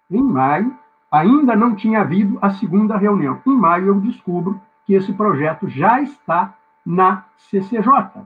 em 0.09 0.21
maio, 0.21 0.75
ainda 1.11 1.55
não 1.55 1.75
tinha 1.75 2.01
havido 2.01 2.37
a 2.41 2.51
segunda 2.51 2.97
reunião. 2.97 3.41
Em 3.45 3.55
maio, 3.55 3.87
eu 3.87 3.99
descubro 3.99 4.61
que 4.85 4.93
esse 4.93 5.13
projeto 5.13 5.69
já 5.69 6.01
está 6.01 6.53
na 6.85 7.23
CCJ. 7.37 8.23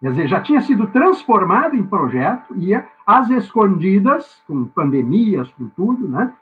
Quer 0.00 0.10
dizer, 0.10 0.28
já 0.28 0.40
tinha 0.40 0.62
sido 0.62 0.86
transformado 0.86 1.76
em 1.76 1.82
projeto, 1.82 2.54
ia 2.56 2.88
às 3.06 3.28
escondidas, 3.28 4.42
com 4.46 4.64
pandemias, 4.64 5.50
com 5.50 5.68
tudo, 5.68 6.08
né? 6.08 6.32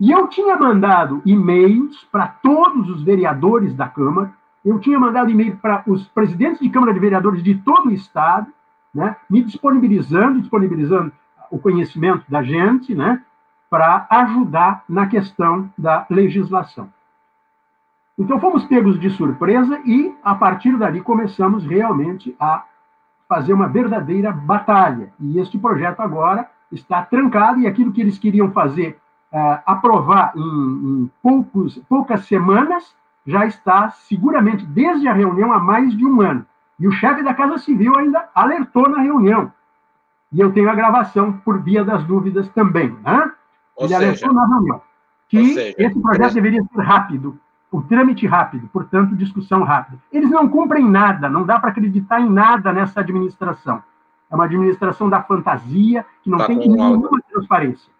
E 0.00 0.10
eu 0.10 0.26
tinha 0.26 0.56
mandado 0.56 1.22
e-mails 1.24 2.04
para 2.10 2.26
todos 2.26 2.90
os 2.90 3.02
vereadores 3.02 3.74
da 3.74 3.88
Câmara, 3.88 4.32
eu 4.64 4.80
tinha 4.80 4.98
mandado 4.98 5.30
e-mail 5.30 5.56
para 5.56 5.84
os 5.86 6.08
presidentes 6.08 6.58
de 6.58 6.68
Câmara 6.68 6.92
de 6.92 6.98
Vereadores 6.98 7.42
de 7.42 7.54
todo 7.54 7.88
o 7.88 7.92
Estado, 7.92 8.48
né? 8.92 9.14
Me 9.30 9.42
disponibilizando, 9.42 10.40
disponibilizando 10.40 11.12
o 11.48 11.58
conhecimento 11.60 12.24
da 12.28 12.42
gente, 12.42 12.92
né? 12.92 13.22
Para 13.70 14.06
ajudar 14.10 14.82
na 14.88 15.06
questão 15.06 15.70
da 15.78 16.04
legislação. 16.10 16.88
Então, 18.18 18.40
fomos 18.40 18.64
pegos 18.64 18.98
de 18.98 19.10
surpresa 19.10 19.80
e, 19.84 20.12
a 20.24 20.34
partir 20.34 20.76
dali, 20.76 21.00
começamos 21.00 21.64
realmente 21.64 22.34
a 22.40 22.64
fazer 23.28 23.52
uma 23.52 23.68
verdadeira 23.68 24.32
batalha. 24.32 25.12
E 25.20 25.38
este 25.38 25.58
projeto 25.58 26.00
agora 26.00 26.48
está 26.70 27.02
trancado 27.02 27.60
e 27.60 27.66
aquilo 27.66 27.92
que 27.92 28.00
eles 28.00 28.18
queriam 28.18 28.50
fazer, 28.52 28.98
uh, 29.32 29.58
aprovar 29.66 30.32
em, 30.36 30.40
em 30.40 31.10
poucos, 31.22 31.78
poucas 31.88 32.24
semanas, 32.26 32.94
já 33.26 33.46
está 33.46 33.90
seguramente 33.90 34.64
desde 34.66 35.08
a 35.08 35.12
reunião 35.12 35.52
há 35.52 35.58
mais 35.58 35.96
de 35.96 36.04
um 36.04 36.20
ano. 36.20 36.46
E 36.78 36.86
o 36.86 36.92
chefe 36.92 37.22
da 37.22 37.34
Casa 37.34 37.58
Civil 37.58 37.96
ainda 37.96 38.28
alertou 38.34 38.88
na 38.88 39.00
reunião. 39.00 39.52
e 40.32 40.40
eu 40.40 40.52
tenho 40.52 40.70
a 40.70 40.74
gravação 40.74 41.32
por 41.32 41.60
via 41.62 41.84
das 41.84 42.04
dúvidas 42.04 42.48
também, 42.50 42.90
né? 43.02 43.32
Ou 43.76 43.86
Ele 43.86 43.96
seja, 43.96 44.32
na 44.32 44.46
reunião 44.46 44.80
que 45.28 45.54
seja, 45.54 45.74
esse 45.78 46.00
projeto 46.00 46.34
deveria 46.34 46.62
ser 46.62 46.80
rápido, 46.80 47.38
o 47.70 47.82
trâmite 47.82 48.26
rápido, 48.26 48.68
portanto, 48.72 49.16
discussão 49.16 49.62
rápida. 49.62 49.98
Eles 50.12 50.30
não 50.30 50.48
cumprem 50.48 50.88
nada, 50.88 51.28
não 51.28 51.44
dá 51.44 51.58
para 51.58 51.70
acreditar 51.70 52.20
em 52.20 52.30
nada 52.30 52.72
nessa 52.72 53.00
administração. 53.00 53.82
É 54.30 54.34
uma 54.34 54.44
administração 54.44 55.08
da 55.08 55.22
fantasia, 55.22 56.04
que 56.22 56.30
não 56.30 56.38
tá 56.38 56.46
tem 56.46 56.56
nenhuma 56.56 57.20
transparência. 57.30 57.90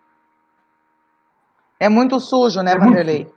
É 1.79 1.89
muito 1.89 2.19
sujo, 2.19 2.63
né, 2.63 2.73
é 2.73 2.79
Vanderlei? 2.79 3.33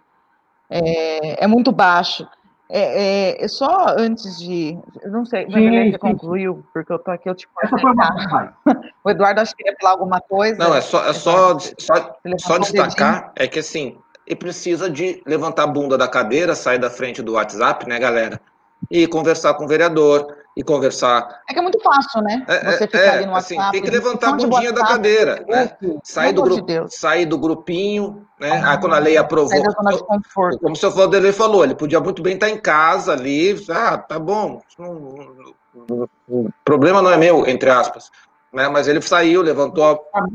É, 0.70 1.44
é, 1.44 1.48
muito 1.48 1.72
baixo. 1.72 2.28
É, 2.70 3.44
é, 3.44 3.48
só 3.48 3.96
antes 3.98 4.38
de. 4.38 4.78
Eu 5.02 5.12
não 5.12 5.26
sei, 5.26 5.46
Vanderlei 5.46 5.98
concluiu, 5.98 6.64
porque 6.72 6.92
eu 6.92 6.98
estou 6.98 7.14
aqui, 7.14 7.28
eu 7.28 7.36
te 7.36 7.48
Essa 7.64 7.78
foi 7.78 7.92
uma 7.92 8.54
O 9.04 9.10
Eduardo 9.10 9.42
acho 9.42 9.56
que 9.56 9.64
queria 9.64 9.78
falar 9.82 9.94
alguma 9.94 10.22
coisa. 10.22 10.58
Não, 10.58 10.76
é 10.76 10.82
só, 10.82 11.04
é 11.06 11.14
só, 11.14 11.58
só, 11.60 12.18
só 12.38 12.60
destacar, 12.60 13.32
é 13.36 13.48
que 13.48 13.60
assim, 13.60 13.98
e 14.30 14.36
precisa 14.36 14.88
de 14.88 15.22
levantar 15.26 15.64
a 15.64 15.68
bunda 15.68 15.98
da 15.98 16.08
cadeira, 16.08 16.54
sair 16.54 16.78
da 16.78 16.90
frente 16.90 17.22
do 17.22 17.34
WhatsApp, 17.34 17.90
né, 17.90 17.98
galera? 17.98 18.40
E 18.90 19.08
conversar 19.08 19.56
com 19.56 19.66
o 19.66 19.68
vereador, 19.68 20.38
e 20.56 20.64
conversar. 20.64 21.42
É 21.50 21.54
que 21.54 21.60
é 21.60 21.62
muito 21.62 21.80
fácil, 21.80 22.22
né? 22.22 22.46
É, 22.48 22.72
Você 22.72 22.86
ficar 22.86 23.00
é, 23.00 23.10
ali 23.10 23.26
no 23.26 23.36
assim, 23.36 23.56
WhatsApp. 23.56 23.62
Assim, 23.62 23.72
tem 23.72 23.82
que 23.82 23.98
levantar 23.98 24.30
a 24.30 24.34
bundinha 24.34 24.72
da 24.72 24.86
cadeira, 24.86 25.46
né? 25.48 25.72
Sair 26.04 26.34
do, 26.34 26.44
grupo, 26.44 26.66
de 26.66 26.96
sair 26.96 27.26
do 27.26 27.38
grupinho, 27.38 28.28
né? 28.40 28.62
Ah, 28.64 28.72
Aí 28.72 28.78
quando 28.78 28.94
a 28.94 29.00
lei 29.00 29.18
aprovou. 29.18 29.64
Como 30.60 30.74
o 30.74 30.76
seu 30.76 30.92
Vanderlei 30.92 31.32
falou, 31.32 31.64
ele 31.64 31.76
podia 31.76 32.00
muito 32.00 32.22
bem 32.22 32.36
estar 32.36 32.50
em 32.50 32.58
casa 32.58 33.14
ali. 33.14 33.58
Ah, 33.70 33.98
tá 33.98 34.20
bom. 34.20 34.62
o 36.28 36.50
problema 36.64 37.02
não 37.02 37.12
é 37.12 37.18
meu, 37.18 37.48
entre 37.48 37.70
aspas. 37.70 38.12
Né? 38.54 38.68
Mas 38.68 38.88
ele 38.88 39.02
saiu, 39.02 39.42
levantou 39.42 39.84
a. 39.84 39.96
Tá 39.96 40.26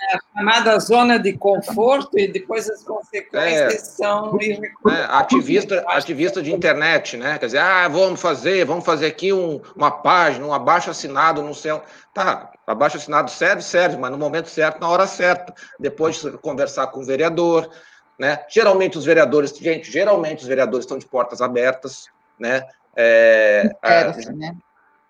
é 0.00 0.16
a 0.16 0.38
chamada 0.38 0.78
zona 0.78 1.18
de 1.18 1.32
conforto 1.32 2.18
e 2.18 2.28
depois 2.28 2.70
as 2.70 2.82
consequências 2.84 3.74
é, 3.74 3.78
são 3.78 4.38
é, 4.88 5.04
ativista, 5.10 5.84
ativista 5.88 6.40
de 6.40 6.52
internet, 6.52 7.16
né? 7.16 7.36
Quer 7.36 7.46
dizer, 7.46 7.58
ah, 7.58 7.88
vamos 7.88 8.20
fazer, 8.20 8.64
vamos 8.64 8.84
fazer 8.84 9.06
aqui 9.06 9.32
um, 9.32 9.60
uma 9.74 9.90
página, 9.90 10.46
um 10.46 10.54
abaixo 10.54 10.88
assinado 10.88 11.42
no 11.42 11.54
céu. 11.54 11.82
Tá, 12.14 12.50
abaixo 12.66 12.96
assinado 12.96 13.30
serve, 13.30 13.60
serve, 13.60 13.96
mas 13.96 14.10
no 14.10 14.18
momento 14.18 14.48
certo, 14.48 14.80
na 14.80 14.88
hora 14.88 15.06
certa. 15.06 15.52
Depois 15.78 16.22
de 16.22 16.38
conversar 16.38 16.86
com 16.86 17.00
o 17.00 17.04
vereador, 17.04 17.68
né? 18.18 18.44
Geralmente 18.48 18.96
os 18.96 19.04
vereadores, 19.04 19.50
gente, 19.56 19.90
geralmente 19.90 20.42
os 20.42 20.48
vereadores 20.48 20.84
estão 20.84 20.98
de 20.98 21.06
portas 21.06 21.42
abertas, 21.42 22.06
né? 22.38 22.64
É, 22.96 23.66
espera-se, 23.66 24.32
né? 24.32 24.56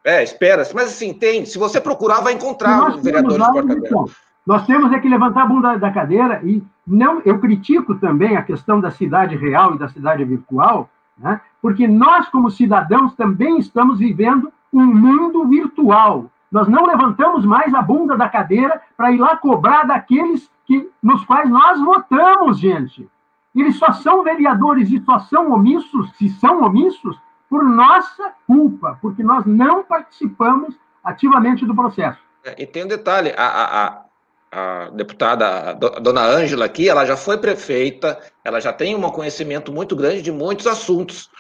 É, 0.08 0.22
espera-se, 0.22 0.74
mas 0.74 0.86
assim, 0.86 1.12
tem. 1.12 1.44
Se 1.44 1.58
você 1.58 1.78
procurar, 1.78 2.22
vai 2.22 2.32
encontrar 2.32 2.94
um 2.94 3.02
vereador 3.02 3.32
de 3.32 3.52
porta 3.52 3.72
aberta. 3.72 4.04
Nós 4.46 4.64
temos 4.64 4.90
é 4.90 4.98
que 4.98 5.06
levantar 5.06 5.42
a 5.42 5.46
bunda 5.46 5.76
da 5.76 5.90
cadeira 5.90 6.40
e 6.42 6.62
não, 6.86 7.20
eu 7.26 7.38
critico 7.38 7.94
também 7.96 8.34
a 8.34 8.42
questão 8.42 8.80
da 8.80 8.90
cidade 8.90 9.36
real 9.36 9.74
e 9.74 9.78
da 9.78 9.86
cidade 9.90 10.24
virtual, 10.24 10.88
né? 11.18 11.38
porque 11.60 11.86
nós, 11.86 12.26
como 12.30 12.50
cidadãos, 12.50 13.14
também 13.14 13.58
estamos 13.58 13.98
vivendo 13.98 14.50
um 14.72 14.86
mundo 14.86 15.46
virtual. 15.46 16.30
Nós 16.50 16.66
não 16.68 16.86
levantamos 16.86 17.44
mais 17.44 17.74
a 17.74 17.82
bunda 17.82 18.16
da 18.16 18.30
cadeira 18.30 18.80
para 18.96 19.12
ir 19.12 19.18
lá 19.18 19.36
cobrar 19.36 19.84
daqueles 19.84 20.50
que, 20.64 20.88
nos 21.02 21.22
quais 21.26 21.50
nós 21.50 21.78
votamos, 21.78 22.58
gente. 22.58 23.06
Eles 23.54 23.76
só 23.76 23.92
são 23.92 24.24
vereadores 24.24 24.90
e 24.90 25.00
só 25.00 25.18
são 25.18 25.52
omissos, 25.52 26.10
se 26.16 26.30
são 26.30 26.62
omissos, 26.62 27.20
por 27.48 27.64
nossa 27.64 28.32
culpa, 28.46 28.98
porque 29.00 29.22
nós 29.22 29.44
não 29.46 29.82
participamos 29.82 30.74
ativamente 31.02 31.64
do 31.64 31.74
processo. 31.74 32.18
É, 32.44 32.62
e 32.62 32.66
tem 32.66 32.84
um 32.84 32.88
detalhe: 32.88 33.32
a, 33.36 33.46
a, 33.82 34.04
a 34.52 34.90
deputada, 34.90 35.70
a 35.70 35.72
dona 35.72 36.22
Ângela 36.22 36.64
aqui, 36.64 36.88
ela 36.88 37.04
já 37.04 37.16
foi 37.16 37.38
prefeita, 37.38 38.18
ela 38.44 38.60
já 38.60 38.72
tem 38.72 38.94
um 38.94 39.10
conhecimento 39.10 39.72
muito 39.72 39.96
grande 39.96 40.22
de 40.22 40.32
muitos 40.32 40.66
assuntos. 40.66 41.30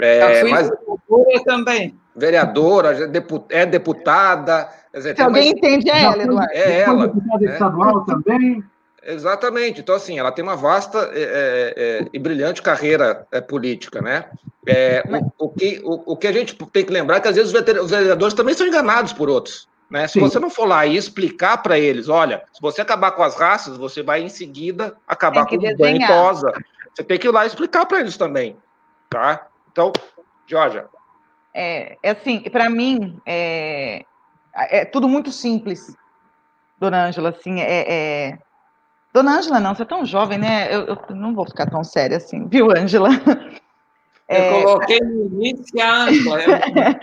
É, 0.00 0.44
mas 0.44 0.70
também. 1.44 1.98
Vereadora, 2.14 3.10
é 3.50 3.66
deputada. 3.66 4.68
Dizer, 4.94 5.14
Se 5.16 5.22
alguém 5.22 5.52
mais... 5.52 5.56
entende, 5.56 5.90
é 5.90 6.02
ela, 6.02 6.22
Eduardo. 6.22 6.52
É 6.52 6.80
ela. 6.80 7.06
Deputada 7.08 7.44
né? 7.44 7.52
estadual 7.52 8.04
também. 8.04 8.64
Exatamente. 9.02 9.80
Então, 9.80 9.94
assim, 9.94 10.18
ela 10.18 10.32
tem 10.32 10.42
uma 10.42 10.56
vasta 10.56 11.10
é, 11.12 11.22
é, 11.22 11.74
é 11.76 12.06
e 12.12 12.18
brilhante 12.18 12.62
carreira 12.62 13.26
é, 13.30 13.40
política, 13.40 14.00
né? 14.00 14.30
É, 14.66 15.02
o, 15.38 15.46
o, 15.46 15.48
que, 15.48 15.80
o, 15.82 16.12
o, 16.12 16.16
que 16.16 16.26
a 16.26 16.32
gente 16.32 16.54
tem 16.54 16.84
que 16.84 16.92
lembrar 16.92 17.16
é 17.16 17.20
que, 17.20 17.28
às 17.28 17.36
vezes, 17.36 17.54
os 17.54 17.90
vereadores 17.90 18.34
também 18.34 18.54
são 18.54 18.66
enganados 18.66 19.12
por 19.12 19.30
outros. 19.30 19.68
Né? 19.90 20.06
Se 20.06 20.20
você 20.20 20.38
não 20.38 20.50
for 20.50 20.66
lá 20.66 20.84
e 20.84 20.96
explicar 20.96 21.62
para 21.62 21.78
eles, 21.78 22.08
olha, 22.08 22.44
se 22.52 22.60
você 22.60 22.82
acabar 22.82 23.12
com 23.12 23.22
as 23.22 23.36
raças, 23.36 23.78
você 23.78 24.02
vai 24.02 24.22
em 24.22 24.28
seguida 24.28 24.94
acabar 25.06 25.46
com 25.46 25.56
o 25.56 25.76
banho 25.76 26.06
tosa. 26.06 26.52
Você 26.94 27.02
tem 27.02 27.18
que 27.18 27.26
ir 27.26 27.30
lá 27.30 27.46
explicar 27.46 27.86
para 27.86 28.00
eles 28.00 28.16
também, 28.16 28.56
tá? 29.08 29.46
Então, 29.72 29.92
Georgia. 30.46 30.86
É, 31.54 31.96
é 32.02 32.10
assim, 32.10 32.40
para 32.40 32.68
mim, 32.68 33.18
é, 33.24 34.04
é 34.54 34.84
tudo 34.84 35.08
muito 35.08 35.32
simples, 35.32 35.96
dona 36.78 37.06
Ângela, 37.06 37.30
assim, 37.30 37.60
é, 37.60 37.84
é... 37.88 38.38
Dona 39.18 39.38
Ângela, 39.38 39.58
não, 39.58 39.74
você 39.74 39.82
é 39.82 39.84
tão 39.84 40.04
jovem, 40.04 40.38
né? 40.38 40.72
Eu, 40.72 40.86
eu 40.86 40.98
não 41.10 41.34
vou 41.34 41.44
ficar 41.44 41.66
tão 41.66 41.82
séria 41.82 42.18
assim, 42.18 42.46
viu, 42.46 42.70
Ângela? 42.70 43.08
Eu 44.28 44.36
é, 44.36 44.62
coloquei 44.62 45.00
no 45.00 45.24
início 45.24 45.82
a 45.82 46.04
Ângela. 46.04 46.38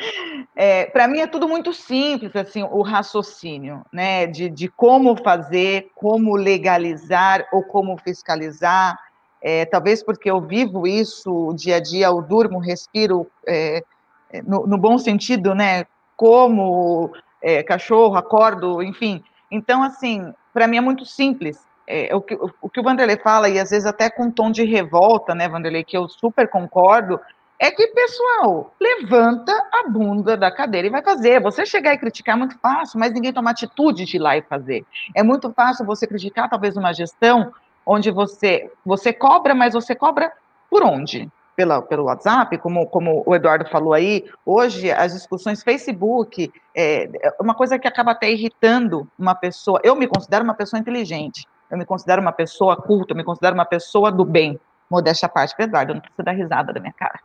É, 0.57 0.85
para 0.85 1.05
mim 1.05 1.19
é 1.19 1.27
tudo 1.27 1.49
muito 1.49 1.73
simples, 1.73 2.33
assim, 2.33 2.63
o 2.63 2.81
raciocínio, 2.81 3.85
né, 3.91 4.25
de, 4.25 4.47
de 4.47 4.69
como 4.69 5.17
fazer, 5.21 5.89
como 5.93 6.33
legalizar 6.33 7.45
ou 7.51 7.61
como 7.61 7.97
fiscalizar. 7.97 8.97
É, 9.41 9.65
talvez 9.65 10.01
porque 10.01 10.31
eu 10.31 10.39
vivo 10.39 10.87
isso 10.87 11.53
dia 11.57 11.75
a 11.75 11.79
dia, 11.81 12.05
eu 12.05 12.21
durmo, 12.21 12.57
respiro, 12.57 13.27
é, 13.45 13.83
é 14.31 14.41
no, 14.43 14.65
no, 14.65 14.77
bom 14.77 14.97
sentido, 14.97 15.53
né, 15.53 15.85
como 16.15 17.11
é, 17.41 17.61
cachorro, 17.61 18.15
acordo, 18.15 18.81
enfim. 18.81 19.21
Então, 19.51 19.83
assim, 19.83 20.33
para 20.53 20.67
mim 20.67 20.77
é 20.77 20.81
muito 20.81 21.05
simples. 21.05 21.64
É, 21.87 22.15
o, 22.15 22.21
que, 22.21 22.35
o, 22.35 22.69
que 22.69 22.79
o 22.79 22.83
Vanderlei 22.83 23.17
fala, 23.17 23.47
e 23.47 23.59
às 23.59 23.69
vezes 23.69 23.85
até 23.85 24.09
com 24.09 24.23
um 24.23 24.31
tom 24.31 24.51
de 24.51 24.63
revolta, 24.63 25.35
né, 25.35 25.47
Vanderlei, 25.47 25.83
que 25.83 25.95
eu 25.95 26.09
super 26.09 26.47
concordo, 26.49 27.19
é 27.59 27.71
que, 27.71 27.87
pessoal, 27.87 28.73
levanta 28.79 29.53
a 29.71 29.89
bunda 29.89 30.35
da 30.35 30.51
cadeira 30.51 30.87
e 30.87 30.91
vai 30.91 31.01
fazer. 31.01 31.41
Você 31.41 31.65
chegar 31.65 31.93
e 31.93 31.97
criticar 31.97 32.35
é 32.35 32.39
muito 32.39 32.57
fácil, 32.59 32.99
mas 32.99 33.13
ninguém 33.13 33.31
toma 33.31 33.51
atitude 33.51 34.05
de 34.05 34.17
ir 34.17 34.19
lá 34.19 34.35
e 34.35 34.41
fazer. 34.41 34.85
É 35.13 35.23
muito 35.23 35.51
fácil 35.53 35.85
você 35.85 36.05
criticar, 36.05 36.49
talvez, 36.49 36.75
uma 36.75 36.93
gestão 36.93 37.53
onde 37.85 38.11
você, 38.11 38.69
você 38.85 39.13
cobra, 39.13 39.53
mas 39.53 39.73
você 39.73 39.95
cobra 39.95 40.33
por 40.69 40.83
onde? 40.83 41.29
Pela, 41.55 41.81
pelo 41.81 42.05
WhatsApp, 42.05 42.57
como, 42.57 42.85
como 42.87 43.23
o 43.25 43.33
Eduardo 43.33 43.69
falou 43.69 43.93
aí, 43.93 44.25
hoje 44.45 44.91
as 44.91 45.13
discussões 45.13 45.63
Facebook, 45.63 46.51
é, 46.75 47.03
é 47.03 47.33
uma 47.39 47.55
coisa 47.55 47.79
que 47.79 47.87
acaba 47.87 48.11
até 48.11 48.29
irritando 48.29 49.07
uma 49.17 49.33
pessoa. 49.33 49.79
Eu 49.81 49.95
me 49.95 50.05
considero 50.05 50.43
uma 50.43 50.53
pessoa 50.53 50.77
inteligente, 50.77 51.47
eu 51.69 51.77
me 51.77 51.85
considero 51.85 52.21
uma 52.21 52.31
pessoa 52.31 52.75
culta, 52.75 53.13
eu 53.13 53.17
me 53.17 53.23
considero 53.23 53.55
uma 53.55 53.65
pessoa 53.65 54.11
do 54.11 54.23
bem. 54.23 54.59
Modéstia 54.89 55.25
à 55.25 55.29
parte, 55.29 55.55
Eduardo, 55.57 55.93
não 55.93 56.01
precisa 56.01 56.23
dar 56.23 56.31
risada 56.31 56.71
da 56.71 56.79
minha 56.79 56.93
cara. 56.93 57.19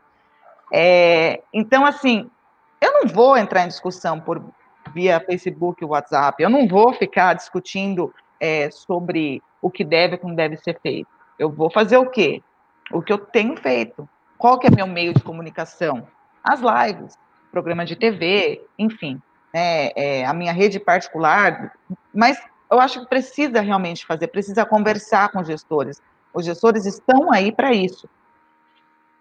É, 0.72 1.42
então, 1.52 1.84
assim, 1.84 2.30
eu 2.80 2.92
não 2.92 3.06
vou 3.06 3.36
entrar 3.36 3.64
em 3.64 3.68
discussão 3.68 4.20
por 4.20 4.42
via 4.94 5.20
Facebook 5.20 5.82
e 5.82 5.86
WhatsApp, 5.86 6.42
eu 6.42 6.50
não 6.50 6.66
vou 6.66 6.92
ficar 6.94 7.34
discutindo 7.34 8.12
é, 8.40 8.70
sobre 8.70 9.42
o 9.60 9.70
que 9.70 9.84
deve 9.84 10.14
e 10.14 10.18
como 10.18 10.34
deve 10.34 10.56
ser 10.56 10.78
feito. 10.80 11.08
Eu 11.38 11.50
vou 11.50 11.70
fazer 11.70 11.96
o 11.96 12.06
quê? 12.06 12.42
O 12.90 13.02
que 13.02 13.12
eu 13.12 13.18
tenho 13.18 13.56
feito. 13.56 14.08
Qual 14.38 14.58
que 14.58 14.66
é 14.66 14.70
meu 14.70 14.86
meio 14.86 15.12
de 15.12 15.22
comunicação? 15.22 16.08
As 16.42 16.60
lives, 16.60 17.16
programa 17.52 17.84
de 17.84 17.94
TV, 17.94 18.64
enfim, 18.78 19.20
né, 19.52 19.90
é, 19.94 20.24
a 20.24 20.32
minha 20.32 20.52
rede 20.52 20.80
particular, 20.80 21.72
mas 22.14 22.40
eu 22.70 22.80
acho 22.80 23.00
que 23.00 23.06
precisa 23.06 23.60
realmente 23.60 24.06
fazer, 24.06 24.28
precisa 24.28 24.64
conversar 24.64 25.30
com 25.30 25.40
os 25.40 25.46
gestores. 25.46 26.00
Os 26.32 26.44
gestores 26.44 26.86
estão 26.86 27.32
aí 27.32 27.50
para 27.50 27.72
isso. 27.72 28.08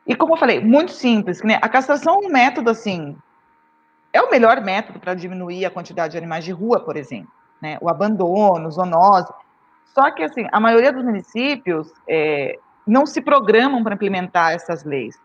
E 0.05 0.15
como 0.15 0.33
eu 0.33 0.37
falei, 0.37 0.59
muito 0.59 0.91
simples, 0.91 1.41
né? 1.41 1.57
A 1.61 1.67
castração 1.67 2.15
é 2.15 2.27
um 2.27 2.29
método 2.29 2.69
assim, 2.69 3.17
é 4.13 4.21
o 4.21 4.29
melhor 4.29 4.61
método 4.61 4.99
para 4.99 5.13
diminuir 5.13 5.65
a 5.65 5.71
quantidade 5.71 6.11
de 6.11 6.17
animais 6.17 6.43
de 6.43 6.51
rua, 6.51 6.79
por 6.79 6.95
exemplo, 6.95 7.31
né? 7.61 7.77
O 7.81 7.89
abandono, 7.89 8.71
zoonose. 8.71 9.31
Só 9.93 10.11
que 10.11 10.23
assim, 10.23 10.47
a 10.51 10.59
maioria 10.59 10.93
dos 10.93 11.03
municípios 11.03 11.91
é, 12.07 12.59
não 12.85 13.05
se 13.05 13.21
programam 13.21 13.83
para 13.83 13.95
implementar 13.95 14.53
essas 14.53 14.83
leis. 14.83 15.19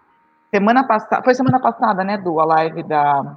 Semana 0.51 0.87
passada, 0.87 1.23
foi 1.23 1.35
semana 1.35 1.61
passada, 1.61 2.05
né, 2.05 2.17
do 2.17 2.39
a 2.39 2.45
live 2.45 2.83
da, 2.85 3.37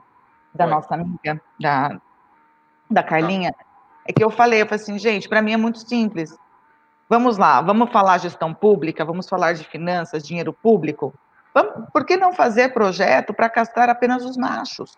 da 0.54 0.68
nossa 0.68 0.94
amiga, 0.94 1.42
da, 1.60 2.00
da 2.90 3.02
Carlinha, 3.02 3.54
é 4.08 4.14
que 4.14 4.24
eu 4.24 4.30
falei, 4.30 4.62
eu 4.62 4.66
falei 4.66 4.82
assim, 4.82 4.98
gente, 4.98 5.28
para 5.28 5.42
mim 5.42 5.54
é 5.54 5.58
muito 5.58 5.80
simples. 5.80 6.36
Vamos 7.10 7.38
lá, 7.38 7.62
vamos 7.62 7.92
falar 7.92 8.18
gestão 8.18 8.54
pública, 8.54 9.06
vamos 9.06 9.30
falar 9.30 9.54
de 9.54 9.64
finanças, 9.64 10.26
dinheiro 10.26 10.52
público. 10.52 11.14
Vamos, 11.54 11.90
por 11.92 12.06
que 12.06 12.18
não 12.18 12.34
fazer 12.34 12.74
projeto 12.74 13.34
para 13.34 13.50
castrar 13.50 13.90
apenas 13.90 14.26
os 14.26 14.36
machos? 14.36 14.98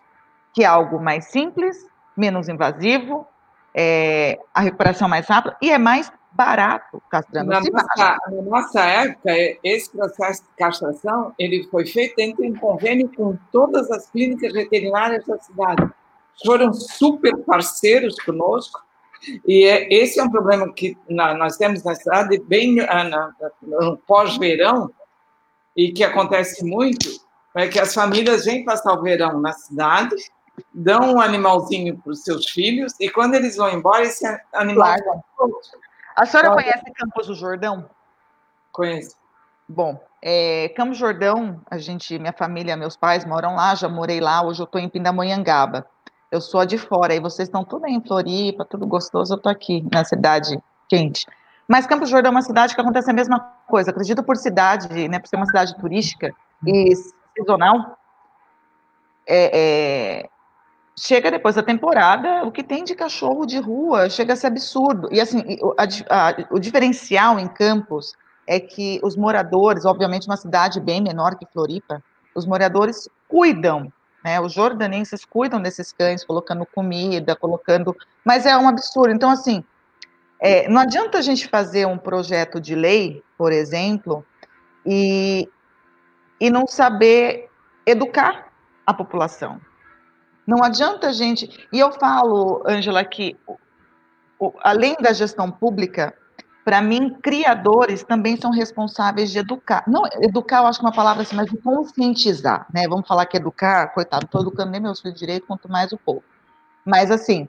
Que 0.54 0.64
é 0.64 0.68
algo 0.68 1.00
mais 1.00 1.26
simples, 1.26 1.86
menos 2.18 2.50
invasivo 2.50 3.28
é, 3.74 4.40
a 4.54 4.62
recuperação 4.62 5.08
mais 5.08 5.28
rápida 5.28 5.56
e 5.62 5.72
é 5.72 5.78
mais 5.78 6.12
barato 6.32 7.02
castrando. 7.10 7.50
Na 7.50 7.60
nossa, 7.60 8.18
na 8.30 8.42
nossa 8.44 8.82
época, 8.82 9.32
esse 9.64 9.90
processo 9.90 10.44
de 10.44 10.50
castração 10.58 11.34
ele 11.38 11.68
foi 11.70 11.86
feito 11.86 12.16
dentro 12.16 12.44
de 12.44 12.52
um 12.52 12.56
convênio 12.56 13.10
com 13.16 13.38
todas 13.52 13.90
as 13.92 14.10
clínicas 14.10 14.54
veterinárias 14.54 15.26
da 15.26 15.38
cidade. 15.40 15.90
Foram 16.46 16.72
super 16.74 17.36
parceiros 17.38 18.16
conosco 18.24 18.82
e 19.46 19.66
é, 19.66 19.94
esse 19.94 20.20
é 20.20 20.24
um 20.24 20.30
problema 20.30 20.72
que 20.74 20.98
nós 21.10 21.58
temos 21.58 21.84
na 21.84 21.96
cidade, 21.96 22.40
bem 22.46 22.78
no 23.62 23.98
pós-verão, 23.98 24.92
e 25.76 25.92
que 25.92 26.04
acontece 26.04 26.66
muito, 26.66 27.10
é 27.56 27.68
que 27.68 27.80
as 27.80 27.94
famílias 27.94 28.46
vêm 28.46 28.66
passar 28.66 28.94
o 28.94 29.02
verão 29.02 29.40
na 29.40 29.54
cidade, 29.54 30.16
dão 30.74 31.16
um 31.16 31.22
animalzinho 31.22 31.98
para 31.98 32.12
os 32.12 32.24
seus 32.24 32.50
filhos, 32.50 32.94
e 33.00 33.10
quando 33.10 33.36
eles 33.36 33.56
vão 33.56 33.70
embora, 33.70 34.04
esse 34.04 34.26
animal. 34.54 34.96
Claro. 35.38 35.60
A 36.16 36.26
senhora 36.26 36.52
conhece 36.52 36.92
Campos 36.94 37.28
do 37.28 37.36
Jordão? 37.36 37.90
Conheço. 38.72 39.16
Bom, 39.68 40.02
é, 40.22 40.70
Campos 40.76 40.98
do 40.98 41.00
Jordão, 41.00 41.62
a 41.70 41.78
gente, 41.78 42.18
minha 42.20 42.34
família, 42.34 42.76
meus 42.76 42.98
pais 42.98 43.24
moram 43.24 43.56
lá, 43.56 43.74
já 43.76 43.88
morei 43.88 44.20
lá, 44.20 44.42
hoje 44.44 44.62
eu 44.62 44.66
estou 44.66 44.82
em 44.82 44.90
Pindamonhangaba. 44.90 45.88
Eu 46.32 46.40
sou 46.40 46.60
a 46.60 46.66
de 46.66 46.78
fora, 46.78 47.16
e 47.16 47.20
vocês 47.20 47.48
estão 47.48 47.64
tudo 47.64 47.88
em 47.88 48.02
Floripa, 48.02 48.64
tudo 48.64 48.86
gostoso, 48.86 49.34
eu 49.34 49.38
estou 49.38 49.52
aqui, 49.52 49.84
na 49.92 50.04
cidade 50.04 50.60
quente. 50.88 51.26
Mas 51.68 51.88
Campos 51.88 52.10
do 52.10 52.12
Jordão 52.12 52.32
é 52.32 52.36
uma 52.36 52.42
cidade 52.42 52.76
que 52.76 52.82
acontece 52.82 53.10
a 53.10 53.14
mesma 53.14 53.40
coisa. 53.68 53.92
Acredito 53.92 54.24
por 54.24 54.38
cidade, 54.38 55.08
né, 55.08 55.20
por 55.20 55.28
ser 55.28 55.36
uma 55.36 55.46
cidade 55.46 55.76
turística 55.78 56.34
e 56.66 56.94
sazonal, 57.38 57.98
é, 59.28 59.60
é, 60.24 60.30
chega 60.98 61.32
depois 61.32 61.56
da 61.56 61.64
temporada, 61.64 62.44
o 62.44 62.52
que 62.52 62.64
tem 62.64 62.84
de 62.84 62.96
cachorro 62.96 63.46
de 63.46 63.60
rua 63.60 64.10
chega 64.10 64.34
a 64.34 64.36
ser 64.36 64.48
absurdo. 64.48 65.08
E 65.12 65.22
assim, 65.22 65.44
a, 65.78 66.30
a, 66.30 66.36
o 66.52 66.60
diferencial 66.60 67.40
em 67.40 67.48
Campos 67.48 68.14
é 68.48 68.60
que 68.60 69.00
os 69.04 69.16
moradores, 69.16 69.86
obviamente 69.86 70.28
uma 70.28 70.38
cidade 70.38 70.80
bem 70.80 71.02
menor 71.02 71.36
que 71.36 71.46
Floripa, 71.46 72.04
os 72.36 72.46
moradores 72.46 73.08
cuidam 73.28 73.92
né? 74.24 74.40
Os 74.40 74.54
jordanenses 74.54 75.24
cuidam 75.26 75.62
desses 75.62 75.92
cães, 75.92 76.24
colocando 76.24 76.66
comida, 76.66 77.36
colocando. 77.36 77.96
Mas 78.24 78.46
é 78.46 78.56
um 78.58 78.68
absurdo. 78.68 79.14
Então, 79.14 79.30
assim, 79.30 79.64
é, 80.40 80.68
não 80.70 80.82
adianta 80.82 81.18
a 81.18 81.22
gente 81.22 81.48
fazer 81.48 81.86
um 81.86 81.98
projeto 81.98 82.60
de 82.60 82.76
lei, 82.76 83.24
por 83.38 83.52
exemplo, 83.52 84.26
e, 84.86 85.50
e 86.40 86.50
não 86.50 86.68
saber 86.68 87.50
educar 87.86 88.52
a 88.86 88.94
população. 88.94 89.60
Não 90.46 90.64
adianta 90.64 91.10
a 91.10 91.12
gente. 91.12 91.68
E 91.72 91.80
eu 91.80 91.92
falo, 91.92 92.64
Ângela, 92.68 93.04
que 93.06 93.38
além 94.62 94.96
da 95.00 95.14
gestão 95.14 95.52
pública, 95.52 96.16
para 96.70 96.84
mim, 96.84 97.18
criadores 97.24 98.04
também 98.04 98.38
são 98.38 98.52
responsáveis 98.52 99.32
de 99.32 99.40
educar. 99.40 99.84
Não, 99.88 100.04
educar 100.22 100.60
eu 100.60 100.68
acho 100.68 100.80
que 100.80 100.86
é 100.86 100.88
uma 100.88 100.96
palavra 100.96 101.24
assim, 101.24 101.36
mas 101.36 101.50
de 101.50 101.58
conscientizar, 101.58 102.68
né? 102.72 102.88
Vamos 102.88 103.08
falar 103.08 103.26
que 103.26 103.38
educar, 103.38 103.88
coitado, 103.88 104.26
estou 104.26 104.42
educando 104.42 104.70
nem 104.70 104.80
meus 104.80 105.02
filhos 105.02 105.18
direito, 105.18 105.48
quanto 105.48 105.68
mais 105.68 105.92
o 105.92 105.98
povo. 105.98 106.24
Mas, 106.86 107.10
assim, 107.10 107.48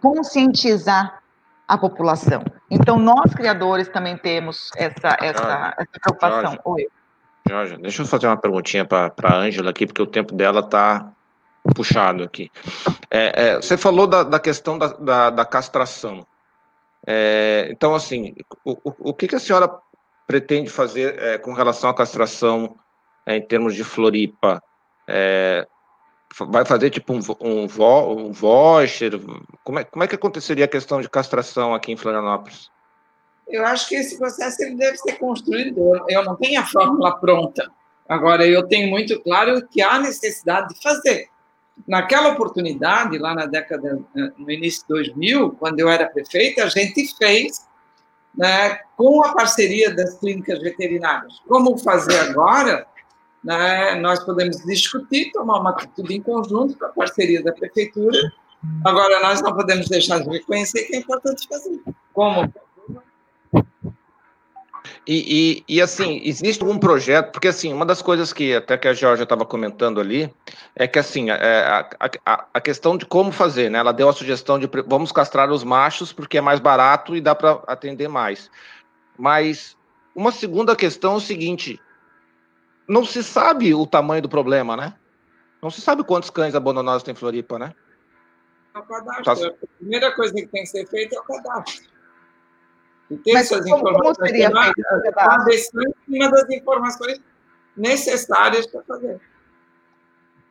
conscientizar 0.00 1.20
a 1.66 1.76
população. 1.76 2.44
Então, 2.70 3.00
nós, 3.00 3.34
criadores, 3.34 3.88
também 3.88 4.16
temos 4.16 4.70
essa, 4.76 5.16
essa, 5.20 5.74
essa 5.76 6.00
preocupação. 6.00 6.40
Jorge, 6.42 6.60
Oi. 6.64 6.86
Jorge, 7.48 7.76
deixa 7.78 8.02
eu 8.02 8.06
fazer 8.06 8.28
uma 8.28 8.36
perguntinha 8.36 8.84
para 8.84 9.12
a 9.24 9.34
Ângela 9.34 9.70
aqui, 9.70 9.86
porque 9.88 10.02
o 10.02 10.06
tempo 10.06 10.36
dela 10.36 10.60
está 10.60 11.10
puxado 11.74 12.22
aqui. 12.22 12.48
É, 13.10 13.48
é, 13.48 13.56
você 13.56 13.76
falou 13.76 14.06
da, 14.06 14.22
da 14.22 14.38
questão 14.38 14.78
da, 14.78 14.86
da, 14.86 15.30
da 15.30 15.44
castração. 15.44 16.24
É, 17.06 17.68
então, 17.70 17.94
assim, 17.94 18.34
o, 18.64 18.76
o, 19.10 19.14
que, 19.14 19.26
que, 19.26 19.34
a 19.34 19.40
senhora 19.40 19.70
pretende 20.26 20.70
fazer 20.70 21.18
é, 21.20 21.38
com 21.38 21.52
relação 21.52 21.90
à 21.90 21.94
castração 21.94 22.76
é, 23.26 23.36
em 23.36 23.46
termos 23.46 23.74
de 23.74 23.84
Floripa? 23.84 24.62
É, 25.08 25.66
vai 26.48 26.64
fazer 26.64 26.90
tipo 26.90 27.12
um, 27.12 27.20
um, 27.40 27.66
vo, 27.66 28.14
um 28.14 28.32
voucher? 28.32 29.12
Como 29.64 29.78
é, 29.78 29.84
como 29.84 30.04
é 30.04 30.08
que 30.08 30.14
aconteceria 30.14 30.64
a 30.64 30.68
questão 30.68 31.00
de 31.00 31.10
castração 31.10 31.74
aqui 31.74 31.92
em 31.92 31.96
Florianópolis? 31.96 32.70
Eu 33.48 33.66
acho 33.66 33.88
que 33.88 33.96
esse 33.96 34.16
processo 34.16 34.62
ele 34.62 34.76
deve 34.76 34.96
ser 34.96 35.18
construído. 35.18 35.78
Eu 36.08 36.24
não 36.24 36.36
tenho 36.36 36.60
a 36.60 36.66
fórmula 36.66 37.18
pronta. 37.18 37.70
Agora, 38.08 38.46
eu 38.46 38.66
tenho 38.66 38.90
muito 38.90 39.20
claro 39.22 39.66
que 39.68 39.82
há 39.82 39.98
necessidade 39.98 40.74
de 40.74 40.82
fazer. 40.82 41.28
Naquela 41.86 42.30
oportunidade, 42.30 43.18
lá 43.18 43.34
na 43.34 43.46
década, 43.46 44.00
no 44.36 44.50
início 44.50 44.82
de 44.82 44.88
2000, 44.88 45.52
quando 45.52 45.80
eu 45.80 45.88
era 45.88 46.06
prefeita, 46.06 46.64
a 46.64 46.68
gente 46.68 47.14
fez 47.16 47.66
né, 48.34 48.78
com 48.96 49.24
a 49.24 49.34
parceria 49.34 49.94
das 49.94 50.18
clínicas 50.18 50.60
veterinárias. 50.60 51.40
Como 51.48 51.76
fazer 51.78 52.18
agora? 52.20 52.86
Né, 53.42 53.96
nós 53.96 54.24
podemos 54.24 54.58
discutir, 54.64 55.32
tomar 55.32 55.60
uma 55.60 55.70
atitude 55.70 56.14
em 56.14 56.22
conjunto 56.22 56.78
com 56.78 56.84
a 56.86 56.90
parceria 56.90 57.42
da 57.42 57.52
prefeitura. 57.52 58.18
Agora, 58.84 59.20
nós 59.20 59.42
não 59.42 59.52
podemos 59.54 59.88
deixar 59.88 60.20
de 60.20 60.28
reconhecer 60.28 60.84
que 60.84 60.94
é 60.94 60.98
importante 61.00 61.48
fazer. 61.48 61.80
Como? 62.12 62.52
E, 65.06 65.64
e, 65.68 65.76
e, 65.76 65.82
assim, 65.82 66.20
existe 66.24 66.62
algum 66.62 66.78
projeto, 66.78 67.32
porque 67.32 67.48
assim, 67.48 67.72
uma 67.72 67.84
das 67.84 68.00
coisas 68.00 68.32
que 68.32 68.54
até 68.54 68.78
que 68.78 68.86
a 68.86 68.94
Georgia 68.94 69.24
estava 69.24 69.44
comentando 69.44 70.00
ali, 70.00 70.32
é 70.76 70.86
que 70.86 70.96
assim, 70.96 71.28
é, 71.28 71.34
a, 71.34 71.90
a, 72.24 72.46
a, 72.54 72.60
questão 72.60 72.96
de 72.96 73.04
como 73.04 73.32
fazer, 73.32 73.68
né? 73.68 73.80
Ela 73.80 73.92
deu 73.92 74.08
a 74.08 74.12
sugestão 74.12 74.60
de 74.60 74.70
vamos 74.86 75.10
castrar 75.10 75.50
os 75.50 75.64
machos 75.64 76.12
porque 76.12 76.38
é 76.38 76.40
mais 76.40 76.60
barato 76.60 77.16
e 77.16 77.20
dá 77.20 77.34
para 77.34 77.60
atender 77.66 78.06
mais. 78.06 78.48
Mas 79.18 79.76
uma 80.14 80.30
segunda 80.30 80.76
questão 80.76 81.14
é 81.14 81.16
o 81.16 81.20
seguinte: 81.20 81.80
não 82.86 83.04
se 83.04 83.24
sabe 83.24 83.74
o 83.74 83.84
tamanho 83.86 84.22
do 84.22 84.28
problema, 84.28 84.76
né? 84.76 84.94
Não 85.60 85.70
se 85.70 85.80
sabe 85.80 86.04
quantos 86.04 86.30
cães 86.30 86.54
abandonados 86.54 87.02
tem 87.02 87.12
em 87.12 87.16
Floripa, 87.16 87.58
né? 87.58 87.74
É 88.72 88.78
o 88.78 88.82
cadastro. 88.82 89.24
Tá... 89.24 89.32
A 89.32 89.76
primeira 89.78 90.12
coisa 90.12 90.32
que 90.32 90.46
tem 90.46 90.62
que 90.62 90.68
ser 90.68 90.86
feita 90.86 91.16
é 91.16 91.18
o 91.18 91.24
cadastro. 91.24 91.91
E 93.12 93.16
ter 93.18 93.32
Mas 93.34 93.52
essas 93.52 93.64
como, 93.64 93.76
informações. 93.76 94.16
Como 94.16 94.26
seria 94.26 94.50
feito 94.50 95.92
uma 96.08 96.30
das 96.30 96.50
informações 96.50 97.20
necessárias 97.76 98.66
para 98.66 98.82
fazer. 98.82 99.20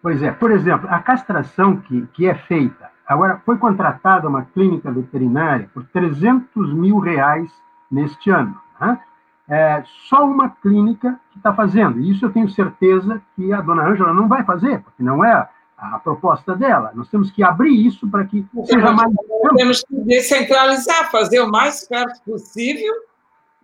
Pois 0.01 0.21
é, 0.23 0.31
por 0.31 0.51
exemplo, 0.51 0.89
a 0.89 0.99
castração 0.99 1.77
que, 1.77 2.07
que 2.13 2.27
é 2.27 2.33
feita, 2.33 2.89
agora 3.05 3.41
foi 3.45 3.57
contratada 3.57 4.27
uma 4.27 4.45
clínica 4.45 4.91
veterinária 4.91 5.69
por 5.73 5.83
300 5.85 6.73
mil 6.73 6.97
reais 6.99 7.51
neste 7.89 8.29
ano. 8.31 8.59
Né? 8.79 8.99
É 9.47 9.83
só 10.07 10.25
uma 10.25 10.49
clínica 10.49 11.19
que 11.31 11.37
está 11.37 11.53
fazendo. 11.53 11.99
Isso 11.99 12.25
eu 12.25 12.31
tenho 12.31 12.49
certeza 12.49 13.21
que 13.35 13.51
a 13.53 13.61
dona 13.61 13.87
Ângela 13.87 14.13
não 14.13 14.27
vai 14.27 14.43
fazer, 14.43 14.81
porque 14.81 15.03
não 15.03 15.23
é 15.23 15.47
a 15.81 15.97
proposta 15.97 16.55
dela. 16.55 16.91
Nós 16.93 17.09
temos 17.09 17.31
que 17.31 17.43
abrir 17.43 17.87
isso 17.87 18.07
para 18.07 18.23
que 18.25 18.45
seja 18.65 18.91
mais. 18.91 19.11
Temos 19.55 19.83
que 19.83 19.95
descentralizar, 20.01 21.09
fazer 21.09 21.39
o 21.39 21.49
mais 21.49 21.87
perto 21.87 22.21
possível 22.23 22.93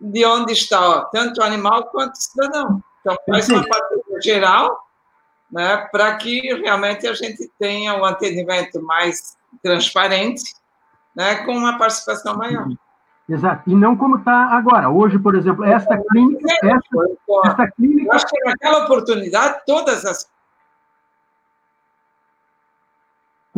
de 0.00 0.24
onde 0.26 0.52
está 0.52 1.02
tanto 1.12 1.40
o 1.40 1.44
animal 1.44 1.84
quanto 1.86 2.14
o 2.14 2.20
cidadão. 2.20 2.82
Então, 3.00 3.16
faz 3.28 3.48
uma 3.48 3.64
parceria 3.66 4.20
geral 4.20 4.88
né, 5.50 5.88
para 5.92 6.16
que 6.16 6.40
realmente 6.54 7.06
a 7.06 7.14
gente 7.14 7.50
tenha 7.58 7.94
um 7.94 8.04
atendimento 8.04 8.82
mais 8.82 9.36
transparente, 9.62 10.42
né, 11.14 11.36
com 11.44 11.56
uma 11.56 11.78
participação 11.78 12.36
maior. 12.36 12.66
Exato. 13.28 13.70
E 13.70 13.74
não 13.74 13.96
como 13.96 14.16
está 14.16 14.46
agora. 14.56 14.88
Hoje, 14.88 15.18
por 15.18 15.34
exemplo, 15.34 15.64
esta 15.64 15.98
clínica. 16.10 16.52
Esta, 16.62 17.46
esta 17.46 17.70
clínica... 17.72 18.06
Eu 18.06 18.12
acho 18.12 18.26
que 18.26 18.44
naquela 18.44 18.84
oportunidade, 18.84 19.60
todas 19.66 20.04
as 20.04 20.28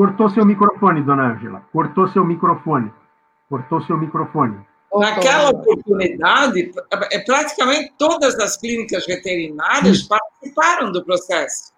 Cortou 0.01 0.30
seu 0.30 0.46
microfone, 0.46 1.03
dona 1.03 1.34
Ângela. 1.34 1.62
Cortou 1.70 2.09
seu 2.09 2.24
microfone. 2.24 2.90
Cortou 3.51 3.82
seu 3.82 3.98
microfone. 3.98 4.59
Naquela 4.94 5.51
oportunidade, 5.51 6.72
é, 7.12 7.18
praticamente 7.18 7.92
todas 7.98 8.34
as 8.38 8.57
clínicas 8.57 9.05
veterinárias 9.05 10.05
participaram 10.05 10.90
do 10.90 11.05
processo. 11.05 11.74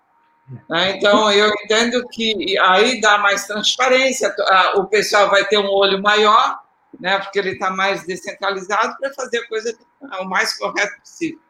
Né? 0.71 0.99
Então, 0.99 1.33
eu 1.33 1.51
entendo 1.65 2.01
que 2.13 2.57
aí 2.61 3.01
dá 3.01 3.19
mais 3.19 3.45
transparência, 3.49 4.33
o 4.77 4.85
pessoal 4.85 5.29
vai 5.29 5.45
ter 5.47 5.59
um 5.59 5.69
olho 5.69 6.01
maior, 6.01 6.61
né? 7.01 7.19
porque 7.19 7.41
ele 7.41 7.51
está 7.51 7.73
mais 7.73 8.07
descentralizado 8.07 8.97
para 9.01 9.13
fazer 9.15 9.39
a 9.39 9.49
coisa 9.49 9.77
o 10.21 10.25
mais 10.27 10.57
correta 10.57 10.97
possível. 11.01 11.41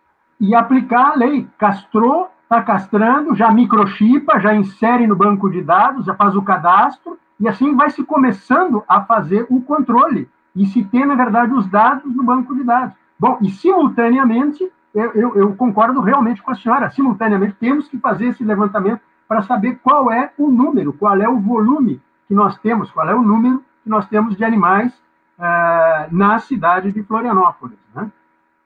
E 0.40 0.54
aplicar 0.54 1.12
a 1.12 1.16
lei. 1.16 1.46
Castrou, 1.58 2.30
está 2.52 2.62
castrando, 2.62 3.34
já 3.34 3.50
microchipa, 3.50 4.38
já 4.38 4.54
insere 4.54 5.06
no 5.06 5.16
banco 5.16 5.48
de 5.48 5.62
dados, 5.62 6.04
já 6.04 6.14
faz 6.14 6.36
o 6.36 6.42
cadastro, 6.42 7.18
e 7.40 7.48
assim 7.48 7.74
vai 7.74 7.88
se 7.88 8.04
começando 8.04 8.84
a 8.86 9.00
fazer 9.00 9.46
o 9.48 9.62
controle 9.62 10.28
e 10.54 10.66
se 10.66 10.84
ter, 10.84 11.06
na 11.06 11.14
verdade, 11.14 11.54
os 11.54 11.66
dados 11.66 12.14
no 12.14 12.22
banco 12.22 12.54
de 12.54 12.62
dados. 12.62 12.94
Bom, 13.18 13.38
e 13.40 13.50
simultaneamente, 13.50 14.70
eu, 14.94 15.12
eu, 15.12 15.34
eu 15.36 15.54
concordo 15.56 16.02
realmente 16.02 16.42
com 16.42 16.50
a 16.50 16.54
senhora, 16.54 16.90
simultaneamente 16.90 17.56
temos 17.58 17.88
que 17.88 17.96
fazer 17.98 18.26
esse 18.26 18.44
levantamento 18.44 19.00
para 19.26 19.42
saber 19.42 19.80
qual 19.82 20.12
é 20.12 20.30
o 20.36 20.50
número, 20.50 20.92
qual 20.92 21.16
é 21.16 21.28
o 21.28 21.40
volume 21.40 22.02
que 22.28 22.34
nós 22.34 22.58
temos, 22.58 22.90
qual 22.90 23.08
é 23.08 23.14
o 23.14 23.22
número 23.22 23.64
que 23.82 23.88
nós 23.88 24.06
temos 24.08 24.36
de 24.36 24.44
animais 24.44 24.92
uh, 25.38 26.14
na 26.14 26.38
cidade 26.38 26.92
de 26.92 27.02
Florianópolis. 27.02 27.78
Né? 27.94 28.10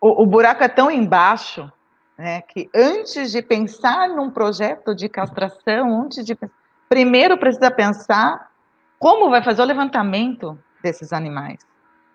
O, 0.01 0.25
o, 0.25 0.27
buraco 0.27 0.65
é 0.65 0.69
tão 0.69 0.91
embaixo 0.91 1.71
né, 2.19 2.41
que 2.43 2.71
antes 2.75 3.31
de 3.31 3.43
pensar 3.43 4.09
num 4.09 4.31
projeto 4.31 4.95
de 4.95 5.09
castração, 5.09 6.03
antes 6.03 6.25
de 6.25 6.37
primeiro 6.89 7.37
precisa 7.37 7.71
pensar 7.71 8.51
como 8.99 9.29
vai 9.29 9.43
fazer 9.43 9.63
o 9.63 9.67
levantamento 9.67 10.59
desses 10.83 11.13
animais, 11.13 11.59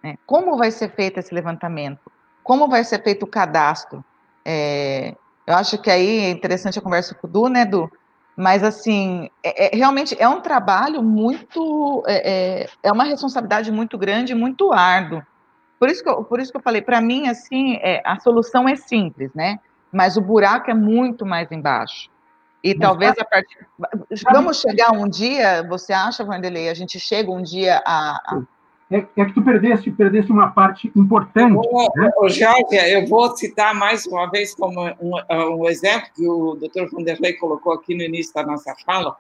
né? 0.04 0.18
como 0.26 0.58
vai 0.58 0.72
ser 0.72 0.90
feito 0.92 1.20
esse 1.20 1.34
levantamento, 1.34 2.12
como 2.44 2.68
vai 2.68 2.84
ser 2.84 3.04
feito 3.04 3.24
o 3.24 3.28
cadastro. 3.28 4.04
É, 4.44 5.16
eu 5.46 5.56
acho 5.56 5.78
que 5.78 5.92
aí 5.92 6.20
é 6.20 6.30
interessante 6.32 6.80
a 6.80 6.82
conversa 6.82 7.14
com 7.14 7.28
o 7.28 7.30
Du, 7.30 7.48
né, 7.48 7.66
Du? 7.66 7.92
Mas, 8.36 8.64
assim, 8.64 9.30
é, 9.44 9.68
é, 9.68 9.78
realmente 9.78 10.16
é 10.20 10.28
um 10.28 10.42
trabalho 10.42 11.04
muito. 11.04 12.04
É, 12.08 12.62
é, 12.64 12.70
é 12.82 12.92
uma 12.92 13.04
responsabilidade 13.04 13.72
muito 13.72 13.98
grande, 13.98 14.34
muito 14.34 14.72
árduo. 14.72 15.22
Por 15.78 15.90
isso 15.90 16.02
que 16.02 16.10
eu, 16.10 16.24
por 16.24 16.40
isso 16.40 16.52
que 16.52 16.58
eu 16.58 16.62
falei, 16.62 16.82
para 16.82 17.02
mim, 17.02 17.28
assim, 17.28 17.76
é, 17.82 18.02
a 18.06 18.20
solução 18.20 18.68
é 18.68 18.76
simples, 18.76 19.32
né? 19.34 19.60
Mas 19.92 20.18
o 20.18 20.22
buraco 20.22 20.72
é 20.72 20.74
muito 20.74 21.26
mais 21.26 21.52
embaixo. 21.52 22.10
E 22.64 22.76
Mas 22.76 22.80
talvez 22.80 23.14
a 23.20 23.26
partir. 23.26 23.68
Vamos 24.32 24.62
chegar 24.62 24.92
um 24.92 25.10
dia, 25.10 25.66
você 25.68 25.92
acha, 25.92 26.24
Vanderlei, 26.24 26.70
a 26.70 26.74
gente 26.74 27.00
chega 27.00 27.32
um 27.32 27.42
dia 27.42 27.82
a, 27.86 28.12
a 28.26 28.42
é, 28.92 29.08
é 29.16 29.26
que 29.26 29.34
tu 29.34 29.42
perdeste, 29.42 29.90
perdeste 29.90 30.30
uma 30.30 30.52
parte 30.52 30.92
importante. 30.94 31.56
né? 31.96 32.12
eu 32.94 33.08
vou 33.08 33.36
citar 33.38 33.74
mais 33.74 34.06
uma 34.06 34.30
vez 34.30 34.54
como 34.54 34.82
um, 35.00 35.14
um 35.30 35.70
exemplo 35.70 36.10
que 36.14 36.28
o 36.28 36.56
doutor 36.56 36.90
Vanderlei 36.92 37.34
colocou 37.34 37.72
aqui 37.72 37.96
no 37.96 38.04
início 38.04 38.34
da 38.34 38.44
nossa 38.44 38.76
fala. 38.86 39.16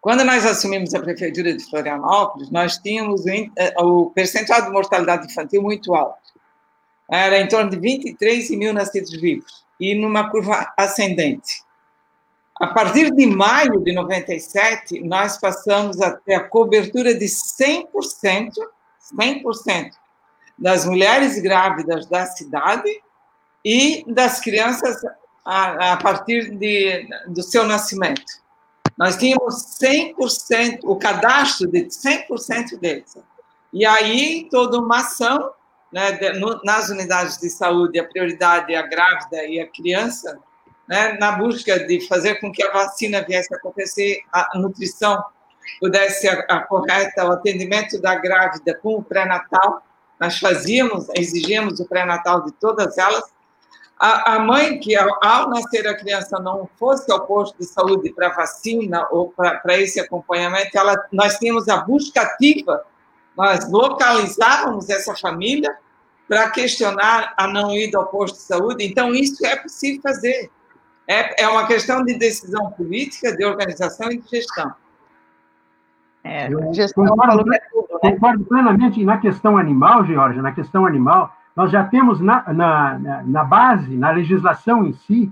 Quando 0.00 0.24
nós 0.24 0.44
assumimos 0.44 0.92
a 0.94 1.00
prefeitura 1.00 1.56
de 1.56 1.64
Florianópolis, 1.64 2.50
nós 2.50 2.76
tínhamos 2.76 3.24
eh, 3.26 3.50
o 3.78 4.10
percentual 4.10 4.62
de 4.62 4.70
mortalidade 4.70 5.30
infantil 5.30 5.62
muito 5.62 5.94
alto. 5.94 6.23
Era 7.10 7.38
em 7.38 7.48
torno 7.48 7.70
de 7.70 7.78
23 7.78 8.50
mil 8.50 8.72
nascidos 8.72 9.10
vivos 9.20 9.64
e 9.78 9.94
numa 9.94 10.30
curva 10.30 10.72
ascendente. 10.76 11.62
A 12.60 12.68
partir 12.68 13.10
de 13.10 13.26
maio 13.26 13.80
de 13.80 13.92
97, 13.92 15.00
nós 15.00 15.38
passamos 15.38 16.00
a 16.00 16.12
ter 16.12 16.34
a 16.34 16.48
cobertura 16.48 17.12
de 17.12 17.26
100%, 17.26 18.52
100% 19.12 19.90
das 20.56 20.84
mulheres 20.84 21.40
grávidas 21.40 22.06
da 22.06 22.26
cidade 22.26 22.88
e 23.64 24.04
das 24.06 24.40
crianças 24.40 25.02
a, 25.44 25.92
a 25.92 25.96
partir 25.96 26.56
de, 26.56 27.08
do 27.26 27.42
seu 27.42 27.64
nascimento. 27.64 28.22
Nós 28.96 29.16
tínhamos 29.16 29.76
100%, 29.82 30.80
o 30.84 30.96
cadastro 30.96 31.66
de 31.66 31.86
100% 31.86 32.78
deles. 32.78 33.16
E 33.72 33.84
aí, 33.84 34.46
toda 34.48 34.78
uma 34.78 34.98
ação 34.98 35.50
né, 35.94 36.18
nas 36.64 36.88
unidades 36.88 37.38
de 37.38 37.48
saúde, 37.48 38.00
a 38.00 38.04
prioridade 38.04 38.74
é 38.74 38.76
a 38.76 38.82
grávida 38.82 39.44
e 39.44 39.60
a 39.60 39.68
criança, 39.68 40.36
né, 40.88 41.16
na 41.20 41.30
busca 41.30 41.78
de 41.86 42.04
fazer 42.08 42.40
com 42.40 42.50
que 42.50 42.64
a 42.64 42.72
vacina 42.72 43.22
viesse 43.22 43.54
a 43.54 43.56
acontecer, 43.56 44.18
a 44.32 44.58
nutrição 44.58 45.22
pudesse 45.78 46.28
a, 46.28 46.40
a 46.48 46.60
correta, 46.62 47.24
o 47.24 47.30
atendimento 47.30 48.02
da 48.02 48.16
grávida 48.16 48.76
com 48.82 48.96
o 48.96 49.04
pré-natal, 49.04 49.84
nós 50.18 50.36
fazíamos, 50.40 51.06
exigíamos 51.16 51.78
o 51.78 51.86
pré-natal 51.86 52.42
de 52.42 52.50
todas 52.50 52.98
elas. 52.98 53.32
A, 53.96 54.34
a 54.34 54.38
mãe 54.40 54.80
que, 54.80 54.96
ao, 54.96 55.08
ao, 55.24 55.48
nascer 55.48 55.86
a 55.86 55.96
criança, 55.96 56.40
não 56.40 56.68
fosse 56.76 57.10
ao 57.12 57.24
posto 57.24 57.56
de 57.56 57.66
saúde 57.66 58.12
para 58.12 58.30
vacina 58.30 59.06
ou 59.12 59.32
para 59.32 59.78
esse 59.78 60.00
acompanhamento, 60.00 60.76
ela, 60.76 61.06
nós 61.12 61.38
tínhamos 61.38 61.68
a 61.68 61.76
busca 61.76 62.20
ativa, 62.20 62.84
nós 63.36 63.70
localizávamos 63.70 64.88
essa 64.88 65.14
família 65.14 65.76
para 66.28 66.50
questionar 66.50 67.34
a 67.36 67.46
não 67.46 67.72
ida 67.72 67.98
ao 67.98 68.06
posto 68.06 68.36
de 68.36 68.42
saúde. 68.42 68.84
Então, 68.84 69.14
isso 69.14 69.44
é 69.44 69.56
possível 69.56 70.00
fazer. 70.02 70.50
É, 71.06 71.44
é 71.44 71.48
uma 71.48 71.66
questão 71.66 72.04
de 72.04 72.18
decisão 72.18 72.70
política, 72.70 73.36
de 73.36 73.44
organização 73.44 74.10
e 74.10 74.18
de 74.18 74.28
gestão. 74.28 74.72
É, 76.22 76.48
gestão 76.72 77.04
concordo, 77.04 77.38
tudo, 77.38 77.50
né? 77.50 77.58
concordo 78.00 78.44
plenamente 78.44 79.04
na 79.04 79.18
questão 79.18 79.58
animal, 79.58 80.06
Georgia, 80.06 80.40
na 80.40 80.52
questão 80.52 80.86
animal, 80.86 81.36
nós 81.54 81.70
já 81.70 81.84
temos 81.84 82.18
na, 82.20 82.50
na, 82.50 83.22
na 83.22 83.44
base, 83.44 83.94
na 83.94 84.10
legislação 84.10 84.86
em 84.86 84.94
si, 84.94 85.30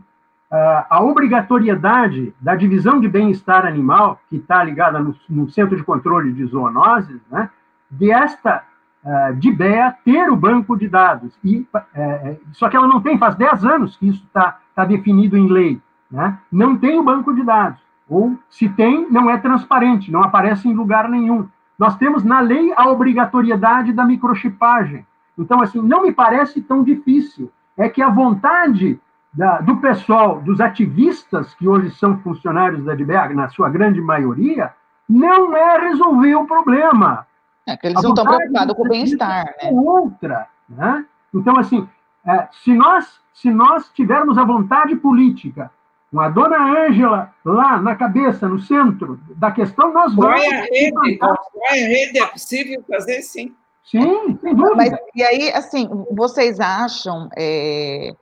a 0.90 1.02
obrigatoriedade 1.02 2.34
da 2.38 2.54
divisão 2.54 3.00
de 3.00 3.08
bem-estar 3.08 3.64
animal, 3.64 4.20
que 4.28 4.36
está 4.36 4.62
ligada 4.62 4.98
no, 4.98 5.16
no, 5.26 5.48
Centro 5.48 5.74
de 5.74 5.82
Controle 5.82 6.30
de 6.30 6.44
Zoonoses, 6.44 7.22
né, 7.30 7.48
de 7.92 8.10
esta 8.10 8.64
uh, 9.04 9.36
DIBEA 9.36 9.94
ter 10.04 10.30
o 10.30 10.36
banco 10.36 10.76
de 10.76 10.88
dados. 10.88 11.38
E, 11.44 11.66
uh, 11.74 12.40
só 12.52 12.68
que 12.68 12.76
ela 12.76 12.88
não 12.88 13.00
tem, 13.00 13.18
faz 13.18 13.36
10 13.36 13.64
anos 13.64 13.96
que 13.96 14.08
isso 14.08 14.24
está 14.24 14.58
está 14.72 14.84
definido 14.84 15.36
em 15.36 15.46
lei. 15.46 15.80
Né? 16.10 16.36
Não 16.50 16.76
tem 16.76 16.98
o 16.98 17.02
banco 17.02 17.34
de 17.34 17.42
dados. 17.42 17.80
Ou, 18.08 18.36
se 18.50 18.68
tem, 18.68 19.08
não 19.10 19.30
é 19.30 19.38
transparente, 19.38 20.10
não 20.10 20.22
aparece 20.22 20.68
em 20.68 20.74
lugar 20.74 21.08
nenhum. 21.08 21.48
Nós 21.78 21.96
temos 21.96 22.24
na 22.24 22.40
lei 22.40 22.72
a 22.76 22.88
obrigatoriedade 22.88 23.92
da 23.92 24.04
microchipagem. 24.04 25.06
Então, 25.38 25.62
assim, 25.62 25.80
não 25.80 26.02
me 26.02 26.12
parece 26.12 26.60
tão 26.60 26.82
difícil. 26.82 27.50
É 27.76 27.88
que 27.88 28.02
a 28.02 28.10
vontade 28.10 29.00
da, 29.32 29.60
do 29.60 29.76
pessoal, 29.76 30.40
dos 30.40 30.60
ativistas 30.60 31.54
que 31.54 31.66
hoje 31.66 31.90
são 31.92 32.18
funcionários 32.18 32.84
da 32.84 32.94
DBA, 32.94 33.30
na 33.34 33.48
sua 33.48 33.70
grande 33.70 34.00
maioria, 34.00 34.72
não 35.08 35.56
é 35.56 35.78
resolver 35.78 36.34
o 36.34 36.46
problema. 36.46 37.26
É 37.66 37.76
que 37.76 37.86
eles 37.86 37.98
a 37.98 38.02
não 38.02 38.10
estão 38.10 38.24
preocupados 38.24 38.74
com 38.74 38.82
o 38.82 38.88
bem-estar, 38.88 39.44
né? 39.44 39.70
Outra, 39.70 40.48
né? 40.68 41.06
Então, 41.34 41.56
assim, 41.58 41.88
é, 42.26 42.48
se, 42.62 42.72
nós, 42.74 43.20
se 43.32 43.50
nós 43.50 43.90
tivermos 43.94 44.36
a 44.36 44.44
vontade 44.44 44.96
política, 44.96 45.70
com 46.10 46.20
a 46.20 46.28
dona 46.28 46.86
Ângela 46.86 47.34
lá 47.44 47.80
na 47.80 47.96
cabeça, 47.96 48.48
no 48.48 48.60
centro 48.60 49.18
da 49.36 49.50
questão, 49.50 49.92
nós 49.92 50.14
vamos. 50.14 50.30
Vai 50.30 50.46
a 50.46 50.62
rede, 50.62 51.18
vai 51.18 51.84
a 51.84 51.88
rede, 51.88 52.18
é 52.18 52.26
possível 52.26 52.84
fazer 52.88 53.22
sim. 53.22 53.54
Sim, 53.84 54.38
sem 54.40 54.54
dúvida. 54.54 54.76
Mas, 54.76 54.92
e 55.14 55.22
aí, 55.22 55.50
assim, 55.52 55.88
vocês 56.12 56.60
acham 56.60 57.28
é, 57.36 58.14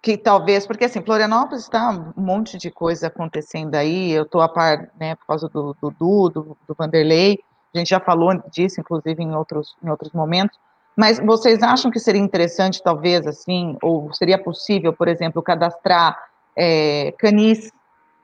que 0.00 0.16
talvez, 0.16 0.66
porque 0.66 0.86
assim, 0.86 1.00
Florianópolis 1.02 1.62
está 1.62 1.90
um 1.90 2.20
monte 2.20 2.58
de 2.58 2.70
coisa 2.70 3.06
acontecendo 3.06 3.76
aí, 3.76 4.10
eu 4.10 4.24
estou 4.24 4.40
a 4.40 4.48
par, 4.48 4.90
né, 4.98 5.14
por 5.14 5.26
causa 5.26 5.48
do 5.48 5.76
Dudu, 5.80 6.28
do, 6.30 6.56
do 6.66 6.74
Vanderlei, 6.76 7.38
a 7.74 7.78
gente 7.78 7.88
já 7.88 8.00
falou 8.00 8.32
disso, 8.50 8.80
inclusive, 8.80 9.22
em 9.22 9.34
outros, 9.34 9.76
em 9.82 9.88
outros 9.88 10.12
momentos, 10.12 10.58
mas 10.96 11.18
vocês 11.18 11.62
acham 11.62 11.90
que 11.90 11.98
seria 11.98 12.20
interessante, 12.20 12.82
talvez, 12.82 13.26
assim, 13.26 13.76
ou 13.82 14.12
seria 14.12 14.38
possível, 14.38 14.92
por 14.92 15.08
exemplo, 15.08 15.42
cadastrar 15.42 16.18
é, 16.56 17.14
canis, 17.18 17.70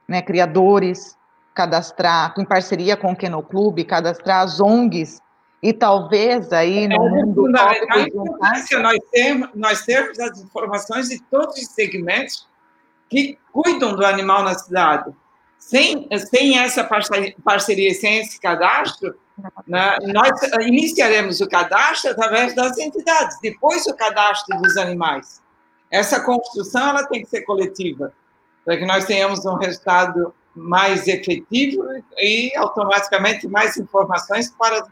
né, 0.06 0.20
criadores, 0.20 1.16
cadastrar 1.54 2.34
em 2.38 2.44
parceria 2.44 2.96
com 2.96 3.12
o 3.12 3.16
Kennel 3.16 3.42
Club, 3.42 3.84
cadastrar 3.84 4.42
as 4.42 4.60
ONGs 4.60 5.20
e 5.62 5.72
talvez 5.72 6.52
aí 6.52 6.86
no 6.86 6.94
é, 6.94 6.98
mundo 6.98 7.48
é 7.48 8.78
nós 8.78 8.98
temos 9.10 9.48
nós 9.54 9.82
temos 9.82 10.18
as 10.20 10.40
informações 10.40 11.08
de 11.08 11.20
todos 11.24 11.56
os 11.56 11.68
segmentos 11.68 12.46
que 13.10 13.38
cuidam 13.52 13.96
do 13.96 14.04
animal 14.04 14.44
na 14.44 14.54
cidade. 14.54 15.12
Sem, 15.58 16.08
sem 16.30 16.58
essa 16.58 16.84
parceria, 17.42 17.92
sem 17.92 18.20
esse 18.20 18.40
cadastro, 18.40 19.14
nós 19.66 20.40
iniciaremos 20.62 21.40
o 21.40 21.48
cadastro 21.48 22.10
através 22.10 22.54
das 22.54 22.78
entidades, 22.78 23.38
depois 23.40 23.86
o 23.86 23.94
cadastro 23.94 24.58
dos 24.60 24.76
animais. 24.76 25.42
Essa 25.90 26.20
construção 26.20 26.88
ela 26.88 27.06
tem 27.06 27.22
que 27.22 27.28
ser 27.28 27.42
coletiva, 27.42 28.12
para 28.64 28.76
que 28.76 28.84
nós 28.84 29.04
tenhamos 29.04 29.44
um 29.46 29.54
resultado 29.54 30.34
mais 30.54 31.06
efetivo 31.06 31.84
e 32.18 32.54
automaticamente 32.56 33.46
mais 33.48 33.76
informações 33.76 34.50
para 34.50 34.86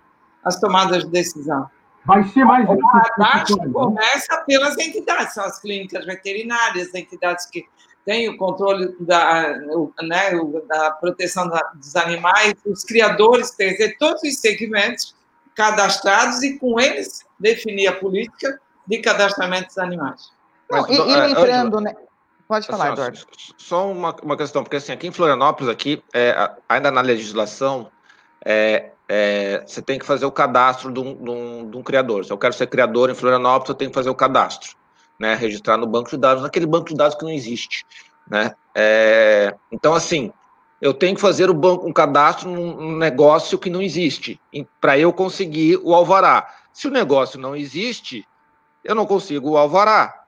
as 0.44 0.58
tomadas 0.60 1.04
de 1.04 1.10
decisão. 1.10 1.68
Vai 2.04 2.22
ser 2.28 2.44
mais. 2.44 2.68
O 2.68 2.78
cadastro 2.78 3.72
começa 3.72 4.36
pelas 4.46 4.78
entidades, 4.78 5.34
são 5.34 5.44
as 5.44 5.58
clínicas 5.58 6.06
veterinárias, 6.06 6.88
as 6.88 6.94
entidades 6.94 7.46
que 7.46 7.64
tem 8.06 8.28
o 8.28 8.36
controle 8.38 8.94
da, 9.00 9.58
né, 10.00 10.30
da 10.68 10.92
proteção 10.92 11.50
dos 11.74 11.96
animais, 11.96 12.54
os 12.64 12.84
criadores, 12.84 13.50
quer 13.50 13.72
dizer, 13.72 13.98
todos 13.98 14.22
os 14.22 14.38
segmentos 14.38 15.14
cadastrados 15.56 16.40
e 16.44 16.56
com 16.56 16.78
eles 16.78 17.26
definir 17.38 17.88
a 17.88 17.92
política 17.92 18.60
de 18.86 18.98
cadastramento 18.98 19.66
dos 19.66 19.78
animais. 19.78 20.30
Não, 20.70 20.88
e, 20.88 20.94
e 20.94 21.12
é, 21.12 21.26
lembrando, 21.26 21.80
né? 21.80 21.96
Pode 22.46 22.68
falar, 22.68 22.84
assim, 22.84 22.92
Eduardo. 22.92 23.18
Só 23.58 23.90
uma, 23.90 24.14
uma 24.22 24.36
questão, 24.36 24.62
porque 24.62 24.76
assim, 24.76 24.92
aqui 24.92 25.08
em 25.08 25.12
Florianópolis, 25.12 25.68
aqui, 25.68 26.00
é, 26.14 26.52
ainda 26.68 26.92
na 26.92 27.00
legislação, 27.00 27.90
é, 28.44 28.90
é, 29.08 29.64
você 29.66 29.82
tem 29.82 29.98
que 29.98 30.06
fazer 30.06 30.26
o 30.26 30.30
cadastro 30.30 30.92
de 30.92 31.00
um, 31.00 31.16
de, 31.16 31.30
um, 31.30 31.70
de 31.70 31.76
um, 31.76 31.82
criador. 31.82 32.24
Se 32.24 32.32
eu 32.32 32.38
quero 32.38 32.52
ser 32.52 32.68
criador 32.68 33.10
em 33.10 33.16
Florianópolis, 33.16 33.70
eu 33.70 33.74
tenho 33.74 33.90
que 33.90 33.96
fazer 33.96 34.10
o 34.10 34.14
cadastro 34.14 34.76
né, 35.18 35.34
registrar 35.34 35.76
no 35.76 35.86
banco 35.86 36.10
de 36.10 36.16
dados, 36.16 36.42
naquele 36.42 36.66
banco 36.66 36.88
de 36.88 36.94
dados 36.94 37.16
que 37.16 37.24
não 37.24 37.32
existe, 37.32 37.84
né? 38.28 38.54
É, 38.74 39.54
então, 39.72 39.94
assim, 39.94 40.32
eu 40.80 40.92
tenho 40.92 41.14
que 41.14 41.20
fazer 41.20 41.48
o 41.48 41.54
banco, 41.54 41.86
um 41.86 41.92
cadastro 41.92 42.50
num 42.50 42.96
negócio 42.96 43.58
que 43.58 43.70
não 43.70 43.80
existe, 43.80 44.40
para 44.80 44.98
eu 44.98 45.12
conseguir 45.12 45.78
o 45.82 45.94
alvará. 45.94 46.54
Se 46.72 46.86
o 46.86 46.90
negócio 46.90 47.40
não 47.40 47.56
existe, 47.56 48.26
eu 48.84 48.94
não 48.94 49.06
consigo 49.06 49.50
o 49.50 49.56
alvará, 49.56 50.24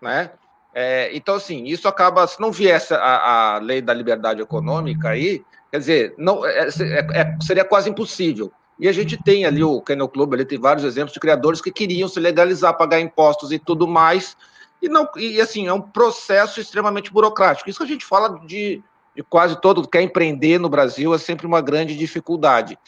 né? 0.00 0.30
É, 0.74 1.10
então, 1.16 1.34
assim, 1.34 1.64
isso 1.64 1.88
acaba, 1.88 2.26
se 2.26 2.40
não 2.40 2.52
viesse 2.52 2.94
a, 2.94 3.54
a, 3.54 3.58
lei 3.58 3.80
da 3.80 3.94
liberdade 3.94 4.40
econômica 4.40 5.08
aí, 5.08 5.42
quer 5.70 5.78
dizer, 5.78 6.14
não, 6.18 6.44
é, 6.46 6.68
é, 6.68 7.20
é, 7.20 7.36
seria 7.40 7.64
quase 7.64 7.90
impossível. 7.90 8.52
E 8.78 8.88
a 8.88 8.92
gente 8.92 9.16
tem 9.16 9.44
ali 9.44 9.62
o 9.62 9.80
Kennel 9.80 10.08
Club, 10.08 10.34
ele 10.34 10.44
tem 10.44 10.58
vários 10.58 10.84
exemplos 10.84 11.12
de 11.12 11.18
criadores 11.18 11.60
que 11.60 11.72
queriam 11.72 12.08
se 12.08 12.20
legalizar, 12.20 12.76
pagar 12.76 13.00
impostos 13.00 13.50
e 13.50 13.58
tudo 13.58 13.88
mais, 13.88 14.36
e 14.80 14.88
não 14.88 15.08
e 15.16 15.40
assim, 15.40 15.66
é 15.66 15.72
um 15.72 15.80
processo 15.80 16.60
extremamente 16.60 17.12
burocrático. 17.12 17.68
Isso 17.68 17.78
que 17.78 17.84
a 17.84 17.88
gente 17.88 18.06
fala 18.06 18.40
de, 18.46 18.82
de 19.16 19.22
quase 19.24 19.60
todo 19.60 19.82
que 19.82 19.88
quer 19.88 20.02
empreender 20.02 20.58
no 20.58 20.68
Brasil 20.68 21.12
é 21.12 21.18
sempre 21.18 21.46
uma 21.46 21.60
grande 21.60 21.96
dificuldade. 21.96 22.78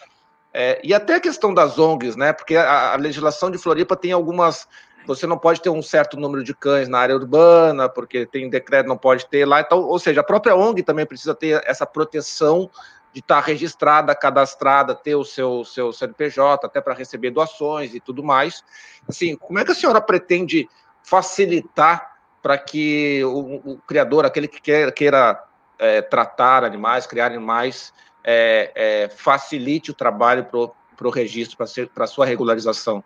É, 0.52 0.80
e 0.82 0.92
até 0.92 1.14
a 1.14 1.20
questão 1.20 1.54
das 1.54 1.78
ONGs, 1.78 2.16
né? 2.16 2.32
Porque 2.32 2.56
a, 2.56 2.92
a, 2.92 2.96
legislação 2.96 3.50
de 3.50 3.58
Floripa 3.58 3.96
tem 3.96 4.12
algumas. 4.12 4.68
Você 5.06 5.26
não 5.26 5.38
pode 5.38 5.60
ter 5.60 5.70
um 5.70 5.82
certo 5.82 6.16
número 6.18 6.44
de 6.44 6.54
cães 6.54 6.88
na 6.88 6.98
área 6.98 7.16
urbana, 7.16 7.88
porque 7.88 8.26
tem 8.26 8.50
decreto, 8.50 8.86
não 8.86 8.98
pode 8.98 9.26
ter 9.26 9.44
lá. 9.44 9.60
Então, 9.60 9.80
ou 9.80 9.98
seja, 9.98 10.20
a 10.20 10.24
própria 10.24 10.54
ONG 10.54 10.82
também 10.82 11.06
precisa 11.06 11.34
ter 11.34 11.62
essa 11.64 11.86
proteção 11.86 12.70
de 13.12 13.20
estar 13.20 13.40
registrada, 13.40 14.14
cadastrada, 14.14 14.94
ter 14.94 15.14
o 15.14 15.24
seu, 15.24 15.64
seu 15.64 15.92
CNPJ, 15.92 16.66
até 16.66 16.80
para 16.80 16.94
receber 16.94 17.30
doações 17.30 17.94
e 17.94 18.00
tudo 18.00 18.22
mais. 18.22 18.64
Assim, 19.08 19.36
como 19.36 19.58
é 19.58 19.64
que 19.64 19.72
a 19.72 19.74
senhora 19.74 20.00
pretende 20.00 20.68
facilitar 21.02 22.16
para 22.42 22.56
que 22.56 23.22
o, 23.24 23.72
o, 23.72 23.78
criador, 23.86 24.24
aquele 24.24 24.48
que 24.48 24.60
quer, 24.60 24.92
queira 24.92 25.42
é, 25.78 26.00
tratar 26.00 26.64
animais, 26.64 27.06
criar 27.06 27.26
animais, 27.26 27.92
é, 28.22 28.72
é, 28.74 29.08
facilite 29.08 29.90
o 29.90 29.94
trabalho 29.94 30.44
para 30.44 31.08
o 31.08 31.10
registro, 31.10 31.56
para 31.94 32.04
a 32.04 32.08
sua 32.08 32.24
regularização? 32.24 33.02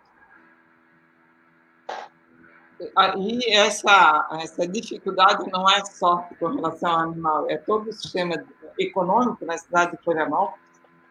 Aí 2.95 3.39
essa, 3.51 4.27
essa 4.41 4.67
dificuldade 4.67 5.49
não 5.51 5.69
é 5.69 5.83
só 5.85 6.27
com 6.39 6.47
relação 6.47 6.91
ao 6.91 6.99
animal, 6.99 7.49
é 7.49 7.57
todo 7.57 7.89
o 7.89 7.93
sistema 7.93 8.43
econômico 8.77 9.45
na 9.45 9.57
cidade 9.57 9.91
de 9.91 10.03
Florianópolis. 10.03 10.59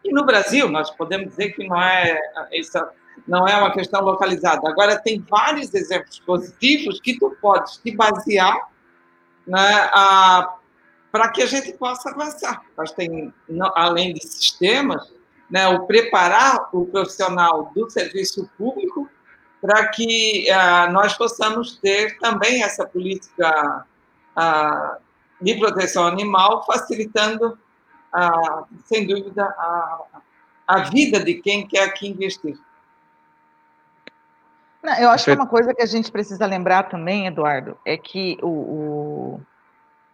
E 0.03 0.11
no 0.11 0.23
Brasil, 0.23 0.69
nós 0.69 0.91
podemos 0.91 1.29
dizer 1.29 1.53
que 1.53 1.67
não 1.67 1.81
é, 1.81 2.19
essa, 2.53 2.91
não 3.27 3.47
é 3.47 3.57
uma 3.57 3.73
questão 3.73 4.01
localizada. 4.01 4.69
Agora, 4.69 4.99
tem 4.99 5.25
vários 5.27 5.73
exemplos 5.73 6.19
positivos 6.19 6.99
que 7.01 7.17
tu 7.17 7.35
podes 7.41 7.77
te 7.77 7.95
basear 7.95 8.55
né, 9.47 9.89
para 11.11 11.29
que 11.29 11.41
a 11.41 11.47
gente 11.47 11.73
possa 11.73 12.11
avançar. 12.11 12.61
Mas 12.77 12.91
tem, 12.91 13.33
além 13.73 14.13
de 14.13 14.21
sistemas, 14.27 15.11
né, 15.49 15.67
o 15.67 15.87
preparar 15.87 16.69
o 16.71 16.85
profissional 16.85 17.71
do 17.73 17.89
serviço 17.89 18.47
público 18.57 18.84
para 19.65 19.87
que 19.87 20.45
uh, 20.51 20.91
nós 20.91 21.17
possamos 21.17 21.77
ter 21.79 22.19
também 22.19 22.61
essa 22.61 22.85
política 22.85 23.83
uh, 24.37 25.01
de 25.41 25.55
proteção 25.55 26.05
animal, 26.05 26.63
facilitando, 26.65 27.57
uh, 28.13 28.65
sem 28.85 29.07
dúvida, 29.07 29.43
a, 29.43 30.01
a 30.67 30.79
vida 30.83 31.19
de 31.19 31.33
quem 31.35 31.67
quer 31.67 31.85
aqui 31.85 32.07
investir. 32.07 32.55
Não, 34.83 34.93
eu 34.99 35.09
acho 35.09 35.25
que 35.25 35.31
uma 35.31 35.47
coisa 35.47 35.73
que 35.73 35.81
a 35.81 35.87
gente 35.87 36.11
precisa 36.11 36.45
lembrar 36.45 36.83
também, 36.83 37.25
Eduardo, 37.25 37.75
é 37.83 37.97
que 37.97 38.37
o, 38.43 38.47
o, 38.47 39.41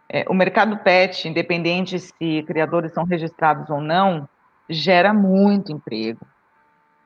é, 0.08 0.24
o 0.30 0.32
mercado 0.32 0.78
pet, 0.78 1.28
independente 1.28 1.98
se 1.98 2.42
criadores 2.46 2.94
são 2.94 3.04
registrados 3.04 3.68
ou 3.68 3.82
não, 3.82 4.26
gera 4.70 5.12
muito 5.12 5.70
emprego, 5.70 6.26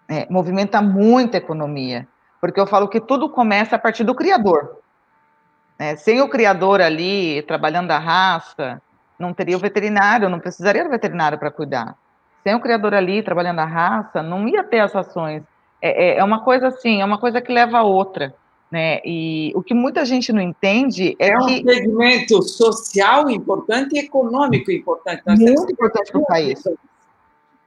é, 0.09 0.29
movimenta 0.31 0.81
muita 0.81 1.39
economia 1.39 2.07
porque 2.49 2.61
eu 2.61 2.67
falo 2.67 2.89
que 2.89 3.01
tudo 3.01 3.29
começa 3.29 3.77
a 3.77 3.79
partir 3.79 4.05
do 4.05 4.15
criador. 4.15 4.79
Né? 5.79 5.97
Sem 5.97 6.21
o 6.21 6.29
criador 6.29 6.81
ali 6.81 7.43
trabalhando 7.43 7.91
a 7.91 7.99
raça, 7.99 8.81
não 9.19 9.33
teria 9.33 9.57
o 9.57 9.61
veterinário, 9.61 10.29
não 10.29 10.41
precisaria 10.41 10.85
do 10.85 10.91
veterinário 10.91 11.39
para 11.39 11.51
cuidar. 11.51 11.97
Sem 12.43 12.55
o 12.55 12.61
criador 12.61 12.95
ali 12.95 13.23
trabalhando 13.23 13.59
a 13.61 13.65
raça, 13.65 14.23
não 14.23 14.47
ia 14.49 14.63
ter 14.63 14.81
as 14.81 14.95
ações. 14.95 15.43
É, 15.81 16.15
é, 16.15 16.19
é, 16.19 16.25
uma 16.25 16.41
coisa 16.43 16.69
assim, 16.69 17.01
é 17.01 17.05
uma 17.05 17.19
coisa 17.19 17.41
que 17.41 17.53
leva 17.53 17.79
a 17.79 17.83
outra. 17.83 18.35
Né? 18.71 19.01
E 19.05 19.53
o 19.55 19.63
que 19.63 19.75
muita 19.75 20.05
gente 20.05 20.33
não 20.33 20.41
entende 20.41 21.17
é, 21.19 21.31
é 21.31 21.39
um 21.39 21.47
que... 21.47 21.63
segmento 21.63 22.43
social 22.43 23.31
importante 23.31 23.97
e 23.97 24.01
econômico 24.01 24.71
importante. 24.71 25.23
Nós 25.27 25.39
muito 25.39 25.73
importante 25.73 26.11
para 26.11 26.21
o 26.21 26.27
país. 26.27 26.63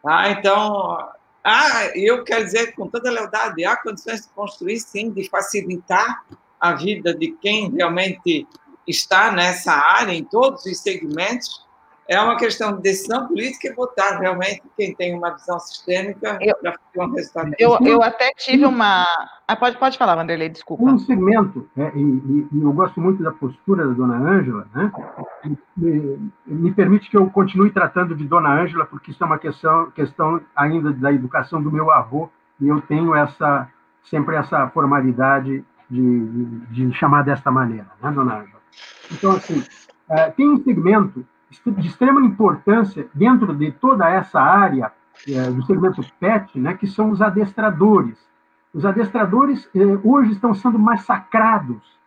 Ah, 0.05 0.29
então, 0.31 1.09
ah, 1.43 1.91
eu 1.95 2.23
quero 2.23 2.45
dizer 2.45 2.73
com 2.75 2.87
toda 2.87 3.11
lealdade, 3.11 3.63
há 3.65 3.75
condições 3.77 4.21
de 4.21 4.29
construir, 4.29 4.79
sim, 4.79 5.09
de 5.11 5.29
facilitar 5.29 6.23
a 6.59 6.73
vida 6.73 7.13
de 7.13 7.31
quem 7.41 7.71
realmente 7.71 8.45
está 8.85 9.31
nessa 9.31 9.71
área, 9.71 10.13
em 10.13 10.23
todos 10.23 10.65
os 10.65 10.79
segmentos, 10.79 11.65
é 12.09 12.19
uma 12.19 12.35
questão 12.37 12.75
de 12.75 12.81
decisão 12.81 13.27
política 13.27 13.67
e 13.67 13.73
votar 13.73 14.19
realmente 14.19 14.63
quem 14.75 14.95
tem 14.95 15.15
uma 15.15 15.29
visão 15.29 15.59
sistêmica 15.59 16.39
para 16.59 16.71
ter 16.91 16.99
um 16.99 17.13
resultado. 17.13 17.53
Eu, 17.59 17.77
eu 17.81 18.01
até 18.01 18.31
tive 18.35 18.65
uma. 18.65 19.05
Ah, 19.47 19.55
pode, 19.55 19.77
pode 19.77 19.95
falar, 19.95 20.15
Vanderlei, 20.15 20.49
desculpa. 20.49 20.83
Um 20.83 20.97
segmento, 20.97 21.69
é, 21.77 21.91
e, 21.95 22.47
e, 22.51 22.63
eu 22.63 22.73
gosto 22.73 22.99
muito 22.99 23.21
da 23.21 23.31
postura 23.31 23.87
da 23.87 23.93
dona 23.93 24.17
Ângela, 24.17 24.67
né? 24.73 24.91
Me, 25.77 26.31
me, 26.47 26.73
permite 26.73 27.11
que 27.11 27.15
eu 27.15 27.29
continue 27.29 27.69
tratando 27.69 28.15
de 28.15 28.27
dona 28.27 28.59
Ângela, 28.59 28.87
porque 28.87 29.11
isso 29.11 29.23
é 29.23 29.27
uma 29.27 29.37
questão, 29.37 29.91
questão 29.91 30.41
ainda 30.55 30.91
da 30.91 31.13
educação 31.13 31.61
do 31.61 31.71
meu 31.71 31.91
avô, 31.91 32.27
e 32.59 32.67
eu 32.67 32.81
tenho 32.81 33.13
essa 33.13 33.69
sempre 34.05 34.35
essa 34.35 34.67
formalidade 34.69 35.63
de, 35.87 36.25
de, 36.25 36.87
de 36.87 36.93
chamar 36.97 37.23
desta 37.23 37.51
maneira, 37.51 37.87
né, 38.01 38.09
dona 38.09 38.39
Ângela? 38.39 38.59
Então, 39.11 39.31
assim, 39.33 39.63
é, 40.09 40.31
tem 40.31 40.49
um 40.49 40.63
segmento 40.63 41.23
de 41.49 41.87
extrema 41.87 42.21
importância 42.21 43.07
dentro 43.13 43.55
de 43.55 43.71
toda 43.71 44.07
essa 44.07 44.39
área 44.39 44.91
é, 45.27 45.49
do 45.49 45.63
segmento 45.63 46.01
PET, 46.19 46.59
né, 46.59 46.75
que 46.75 46.87
são 46.87 47.09
os 47.09 47.21
adestradores. 47.21 48.17
Os 48.73 48.85
adestradores 48.85 49.67
é, 49.75 49.79
hoje 50.03 50.31
estão 50.33 50.53
sendo 50.53 50.77
massacrados 50.77 51.97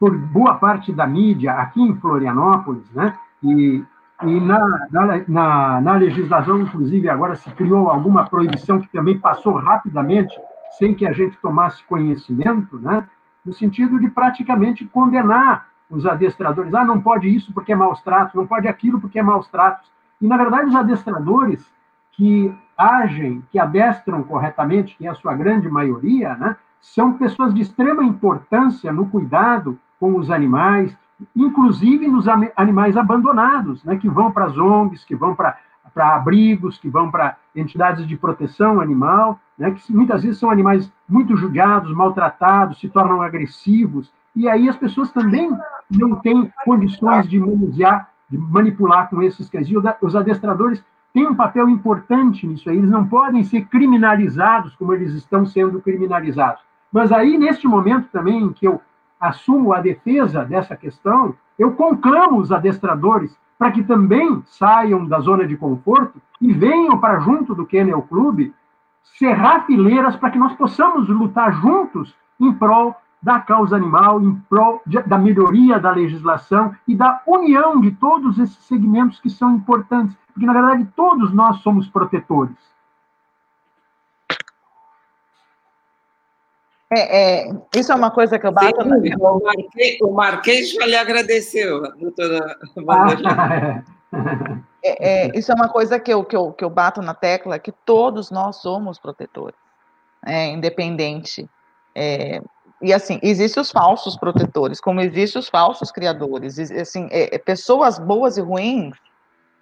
por 0.00 0.16
boa 0.16 0.54
parte 0.54 0.92
da 0.92 1.06
mídia 1.06 1.52
aqui 1.52 1.80
em 1.80 1.94
Florianópolis, 1.96 2.90
né, 2.92 3.16
e, 3.42 3.84
e 4.24 4.40
na, 4.40 4.88
na, 5.28 5.80
na, 5.80 5.96
legislação, 5.96 6.60
inclusive, 6.60 7.08
agora 7.08 7.36
se 7.36 7.50
criou 7.50 7.88
alguma 7.88 8.24
proibição 8.24 8.80
que 8.80 8.88
também 8.88 9.18
passou 9.18 9.54
rapidamente, 9.56 10.34
sem 10.78 10.94
que 10.94 11.06
a 11.06 11.12
gente 11.12 11.36
tomasse 11.38 11.84
conhecimento, 11.84 12.78
né, 12.78 13.06
no 13.44 13.52
sentido 13.52 14.00
de 14.00 14.08
praticamente 14.08 14.84
condenar 14.86 15.71
os 15.92 16.06
adestradores, 16.06 16.74
ah, 16.74 16.84
não 16.84 17.00
pode 17.00 17.28
isso 17.28 17.52
porque 17.52 17.72
é 17.72 17.76
maus 17.76 18.00
tratos, 18.00 18.34
não 18.34 18.46
pode 18.46 18.66
aquilo 18.66 18.98
porque 18.98 19.18
é 19.18 19.22
maus 19.22 19.46
tratos. 19.48 19.92
E, 20.20 20.26
na 20.26 20.38
verdade, 20.38 20.70
os 20.70 20.74
adestradores 20.74 21.70
que 22.12 22.52
agem, 22.76 23.44
que 23.50 23.58
adestram 23.58 24.22
corretamente, 24.22 24.96
que 24.96 25.06
é 25.06 25.10
a 25.10 25.14
sua 25.14 25.34
grande 25.34 25.68
maioria, 25.68 26.34
né, 26.34 26.56
são 26.80 27.12
pessoas 27.12 27.52
de 27.54 27.60
extrema 27.60 28.02
importância 28.02 28.90
no 28.90 29.06
cuidado 29.06 29.78
com 30.00 30.16
os 30.16 30.30
animais, 30.30 30.96
inclusive 31.36 32.08
nos 32.08 32.26
animais 32.56 32.96
abandonados, 32.96 33.84
né, 33.84 33.96
que 33.96 34.08
vão 34.08 34.32
para 34.32 34.46
as 34.46 34.56
ONGs, 34.56 35.04
que 35.04 35.14
vão 35.14 35.34
para 35.34 35.58
abrigos, 35.94 36.78
que 36.78 36.88
vão 36.88 37.10
para 37.10 37.36
entidades 37.54 38.06
de 38.06 38.16
proteção 38.16 38.80
animal, 38.80 39.38
né, 39.58 39.70
que 39.72 39.94
muitas 39.94 40.22
vezes 40.22 40.38
são 40.40 40.50
animais 40.50 40.90
muito 41.06 41.36
judiados, 41.36 41.94
maltratados, 41.94 42.80
se 42.80 42.88
tornam 42.88 43.20
agressivos, 43.20 44.10
e 44.34 44.48
aí 44.48 44.68
as 44.68 44.76
pessoas 44.76 45.10
também 45.12 45.50
não 45.98 46.16
têm 46.16 46.52
condições 46.64 47.28
de 47.28 47.38
manusear, 47.38 48.08
de 48.28 48.38
manipular 48.38 49.08
com 49.08 49.22
esses 49.22 49.48
cães. 49.48 49.68
E 49.68 49.76
os 49.76 50.16
adestradores 50.16 50.82
têm 51.12 51.26
um 51.26 51.34
papel 51.34 51.68
importante 51.68 52.46
nisso 52.46 52.70
aí, 52.70 52.78
eles 52.78 52.90
não 52.90 53.06
podem 53.06 53.44
ser 53.44 53.66
criminalizados 53.66 54.74
como 54.76 54.94
eles 54.94 55.12
estão 55.12 55.44
sendo 55.44 55.80
criminalizados. 55.80 56.62
Mas 56.90 57.12
aí, 57.12 57.36
neste 57.36 57.66
momento 57.66 58.08
também 58.10 58.42
em 58.42 58.52
que 58.52 58.66
eu 58.66 58.80
assumo 59.20 59.72
a 59.72 59.80
defesa 59.80 60.44
dessa 60.44 60.76
questão, 60.76 61.34
eu 61.58 61.72
conclamo 61.72 62.38
os 62.38 62.50
adestradores 62.50 63.36
para 63.58 63.70
que 63.70 63.82
também 63.82 64.42
saiam 64.46 65.06
da 65.06 65.20
zona 65.20 65.46
de 65.46 65.56
conforto 65.56 66.20
e 66.40 66.52
venham 66.52 66.98
para 66.98 67.20
junto 67.20 67.54
do 67.54 67.64
Kennel 67.64 68.02
Club 68.02 68.50
serrar 69.18 69.66
fileiras 69.66 70.16
para 70.16 70.30
que 70.30 70.38
nós 70.38 70.54
possamos 70.54 71.08
lutar 71.08 71.52
juntos 71.52 72.14
em 72.40 72.52
prol 72.52 72.96
da 73.22 73.38
causa 73.38 73.76
animal, 73.76 74.20
em 74.20 74.34
prol 74.48 74.82
de, 74.84 75.00
da 75.02 75.16
melhoria 75.16 75.78
da 75.78 75.92
legislação 75.92 76.74
e 76.88 76.94
da 76.94 77.22
união 77.26 77.80
de 77.80 77.92
todos 77.92 78.38
esses 78.38 78.58
segmentos 78.64 79.20
que 79.20 79.30
são 79.30 79.54
importantes, 79.54 80.16
porque, 80.32 80.44
na 80.44 80.52
verdade, 80.52 80.88
todos 80.96 81.32
nós 81.32 81.58
somos 81.60 81.88
protetores. 81.88 82.56
É, 86.94 87.46
é, 87.46 87.52
isso 87.74 87.90
é 87.90 87.94
uma 87.94 88.10
coisa 88.10 88.38
que 88.38 88.46
eu 88.46 88.52
bato. 88.52 88.82
Sim, 88.82 88.88
na... 88.88 89.30
o, 89.30 89.42
Marquês, 89.42 89.98
o 90.02 90.10
Marquês 90.10 90.72
já 90.72 90.84
lhe 90.84 90.96
agradeceu, 90.96 91.80
doutora 91.96 92.58
ah, 92.86 93.82
é. 94.84 95.24
é, 95.24 95.26
é, 95.28 95.38
isso 95.38 95.50
é 95.50 95.54
uma 95.54 95.70
coisa 95.70 95.98
que 95.98 96.12
eu, 96.12 96.22
que, 96.22 96.36
eu, 96.36 96.52
que 96.52 96.62
eu 96.62 96.68
bato 96.68 97.00
na 97.00 97.14
tecla, 97.14 97.58
que 97.58 97.72
todos 97.72 98.30
nós 98.30 98.56
somos 98.56 98.98
protetores, 98.98 99.56
é, 100.26 100.48
independente. 100.48 101.48
E 102.82 102.92
assim, 102.92 103.20
existem 103.22 103.60
os 103.60 103.70
falsos 103.70 104.16
protetores, 104.16 104.80
como 104.80 105.00
existem 105.00 105.38
os 105.38 105.48
falsos 105.48 105.92
criadores. 105.92 106.58
Assim, 106.58 107.08
é, 107.12 107.36
é, 107.36 107.38
pessoas 107.38 107.96
boas 107.96 108.36
e 108.36 108.40
ruins, 108.40 108.96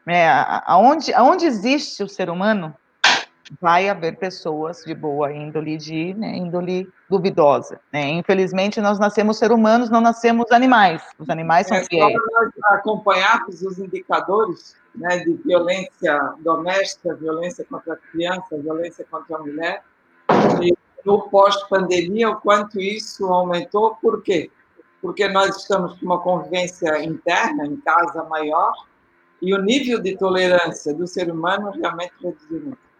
né, 0.06 0.26
aonde, 0.64 1.12
aonde 1.12 1.44
existe 1.44 2.02
o 2.02 2.08
ser 2.08 2.30
humano, 2.30 2.74
vai 3.60 3.90
haver 3.90 4.16
pessoas 4.16 4.82
de 4.86 4.94
boa 4.94 5.30
índole, 5.32 5.76
de 5.76 6.14
né, 6.14 6.36
índole 6.36 6.88
duvidosa. 7.10 7.78
Né? 7.92 8.08
Infelizmente, 8.08 8.80
nós 8.80 8.98
nascemos 8.98 9.38
ser 9.38 9.52
humanos, 9.52 9.90
não 9.90 10.00
nascemos 10.00 10.50
animais. 10.50 11.02
Os 11.18 11.28
animais 11.28 11.66
são 11.66 11.76
é, 11.76 11.84
fiéis. 11.84 12.16
Acompanharmos 12.66 13.60
os 13.60 13.78
indicadores 13.78 14.76
né, 14.94 15.18
de 15.18 15.34
violência 15.44 16.32
doméstica, 16.38 17.14
violência 17.14 17.66
contra 17.68 17.94
a 17.94 17.96
criança, 17.96 18.56
violência 18.56 19.04
contra 19.10 19.36
a 19.36 19.40
mulher, 19.40 19.82
e 20.62 20.74
no 21.04 21.28
pós-pandemia, 21.28 22.30
o 22.30 22.40
quanto 22.40 22.80
isso 22.80 23.26
aumentou, 23.26 23.96
por 23.96 24.22
quê? 24.22 24.50
Porque 25.00 25.28
nós 25.28 25.56
estamos 25.56 25.98
com 25.98 26.06
uma 26.06 26.20
convivência 26.20 27.02
interna, 27.02 27.66
em 27.66 27.76
casa 27.76 28.24
maior, 28.24 28.72
e 29.40 29.54
o 29.54 29.62
nível 29.62 30.00
de 30.00 30.16
tolerância 30.16 30.92
do 30.92 31.06
ser 31.06 31.30
humano 31.30 31.70
realmente 31.70 32.12
reduziu 32.20 32.60
muito 32.60 32.90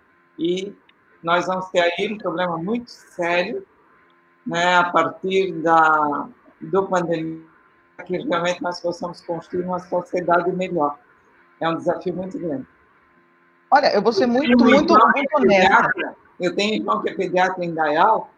e 0.40 0.74
nós 1.22 1.46
vamos 1.46 1.68
ter 1.68 1.80
aí 1.80 2.10
um 2.10 2.16
problema 2.16 2.56
muito 2.56 2.90
sério 2.90 3.64
né, 4.46 4.76
a 4.76 4.84
partir 4.84 5.52
da 5.60 6.28
do 6.60 6.86
pandemia 6.86 7.44
que 8.06 8.16
realmente 8.16 8.62
nós 8.62 8.80
possamos 8.80 9.20
construir 9.20 9.64
uma 9.64 9.78
sociedade 9.78 10.50
melhor. 10.52 10.98
É 11.60 11.68
um 11.68 11.76
desafio 11.76 12.14
muito 12.14 12.38
grande. 12.38 12.66
Olha, 13.70 13.94
eu 13.94 14.00
vou 14.00 14.12
ser 14.12 14.26
muito, 14.26 14.56
muito, 14.58 14.94
muito 14.94 15.36
honesta. 15.36 16.16
Eu 16.40 16.54
tenho 16.54 16.72
um 16.72 16.76
irmão 16.76 17.02
que 17.02 17.10
é 17.10 17.14
pediatra 17.14 17.64
em 17.64 17.74
Dayal 17.74 18.30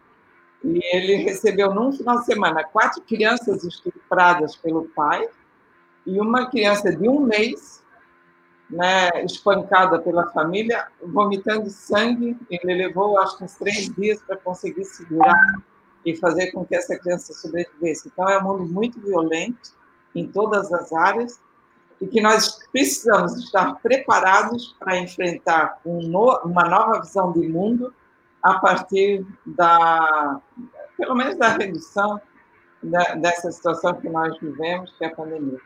e 0.63 0.79
ele 0.95 1.15
recebeu 1.15 1.73
num 1.73 1.91
final 1.91 2.19
de 2.19 2.25
semana 2.25 2.63
quatro 2.63 3.01
crianças 3.01 3.63
estupradas 3.63 4.55
pelo 4.55 4.85
pai 4.89 5.27
e 6.05 6.19
uma 6.19 6.49
criança 6.49 6.93
de 6.93 7.07
um 7.07 7.21
mês 7.21 7.83
né, 8.69 9.09
espancada 9.23 9.99
pela 9.99 10.29
família, 10.31 10.87
vomitando 11.01 11.69
sangue. 11.69 12.37
Ele 12.49 12.73
levou, 12.73 13.19
acho 13.19 13.37
que 13.37 13.43
uns 13.43 13.55
três 13.55 13.93
dias 13.93 14.21
para 14.21 14.37
conseguir 14.37 14.85
segurar 14.85 15.61
e 16.05 16.15
fazer 16.15 16.51
com 16.51 16.65
que 16.65 16.75
essa 16.75 16.97
criança 16.97 17.33
sobrevivesse. 17.33 18.09
Então, 18.09 18.27
é 18.27 18.39
um 18.39 18.43
mundo 18.43 18.65
muito 18.65 18.99
violento 18.99 19.71
em 20.13 20.27
todas 20.27 20.71
as 20.73 20.91
áreas 20.91 21.39
e 22.03 22.07
que 22.07 22.21
nós 22.21 22.59
precisamos 22.71 23.37
estar 23.37 23.75
preparados 23.75 24.75
para 24.77 24.97
enfrentar 24.97 25.79
um 25.85 26.01
no, 26.01 26.37
uma 26.43 26.65
nova 26.65 26.99
visão 26.99 27.31
de 27.31 27.47
mundo 27.47 27.93
a 28.41 28.55
partir 28.59 29.25
da, 29.45 30.41
pelo 30.97 31.15
menos 31.15 31.37
da 31.37 31.49
redução 31.49 32.19
da, 32.83 33.15
dessa 33.15 33.49
situação 33.53 33.93
que 33.93 34.09
nós 34.09 34.37
vivemos, 34.37 34.93
que 34.97 35.05
é 35.05 35.07
a 35.07 35.15
pandemia. 35.15 35.59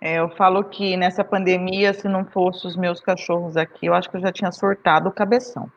É, 0.00 0.18
eu 0.18 0.30
falo 0.30 0.64
que 0.64 0.96
nessa 0.96 1.22
pandemia, 1.22 1.92
se 1.92 2.08
não 2.08 2.24
fosse 2.24 2.66
os 2.66 2.74
meus 2.74 2.98
cachorros 2.98 3.58
aqui, 3.58 3.86
eu 3.86 3.94
acho 3.94 4.10
que 4.10 4.16
eu 4.16 4.22
já 4.22 4.32
tinha 4.32 4.50
surtado 4.50 5.10
o 5.10 5.12
cabeção. 5.12 5.70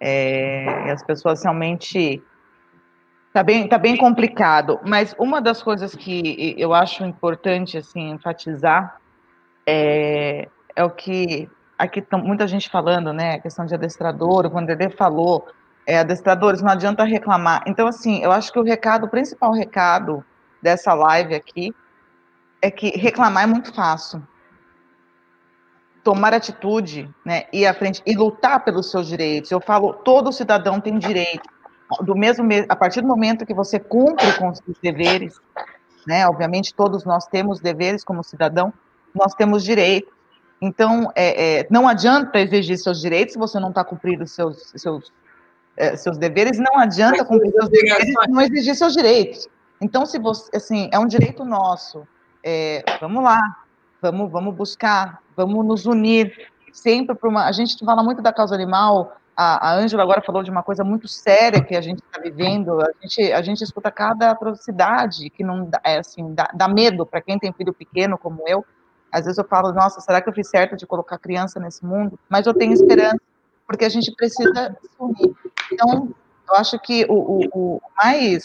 É, 0.00 0.90
as 0.90 1.04
pessoas 1.04 1.42
realmente. 1.42 2.22
Tá 3.38 3.44
bem, 3.44 3.68
tá 3.68 3.78
bem 3.78 3.96
complicado. 3.96 4.80
Mas 4.84 5.14
uma 5.16 5.40
das 5.40 5.62
coisas 5.62 5.94
que 5.94 6.56
eu 6.58 6.74
acho 6.74 7.04
importante 7.04 7.78
assim, 7.78 8.10
enfatizar 8.10 9.00
é, 9.64 10.48
é 10.74 10.82
o 10.82 10.90
que 10.90 11.48
aqui 11.78 12.02
tem 12.02 12.20
muita 12.20 12.48
gente 12.48 12.68
falando, 12.68 13.12
né? 13.12 13.34
A 13.34 13.38
questão 13.38 13.64
de 13.64 13.72
adestrador, 13.72 14.44
o 14.44 14.50
Vanderlei 14.50 14.90
falou, 14.90 15.46
é, 15.86 16.00
adestradores, 16.00 16.60
não 16.60 16.72
adianta 16.72 17.04
reclamar. 17.04 17.62
Então, 17.64 17.86
assim, 17.86 18.20
eu 18.24 18.32
acho 18.32 18.52
que 18.52 18.58
o 18.58 18.64
recado, 18.64 19.06
o 19.06 19.08
principal 19.08 19.52
recado 19.52 20.24
dessa 20.60 20.92
live 20.92 21.36
aqui 21.36 21.72
é 22.60 22.72
que 22.72 22.88
reclamar 22.98 23.44
é 23.44 23.46
muito 23.46 23.72
fácil. 23.72 24.20
Tomar 26.02 26.34
atitude, 26.34 27.08
né, 27.24 27.44
ir 27.52 27.68
à 27.68 27.72
frente 27.72 28.02
e 28.04 28.16
lutar 28.16 28.64
pelos 28.64 28.90
seus 28.90 29.06
direitos. 29.06 29.52
Eu 29.52 29.60
falo, 29.60 29.92
todo 29.92 30.32
cidadão 30.32 30.80
tem 30.80 30.98
direito. 30.98 31.48
Do 32.02 32.14
mesmo 32.14 32.46
a 32.68 32.76
partir 32.76 33.00
do 33.00 33.06
momento 33.06 33.46
que 33.46 33.54
você 33.54 33.78
cumpre 33.78 34.32
com 34.38 34.50
os 34.50 34.58
seus 34.58 34.78
deveres, 34.78 35.40
né, 36.06 36.26
obviamente 36.26 36.74
todos 36.74 37.04
nós 37.04 37.26
temos 37.26 37.60
deveres 37.60 38.04
como 38.04 38.22
cidadão, 38.22 38.72
nós 39.14 39.34
temos 39.34 39.64
direitos. 39.64 40.12
Então, 40.60 41.10
é, 41.14 41.60
é, 41.60 41.66
não 41.70 41.88
adianta 41.88 42.40
exigir 42.40 42.76
seus 42.78 43.00
direitos 43.00 43.34
se 43.34 43.38
você 43.38 43.58
não 43.58 43.70
está 43.70 43.84
cumprindo 43.84 44.26
seus 44.26 44.72
seus 44.76 45.12
é, 45.76 45.96
seus 45.96 46.18
deveres. 46.18 46.58
Não 46.58 46.78
adianta 46.78 47.24
cumprir 47.24 47.52
seus 47.52 47.68
deveres 47.68 48.06
se 48.06 48.30
não 48.30 48.40
exigir 48.42 48.74
seus 48.74 48.92
direitos. 48.92 49.48
Então, 49.80 50.04
se 50.04 50.18
você, 50.18 50.56
assim, 50.56 50.90
é 50.92 50.98
um 50.98 51.06
direito 51.06 51.44
nosso 51.44 52.06
é, 52.42 52.84
vamos 53.00 53.22
lá, 53.22 53.40
vamos, 54.00 54.30
vamos 54.30 54.54
buscar, 54.54 55.22
vamos 55.36 55.64
nos 55.66 55.86
unir 55.86 56.50
sempre 56.72 57.14
para 57.14 57.28
uma. 57.28 57.46
A 57.46 57.52
gente 57.52 57.84
fala 57.84 58.02
muito 58.02 58.22
da 58.22 58.32
causa 58.32 58.54
animal. 58.54 59.17
A 59.40 59.72
Ângela 59.72 60.02
agora 60.02 60.20
falou 60.20 60.42
de 60.42 60.50
uma 60.50 60.64
coisa 60.64 60.82
muito 60.82 61.06
séria 61.06 61.62
que 61.62 61.76
a 61.76 61.80
gente 61.80 62.02
está 62.02 62.20
vivendo. 62.20 62.80
A 62.80 62.90
gente, 63.00 63.32
a 63.32 63.40
gente 63.40 63.62
escuta 63.62 63.88
cada 63.88 64.32
atrocidade 64.32 65.30
que 65.30 65.44
não 65.44 65.70
é 65.84 65.98
assim, 65.98 66.34
dá, 66.34 66.50
dá 66.52 66.66
medo 66.66 67.06
para 67.06 67.20
quem 67.20 67.38
tem 67.38 67.52
filho 67.52 67.72
pequeno 67.72 68.18
como 68.18 68.42
eu. 68.48 68.66
Às 69.12 69.26
vezes 69.26 69.38
eu 69.38 69.44
falo, 69.44 69.72
nossa, 69.72 70.00
será 70.00 70.20
que 70.20 70.28
eu 70.28 70.32
fiz 70.32 70.48
certo 70.48 70.76
de 70.76 70.88
colocar 70.88 71.18
criança 71.18 71.60
nesse 71.60 71.86
mundo? 71.86 72.18
Mas 72.28 72.48
eu 72.48 72.52
tenho 72.52 72.72
esperança, 72.72 73.20
porque 73.64 73.84
a 73.84 73.88
gente 73.88 74.12
precisa 74.16 74.76
unir. 74.98 75.32
Então, 75.72 76.12
eu 76.48 76.54
acho 76.56 76.76
que 76.80 77.06
o, 77.08 77.14
o, 77.14 77.48
o 77.76 77.80
mais. 77.96 78.42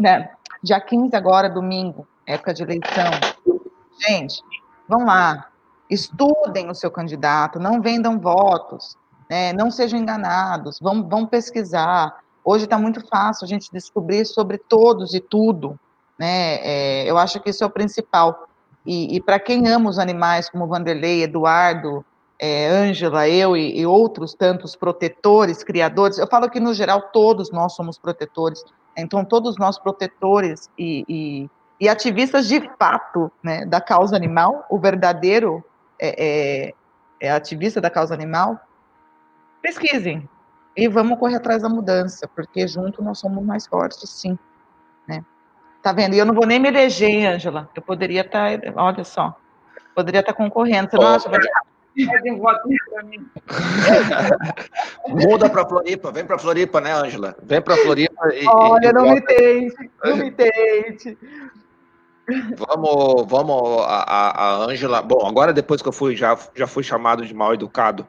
Né, 0.00 0.30
dia 0.62 0.80
15 0.80 1.16
agora, 1.16 1.50
domingo, 1.50 2.06
época 2.24 2.54
de 2.54 2.62
eleição. 2.62 3.10
Gente, 4.00 4.40
vão 4.88 5.04
lá, 5.04 5.48
estudem 5.90 6.70
o 6.70 6.74
seu 6.74 6.88
candidato, 6.88 7.58
não 7.58 7.82
vendam 7.82 8.16
votos, 8.20 8.96
né, 9.28 9.52
não 9.52 9.70
sejam 9.70 9.98
enganados, 9.98 10.78
vão, 10.80 11.06
vão 11.06 11.26
pesquisar. 11.26 12.18
Hoje 12.44 12.64
está 12.64 12.78
muito 12.78 13.06
fácil 13.06 13.44
a 13.44 13.48
gente 13.48 13.70
descobrir 13.72 14.24
sobre 14.24 14.58
todos 14.58 15.14
e 15.14 15.20
tudo, 15.20 15.78
né? 16.18 16.56
É, 16.62 17.04
eu 17.10 17.18
acho 17.18 17.40
que 17.40 17.50
isso 17.50 17.62
é 17.62 17.66
o 17.66 17.70
principal. 17.70 18.48
E, 18.86 19.16
e 19.16 19.20
para 19.20 19.38
quem 19.38 19.68
ama 19.68 19.90
os 19.90 19.98
animais, 19.98 20.48
como 20.48 20.66
Vanderlei, 20.66 21.22
Eduardo, 21.22 22.04
é, 22.38 22.68
Ângela, 22.68 23.28
eu 23.28 23.56
e, 23.56 23.80
e, 23.80 23.86
outros 23.86 24.34
tantos 24.34 24.74
protetores, 24.74 25.62
criadores, 25.62 26.18
eu 26.18 26.26
falo 26.26 26.48
que 26.48 26.60
no 26.60 26.72
geral 26.72 27.02
todos 27.12 27.50
nós 27.50 27.74
somos 27.74 27.98
protetores. 27.98 28.64
Então 28.96 29.24
todos 29.24 29.56
nós 29.58 29.78
protetores 29.78 30.70
e, 30.78 31.04
e 31.08 31.50
e 31.80 31.88
ativistas 31.88 32.48
de 32.48 32.60
fato 32.78 33.30
né, 33.42 33.64
da 33.64 33.80
causa 33.80 34.16
animal, 34.16 34.66
o 34.68 34.78
verdadeiro 34.78 35.64
é, 35.98 36.26
é, 36.26 36.74
é 37.20 37.30
ativista 37.30 37.80
da 37.80 37.88
causa 37.88 38.14
animal, 38.14 38.58
pesquisem 39.62 40.28
e 40.76 40.88
vamos 40.88 41.18
correr 41.18 41.36
atrás 41.36 41.62
da 41.62 41.68
mudança, 41.68 42.28
porque 42.28 42.68
junto 42.68 43.02
nós 43.02 43.18
somos 43.18 43.44
mais 43.44 43.66
fortes, 43.66 44.08
sim. 44.10 44.38
Né? 45.06 45.24
Tá 45.82 45.92
vendo? 45.92 46.14
E 46.14 46.18
eu 46.18 46.24
não 46.24 46.34
vou 46.34 46.46
nem 46.46 46.60
me 46.60 46.68
eleger, 46.68 47.26
Ângela. 47.26 47.68
Eu 47.74 47.82
poderia 47.82 48.20
estar, 48.20 48.60
tá, 48.60 48.72
olha 48.76 49.02
só, 49.02 49.36
poderia 49.94 50.20
estar 50.20 50.32
tá 50.32 50.36
concorrendo. 50.36 50.90
Você 50.90 50.96
não 50.96 51.08
acha, 51.08 51.28
Muda 55.08 55.50
para 55.50 55.66
Floripa, 55.66 56.12
vem 56.12 56.24
para 56.24 56.38
Floripa, 56.38 56.80
né, 56.80 56.92
Ângela? 56.92 57.34
Vem 57.42 57.60
para 57.60 57.76
Floripa 57.78 58.28
e. 58.34 58.46
Olha, 58.46 58.90
e, 58.90 58.92
não 58.92 59.10
me 59.10 59.20
tente, 59.20 59.90
não 60.04 60.16
me 60.16 60.30
tente. 60.30 61.18
Vamos, 62.56 63.26
vamos, 63.26 63.84
a 63.84 64.64
Ângela. 64.68 65.02
Bom, 65.02 65.26
agora 65.26 65.52
depois 65.52 65.82
que 65.82 65.88
eu 65.88 65.92
fui, 65.92 66.14
já, 66.14 66.38
já 66.54 66.68
fui 66.68 66.84
chamado 66.84 67.26
de 67.26 67.34
mal 67.34 67.52
educado 67.52 68.06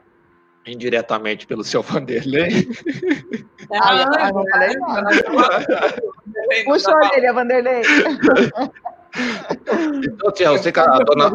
indiretamente 0.72 1.46
pelo 1.46 1.64
seu 1.64 1.82
Vanderlei. 1.82 2.68
Ah, 3.72 4.04
ah, 4.18 4.32
não 4.32 4.44
falei 4.50 4.74
nada. 4.78 5.10
Puxa 6.64 6.90
a 6.90 6.96
orelha, 6.96 7.32
Vanderlei. 7.32 7.82
Então, 10.04 10.32
tia, 10.32 10.50
você 10.50 10.72
que 10.72 10.80
a 10.80 10.86
dona. 10.86 11.32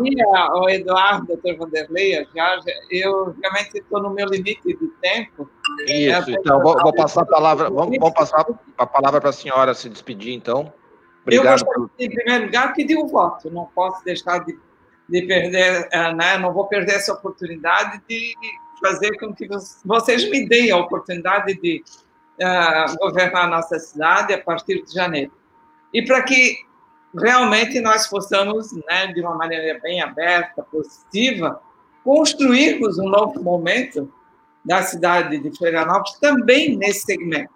O 0.56 0.70
Eduardo, 0.70 1.28
doutor 1.28 1.56
Vanderlei, 1.58 2.28
já, 2.36 2.60
eu 2.92 3.36
realmente 3.42 3.78
estou 3.78 4.02
no 4.02 4.10
meu 4.10 4.28
limite 4.28 4.62
de 4.68 4.88
tempo. 5.02 5.50
Isso, 5.88 6.32
então 6.32 6.62
vou, 6.62 6.78
vou 6.82 6.94
passar 6.94 7.22
a 7.24 7.26
palavra, 7.26 7.70
vamos, 7.70 7.98
vamos 7.98 8.14
passar 8.14 8.46
a 8.78 8.86
palavra 8.86 9.22
para 9.22 9.30
a 9.30 9.34
senhora 9.34 9.74
se 9.74 9.90
despedir, 9.90 10.34
então. 10.34 10.74
Obrigado. 11.24 11.46
Eu 11.46 11.66
gostaria, 11.66 11.90
em 12.00 12.10
primeiro 12.10 12.46
lugar, 12.46 12.74
pedir 12.74 12.98
o 12.98 13.08
voto. 13.08 13.50
Não 13.50 13.66
posso 13.66 14.04
deixar 14.06 14.40
de, 14.40 14.58
de 15.10 15.22
perder, 15.24 15.88
eh, 15.92 16.14
né? 16.14 16.38
não 16.38 16.54
vou 16.54 16.68
perder 16.68 16.96
essa 16.96 17.14
oportunidade 17.14 18.02
de 18.08 18.36
fazer 18.86 19.18
com 19.18 19.34
que 19.34 19.48
vocês 19.84 20.30
me 20.30 20.48
deem 20.48 20.72
a 20.72 20.78
oportunidade 20.78 21.56
de 21.60 21.84
uh, 22.40 22.98
governar 23.00 23.46
a 23.46 23.48
nossa 23.48 23.80
cidade 23.80 24.34
a 24.34 24.42
partir 24.42 24.84
de 24.84 24.94
janeiro. 24.94 25.32
E 25.94 26.04
para 26.04 26.22
que 26.22 26.58
realmente 27.18 27.80
nós 27.80 28.08
possamos, 28.08 28.72
né, 28.88 29.08
de 29.08 29.22
uma 29.22 29.36
maneira 29.36 29.80
bem 29.82 30.02
aberta, 30.02 30.62
positiva, 30.64 31.60
construirmos 32.04 33.00
um 33.00 33.10
novo 33.10 33.42
momento 33.42 34.14
da 34.64 34.84
cidade 34.84 35.40
de 35.40 35.58
Florianópolis 35.58 36.20
também 36.20 36.76
nesse 36.76 37.06
segmento. 37.06 37.54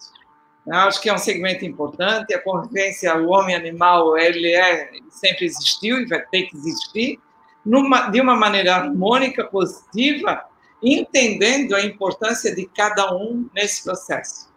Acho 0.71 1.01
que 1.01 1.09
é 1.09 1.13
um 1.13 1.17
segmento 1.17 1.65
importante, 1.65 2.34
a 2.34 2.41
convivência, 2.41 3.15
o 3.17 3.30
homem-animal, 3.30 4.17
ele 4.17 4.53
é, 4.53 4.89
sempre 5.09 5.45
existiu 5.45 5.99
e 5.99 6.05
vai 6.05 6.21
ter 6.27 6.43
que 6.43 6.55
existir, 6.55 7.19
numa, 7.65 8.09
de 8.09 8.21
uma 8.21 8.36
maneira 8.36 8.75
harmônica, 8.75 9.43
positiva, 9.45 10.43
entendendo 10.82 11.75
a 11.75 11.82
importância 11.84 12.53
de 12.55 12.65
cada 12.67 13.13
um 13.15 13.49
nesse 13.53 13.84
processo. 13.84 14.49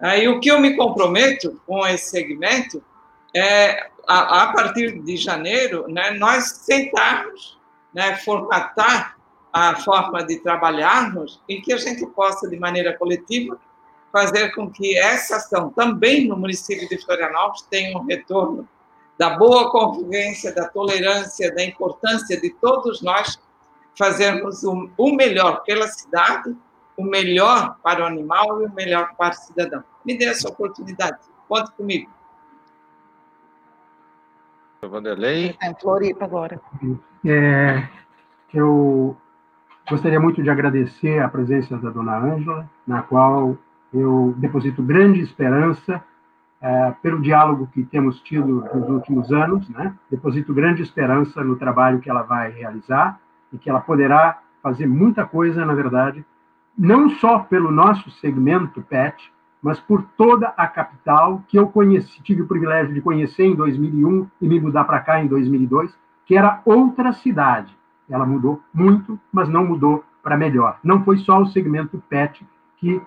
Aí 0.00 0.28
o 0.28 0.40
que 0.40 0.50
eu 0.50 0.60
me 0.60 0.76
comprometo 0.76 1.60
com 1.66 1.86
esse 1.86 2.10
segmento 2.10 2.82
é, 3.34 3.88
a, 4.06 4.44
a 4.44 4.52
partir 4.52 5.00
de 5.02 5.16
janeiro, 5.16 5.86
né, 5.88 6.12
nós 6.12 6.44
sentarmos, 6.62 7.58
né, 7.94 8.16
formatar 8.16 9.16
a 9.52 9.76
forma 9.76 10.24
de 10.24 10.38
trabalharmos 10.40 11.40
e 11.48 11.60
que 11.60 11.72
a 11.72 11.76
gente 11.76 12.06
possa, 12.06 12.48
de 12.48 12.58
maneira 12.58 12.96
coletiva, 12.96 13.58
fazer 14.12 14.54
com 14.54 14.70
que 14.70 14.96
essa 14.96 15.36
ação, 15.36 15.70
também 15.70 16.26
no 16.26 16.36
município 16.36 16.88
de 16.88 16.98
Florianópolis, 16.98 17.62
tenha 17.70 17.96
um 17.96 18.04
retorno 18.04 18.68
da 19.18 19.30
boa 19.30 19.70
convivência, 19.70 20.54
da 20.54 20.68
tolerância, 20.68 21.54
da 21.54 21.64
importância 21.64 22.40
de 22.40 22.50
todos 22.54 23.02
nós 23.02 23.38
fazermos 23.96 24.62
o 24.64 25.14
melhor 25.14 25.62
pela 25.64 25.86
cidade, 25.88 26.56
o 26.96 27.04
melhor 27.04 27.76
para 27.82 28.02
o 28.02 28.06
animal 28.06 28.62
e 28.62 28.66
o 28.66 28.74
melhor 28.74 29.14
para 29.16 29.34
o 29.34 29.38
cidadão. 29.38 29.84
Me 30.04 30.16
dê 30.16 30.26
essa 30.26 30.48
oportunidade. 30.48 31.18
Conte 31.48 31.72
comigo. 31.72 32.10
Vanderlei. 34.82 35.56
Floripa 35.80 36.24
agora. 36.24 36.60
É, 37.24 37.86
eu 38.54 39.16
gostaria 39.88 40.18
muito 40.18 40.42
de 40.42 40.48
agradecer 40.48 41.20
a 41.20 41.28
presença 41.28 41.76
da 41.76 41.90
dona 41.90 42.16
Ângela, 42.16 42.70
na 42.86 43.02
qual 43.02 43.56
eu 43.92 44.34
deposito 44.38 44.82
grande 44.82 45.20
esperança 45.20 46.02
é, 46.62 46.94
pelo 47.02 47.20
diálogo 47.20 47.68
que 47.72 47.82
temos 47.84 48.20
tido 48.20 48.64
nos 48.74 48.88
últimos 48.88 49.32
anos, 49.32 49.68
né? 49.68 49.94
deposito 50.10 50.54
grande 50.54 50.82
esperança 50.82 51.42
no 51.42 51.56
trabalho 51.56 52.00
que 52.00 52.08
ela 52.08 52.22
vai 52.22 52.50
realizar 52.50 53.20
e 53.52 53.58
que 53.58 53.68
ela 53.68 53.80
poderá 53.80 54.38
fazer 54.62 54.86
muita 54.86 55.26
coisa, 55.26 55.64
na 55.64 55.74
verdade, 55.74 56.24
não 56.76 57.08
só 57.10 57.40
pelo 57.40 57.70
nosso 57.70 58.10
segmento 58.12 58.80
PET, 58.82 59.32
mas 59.62 59.78
por 59.78 60.02
toda 60.16 60.48
a 60.56 60.66
capital 60.66 61.42
que 61.48 61.58
eu 61.58 61.68
conheci, 61.68 62.22
tive 62.22 62.42
o 62.42 62.46
privilégio 62.46 62.94
de 62.94 63.00
conhecer 63.00 63.44
em 63.44 63.54
2001 63.54 64.26
e 64.40 64.48
me 64.48 64.60
mudar 64.60 64.84
para 64.84 65.00
cá 65.00 65.22
em 65.22 65.26
2002, 65.26 65.94
que 66.24 66.36
era 66.36 66.62
outra 66.64 67.12
cidade. 67.12 67.76
Ela 68.08 68.24
mudou 68.24 68.62
muito, 68.72 69.20
mas 69.32 69.48
não 69.48 69.64
mudou 69.64 70.04
para 70.22 70.36
melhor. 70.36 70.78
Não 70.82 71.04
foi 71.04 71.18
só 71.18 71.40
o 71.40 71.46
segmento 71.46 72.02
PET 72.08 72.46
que 72.78 73.00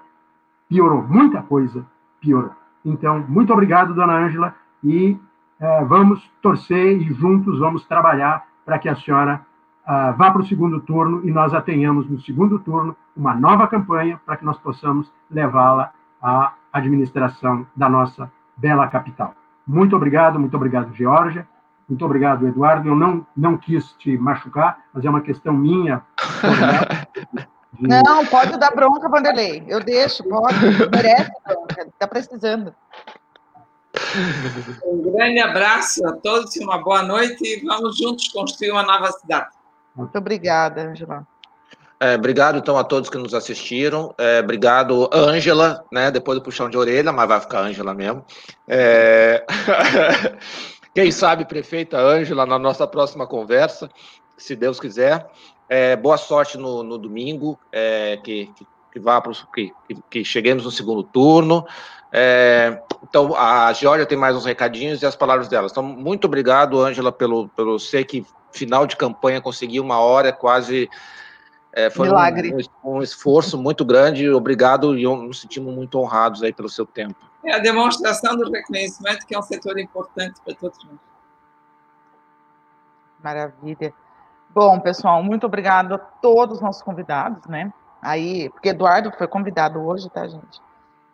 piorou, 0.70 1.04
muita 1.04 1.41
coisa 1.41 1.86
piorou. 2.22 2.52
Então, 2.86 3.26
muito 3.28 3.52
obrigado, 3.52 3.94
dona 3.94 4.14
Ângela, 4.14 4.56
e 4.84 5.18
eh, 5.60 5.86
vamos 5.86 6.30
torcer 6.41 7.02
e 7.02 7.14
juntos 7.14 7.60
vamos 7.60 7.86
trabalhar 7.86 8.46
para 8.66 8.78
que 8.78 8.89
a 8.89 8.96
senhora 8.96 9.46
uh, 9.88 10.16
vá 10.18 10.32
para 10.32 10.42
o 10.42 10.46
segundo 10.46 10.80
turno 10.82 11.28
e 11.28 11.32
nós 11.32 11.54
a 11.54 11.62
tenhamos 11.62 12.10
no 12.10 12.20
segundo 12.22 12.60
turno 12.60 12.96
uma 13.16 13.34
nova 13.34 13.68
campanha 13.68 14.20
para 14.26 14.38
que 14.38 14.46
nós 14.46 14.58
possamos 14.58 15.12
levá-la 15.30 15.92
à 16.22 16.54
administração 16.72 17.66
da 17.76 17.90
nossa 17.90 18.32
bela 18.58 18.88
capital. 18.88 19.36
Muito 19.68 19.96
obrigado, 19.96 20.40
muito 20.40 20.56
obrigado, 20.56 20.94
Georgia. 20.94 21.48
Muito 21.88 22.06
obrigado, 22.06 22.48
Eduardo. 22.48 22.88
Eu 22.88 22.96
não, 22.96 23.26
não 23.36 23.58
quis 23.58 23.92
te 23.94 24.18
machucar, 24.18 24.80
mas 24.94 25.04
é 25.06 25.10
uma 25.10 25.22
questão 25.22 25.54
minha. 25.54 26.02
De... 27.80 27.88
Não, 27.88 28.24
pode 28.28 28.56
dar 28.60 28.70
bronca, 28.70 29.10
Vanderlei. 29.10 29.64
Eu 29.68 29.80
deixo, 29.80 30.24
pode. 30.26 30.56
Merece 30.92 31.32
bronca, 31.44 31.82
está 31.82 32.08
precisando. 32.08 32.74
Um 34.86 35.12
grande 35.12 35.40
abraço 35.40 36.06
a 36.08 36.14
todos, 36.14 36.56
uma 36.58 36.84
boa 36.84 37.02
noite 37.02 37.44
e 37.44 37.66
vamos 37.66 37.98
juntos 37.98 38.28
construir 38.28 38.72
uma 38.72 38.84
nova 38.84 39.12
cidade. 39.14 39.50
Muito 39.96 40.18
obrigada, 40.18 40.82
Angela. 40.82 41.26
É, 42.00 42.16
obrigado, 42.16 42.58
então, 42.58 42.78
a 42.78 42.84
todos 42.84 43.10
que 43.10 43.18
nos 43.18 43.34
assistiram. 43.34 44.14
É, 44.18 44.41
obrigado, 44.41 45.10
Ângela, 45.14 45.86
né? 45.89 46.12
Depois 46.12 46.38
do 46.38 46.44
puxão 46.44 46.70
de 46.70 46.78
orelha, 46.78 47.14
mas 47.14 47.28
vai 47.30 47.39
ficar 47.39 47.62
Ângela 47.62 47.94
mesmo. 47.94 48.26
É... 48.68 49.46
Quem 50.94 51.12
sabe, 51.12 51.46
prefeita 51.46 51.98
Ângela, 51.98 52.46
na 52.46 52.60
nossa 52.60 52.86
próxima 52.86 53.26
conversa, 53.26 53.89
se 54.38 54.56
Deus 54.56 54.82
quiser. 54.82 55.26
É, 55.70 55.96
boa 55.96 56.18
sorte 56.18 56.58
no, 56.58 56.84
no 56.84 56.98
domingo, 56.98 57.58
é, 57.72 58.18
que, 58.18 58.48
que, 58.56 58.68
que, 58.91 59.00
vá 59.00 59.22
pro, 59.22 59.34
que, 59.54 59.72
que, 60.10 60.26
cheguemos 60.26 60.66
no 60.66 60.72
segundo 60.72 61.04
turno. 61.04 61.66
É, 62.12 62.80
então, 63.02 63.34
a 63.36 63.72
Georgia 63.74 64.06
tem 64.06 64.18
mais 64.18 64.36
uns 64.36 64.46
recadinhos 64.46 65.02
e 65.02 65.06
as 65.06 65.16
palavras 65.16 65.48
delas. 65.48 65.72
Então, 65.72 65.82
muito 65.82 66.26
obrigado, 66.26 66.82
Ângela, 66.82 67.12
pelo, 67.12 67.48
pelo 67.50 67.80
sei 67.80 68.04
que 68.04 68.26
final 68.54 68.88
de 68.88 68.95
campanha 68.95 69.41
conseguir 69.41 69.80
uma 69.80 69.99
hora 69.99 70.32
quase. 70.32 70.89
É, 71.72 71.89
foi 71.89 72.08
Milagre. 72.08 72.54
Um, 72.84 72.97
um, 72.97 73.01
esforço 73.01 73.58
muito 73.58 73.84
grande. 73.84 74.30
Obrigado 74.30 74.97
e 74.97 75.04
nos 75.04 75.41
sentimos 75.41 75.74
muito 75.74 75.99
honrados 75.99 76.43
aí 76.43 76.54
pelo 76.54 76.70
seu 76.70 76.86
tempo. 76.86 77.16
É 77.43 77.56
a 77.56 77.60
demonstração 77.60 78.38
do 78.38 78.49
reconhecimento 78.49 79.26
que 79.26 79.36
é 79.36 79.39
um 79.39 79.41
setor 79.41 79.78
importante 79.80 80.39
para 80.45 80.54
todos 80.56 80.78
nós. 80.86 80.97
Maravilha. 83.22 83.93
Bom, 84.54 84.80
pessoal, 84.80 85.24
muito 85.24 85.45
obrigado 85.47 85.95
a 85.95 85.97
todos 85.97 86.58
os 86.58 86.62
nossos 86.62 86.84
convidados, 86.84 87.45
né? 87.47 87.74
Aí, 88.01 88.49
porque 88.49 88.70
Eduardo 88.70 89.12
foi 89.18 89.28
convidado 89.28 89.82
hoje, 89.82 90.10
tá, 90.10 90.28
gente? 90.28 90.62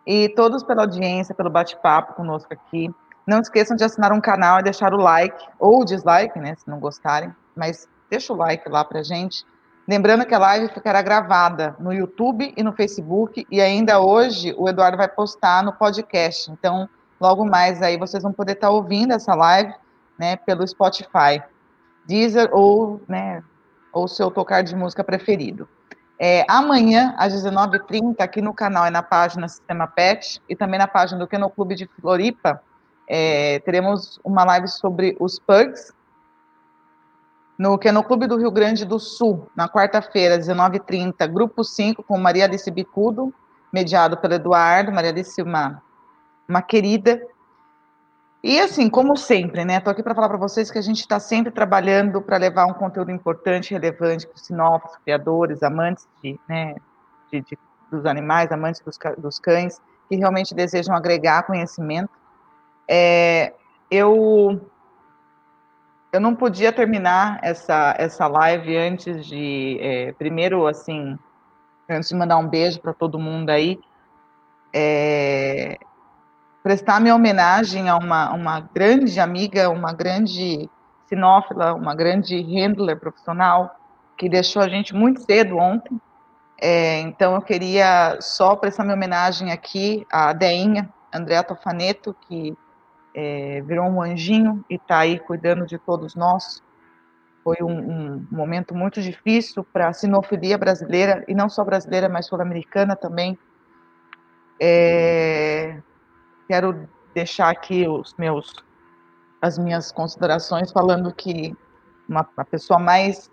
E 0.06 0.28
todos 0.30 0.62
pela 0.62 0.82
audiência, 0.82 1.34
pelo 1.34 1.48
bate-papo 1.48 2.14
conosco 2.14 2.52
aqui. 2.52 2.92
Não 3.26 3.40
esqueçam 3.40 3.76
de 3.76 3.84
assinar 3.84 4.12
um 4.12 4.20
canal 4.20 4.60
e 4.60 4.62
deixar 4.62 4.92
o 4.94 4.96
like 4.96 5.46
ou 5.58 5.80
o 5.80 5.84
dislike, 5.84 6.38
né, 6.38 6.54
se 6.56 6.68
não 6.68 6.78
gostarem, 6.78 7.34
mas 7.54 7.88
deixa 8.10 8.32
o 8.32 8.36
like 8.36 8.68
lá 8.68 8.84
pra 8.84 9.02
gente. 9.02 9.44
Lembrando 9.86 10.24
que 10.24 10.34
a 10.34 10.38
live 10.38 10.72
ficará 10.72 11.02
gravada 11.02 11.74
no 11.78 11.92
YouTube 11.92 12.52
e 12.56 12.62
no 12.62 12.72
Facebook 12.72 13.46
e 13.50 13.60
ainda 13.60 14.00
hoje 14.00 14.54
o 14.56 14.68
Eduardo 14.68 14.96
vai 14.96 15.08
postar 15.08 15.62
no 15.62 15.72
podcast. 15.72 16.50
Então, 16.50 16.88
logo 17.20 17.44
mais 17.44 17.82
aí 17.82 17.96
vocês 17.96 18.22
vão 18.22 18.32
poder 18.32 18.52
estar 18.52 18.70
ouvindo 18.70 19.12
essa 19.12 19.34
live, 19.34 19.74
né, 20.18 20.36
pelo 20.36 20.66
Spotify, 20.66 21.42
Deezer 22.06 22.50
ou, 22.52 23.00
né, 23.08 23.42
ou 23.92 24.06
seu 24.06 24.30
tocar 24.30 24.62
de 24.62 24.74
música 24.76 25.02
preferido. 25.02 25.68
É, 26.22 26.44
amanhã, 26.48 27.14
às 27.16 27.32
19h30, 27.32 28.16
aqui 28.20 28.42
no 28.42 28.52
canal 28.52 28.86
e 28.86 28.90
na 28.90 29.02
página 29.02 29.48
Sistema 29.48 29.86
PET 29.86 30.40
e 30.46 30.54
também 30.54 30.78
na 30.78 30.86
página 30.86 31.18
do 31.18 31.50
Clube 31.50 31.74
de 31.74 31.88
Floripa, 31.98 32.62
é, 33.12 33.58
teremos 33.58 34.20
uma 34.22 34.44
live 34.44 34.68
sobre 34.68 35.16
os 35.18 35.36
pugs, 35.40 35.92
no 37.58 37.76
Keno 37.76 38.04
Clube 38.04 38.28
do 38.28 38.36
Rio 38.36 38.52
Grande 38.52 38.84
do 38.84 39.00
Sul, 39.00 39.50
na 39.56 39.68
quarta-feira, 39.68 40.38
19h30, 40.38 41.26
grupo 41.26 41.64
5, 41.64 42.04
com 42.04 42.16
Maria 42.16 42.44
Alice 42.44 42.70
Bicudo, 42.70 43.34
mediado 43.72 44.16
pelo 44.16 44.34
Eduardo, 44.34 44.92
Maria 44.92 45.10
Alice, 45.10 45.42
uma, 45.42 45.82
uma 46.48 46.62
querida. 46.62 47.20
E 48.44 48.60
assim, 48.60 48.88
como 48.88 49.16
sempre, 49.16 49.64
né, 49.64 49.78
estou 49.78 49.90
aqui 49.90 50.04
para 50.04 50.14
falar 50.14 50.28
para 50.28 50.38
vocês 50.38 50.70
que 50.70 50.78
a 50.78 50.82
gente 50.82 51.00
está 51.00 51.18
sempre 51.18 51.50
trabalhando 51.50 52.22
para 52.22 52.36
levar 52.36 52.66
um 52.66 52.72
conteúdo 52.72 53.10
importante, 53.10 53.72
relevante 53.74 54.24
para 54.24 54.36
os 54.36 54.46
sinófilos, 54.46 54.96
criadores, 54.98 55.64
amantes 55.64 56.08
de, 56.22 56.38
né, 56.48 56.76
de, 57.32 57.40
de, 57.40 57.58
dos 57.90 58.06
animais, 58.06 58.52
amantes 58.52 58.80
dos, 58.80 58.96
dos 59.18 59.40
cães, 59.40 59.80
que 60.08 60.14
realmente 60.14 60.54
desejam 60.54 60.94
agregar 60.94 61.42
conhecimento 61.42 62.19
é, 62.92 63.52
eu 63.88 64.60
eu 66.12 66.20
não 66.20 66.34
podia 66.34 66.72
terminar 66.72 67.38
essa 67.40 67.94
essa 67.96 68.26
live 68.26 68.76
antes 68.76 69.24
de 69.24 69.78
é, 69.80 70.12
primeiro 70.14 70.66
assim 70.66 71.16
antes 71.88 72.08
de 72.08 72.16
mandar 72.16 72.36
um 72.38 72.48
beijo 72.48 72.80
para 72.80 72.92
todo 72.92 73.16
mundo 73.16 73.50
aí 73.50 73.78
é, 74.74 75.78
prestar 76.64 77.00
minha 77.00 77.14
homenagem 77.14 77.88
a 77.88 77.96
uma, 77.96 78.32
uma 78.32 78.60
grande 78.60 79.20
amiga 79.20 79.70
uma 79.70 79.92
grande 79.92 80.68
sinófila 81.06 81.74
uma 81.74 81.94
grande 81.94 82.40
handler 82.42 82.98
profissional 82.98 83.76
que 84.18 84.28
deixou 84.28 84.60
a 84.60 84.68
gente 84.68 84.94
muito 84.94 85.22
cedo 85.22 85.56
ontem. 85.56 85.98
É, 86.60 87.00
então 87.00 87.34
eu 87.36 87.40
queria 87.40 88.18
só 88.20 88.54
prestar 88.54 88.82
minha 88.82 88.94
homenagem 88.94 89.50
aqui 89.50 90.06
à 90.12 90.34
Deinha 90.34 90.92
Andréa 91.10 91.42
Tofaneto 91.42 92.14
que 92.28 92.54
é, 93.14 93.60
virou 93.62 93.86
um 93.86 94.02
anjinho 94.02 94.64
e 94.68 94.74
está 94.74 94.98
aí 94.98 95.18
cuidando 95.18 95.66
de 95.66 95.78
todos 95.78 96.14
nós. 96.14 96.62
Foi 97.42 97.56
um, 97.62 97.70
um 97.70 98.26
momento 98.30 98.74
muito 98.74 99.00
difícil 99.00 99.64
para 99.64 99.88
a 99.88 99.92
sinofilia 99.92 100.58
brasileira, 100.58 101.24
e 101.26 101.34
não 101.34 101.48
só 101.48 101.64
brasileira, 101.64 102.08
mas 102.08 102.26
sul-americana 102.26 102.94
também. 102.94 103.38
É, 104.60 105.80
quero 106.46 106.88
deixar 107.14 107.48
aqui 107.50 107.88
os 107.88 108.14
meus 108.14 108.54
as 109.40 109.56
minhas 109.56 109.90
considerações 109.90 110.70
falando 110.70 111.14
que 111.14 111.56
uma, 112.06 112.28
uma 112.36 112.44
pessoa 112.44 112.78
mais 112.78 113.30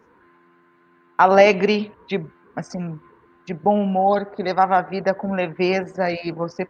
alegre, 1.17 1.91
de 2.07 2.25
assim, 2.55 2.97
de 3.45 3.53
bom 3.53 3.81
humor, 3.81 4.27
que 4.27 4.41
levava 4.41 4.77
a 4.77 4.81
vida 4.81 5.13
com 5.13 5.33
leveza 5.33 6.09
e 6.09 6.31
você 6.31 6.67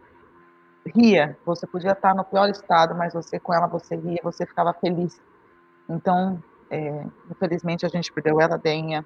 ria. 0.94 1.36
Você 1.44 1.66
podia 1.66 1.92
estar 1.92 2.14
no 2.14 2.24
pior 2.24 2.48
estado, 2.48 2.94
mas 2.94 3.12
você 3.12 3.38
com 3.38 3.54
ela 3.54 3.66
você 3.66 3.96
ria, 3.96 4.20
você 4.22 4.46
ficava 4.46 4.72
feliz. 4.74 5.20
Então, 5.88 6.42
é, 6.70 7.04
infelizmente 7.30 7.86
a 7.86 7.88
gente 7.88 8.12
perdeu 8.12 8.40
ela, 8.40 8.58
Denha. 8.58 9.04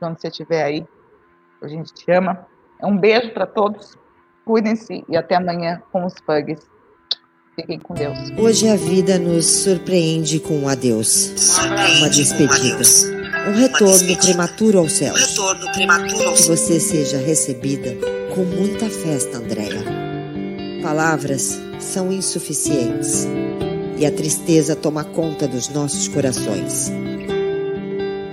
Onde 0.00 0.20
você 0.20 0.28
estiver 0.28 0.64
aí, 0.64 0.86
a 1.62 1.68
gente 1.68 1.94
te 1.94 2.10
ama. 2.10 2.46
Um 2.82 2.98
beijo 2.98 3.32
para 3.32 3.46
todos. 3.46 3.96
Cuidem-se 4.44 5.04
e 5.08 5.16
até 5.16 5.36
amanhã 5.36 5.80
com 5.92 6.04
os 6.04 6.14
pugs. 6.14 6.68
Fiquem 7.54 7.78
com 7.78 7.94
Deus. 7.94 8.18
Hoje 8.38 8.68
a 8.68 8.76
vida 8.76 9.18
nos 9.18 9.46
surpreende 9.46 10.40
com 10.40 10.60
um 10.60 10.68
adeus, 10.68 11.58
uma 11.98 12.08
despedida, 12.08 12.82
um 13.46 13.54
retorno 13.54 14.16
prematuro 14.16 14.78
aos 14.78 14.92
céus. 14.92 15.36
Que 15.76 16.48
você 16.48 16.80
seja 16.80 17.18
recebida 17.18 17.90
com 18.34 18.42
muita 18.42 18.88
festa, 18.88 19.36
Andréa. 19.36 20.01
Palavras 20.82 21.60
são 21.78 22.12
insuficientes 22.12 23.28
e 23.96 24.04
a 24.04 24.10
tristeza 24.10 24.74
toma 24.74 25.04
conta 25.04 25.46
dos 25.46 25.68
nossos 25.68 26.08
corações. 26.08 26.90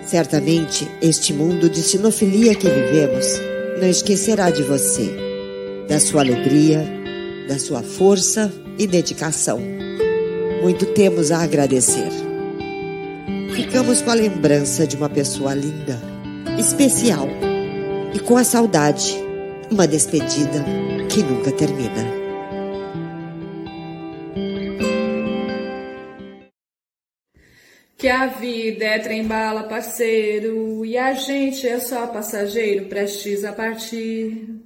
Certamente, 0.08 0.90
este 1.00 1.32
mundo 1.32 1.70
de 1.70 1.84
sinofilia 1.84 2.56
que 2.56 2.68
vivemos 2.68 3.40
não 3.80 3.88
esquecerá 3.88 4.50
de 4.50 4.64
você, 4.64 5.16
da 5.88 6.00
sua 6.00 6.22
alegria, 6.22 6.84
da 7.48 7.60
sua 7.60 7.84
força 7.84 8.52
e 8.80 8.88
dedicação. 8.88 9.60
Muito 10.64 10.88
temos 10.88 11.32
a 11.32 11.44
agradecer. 11.44 12.10
Ficamos 13.56 14.02
com 14.02 14.10
a 14.10 14.16
lembrança 14.16 14.88
de 14.88 14.96
uma 14.96 15.08
pessoa 15.08 15.54
linda, 15.54 16.02
especial 16.58 17.28
e 18.12 18.18
com 18.18 18.38
a 18.38 18.44
saudade, 18.44 19.16
uma 19.70 19.88
despedida 19.88 20.66
que 21.10 21.22
nunca 21.22 21.52
termina. 21.52 22.29
Que 28.00 28.08
a 28.08 28.28
vida 28.28 28.86
é 28.86 28.98
trem-bala, 28.98 29.64
parceiro, 29.64 30.86
e 30.86 30.98
a 30.98 31.12
gente 31.14 31.68
é 31.68 31.82
só 31.82 32.08
passageiro 32.08 32.86
prestes 32.86 33.44
a 33.44 33.52
partir. 33.52 34.59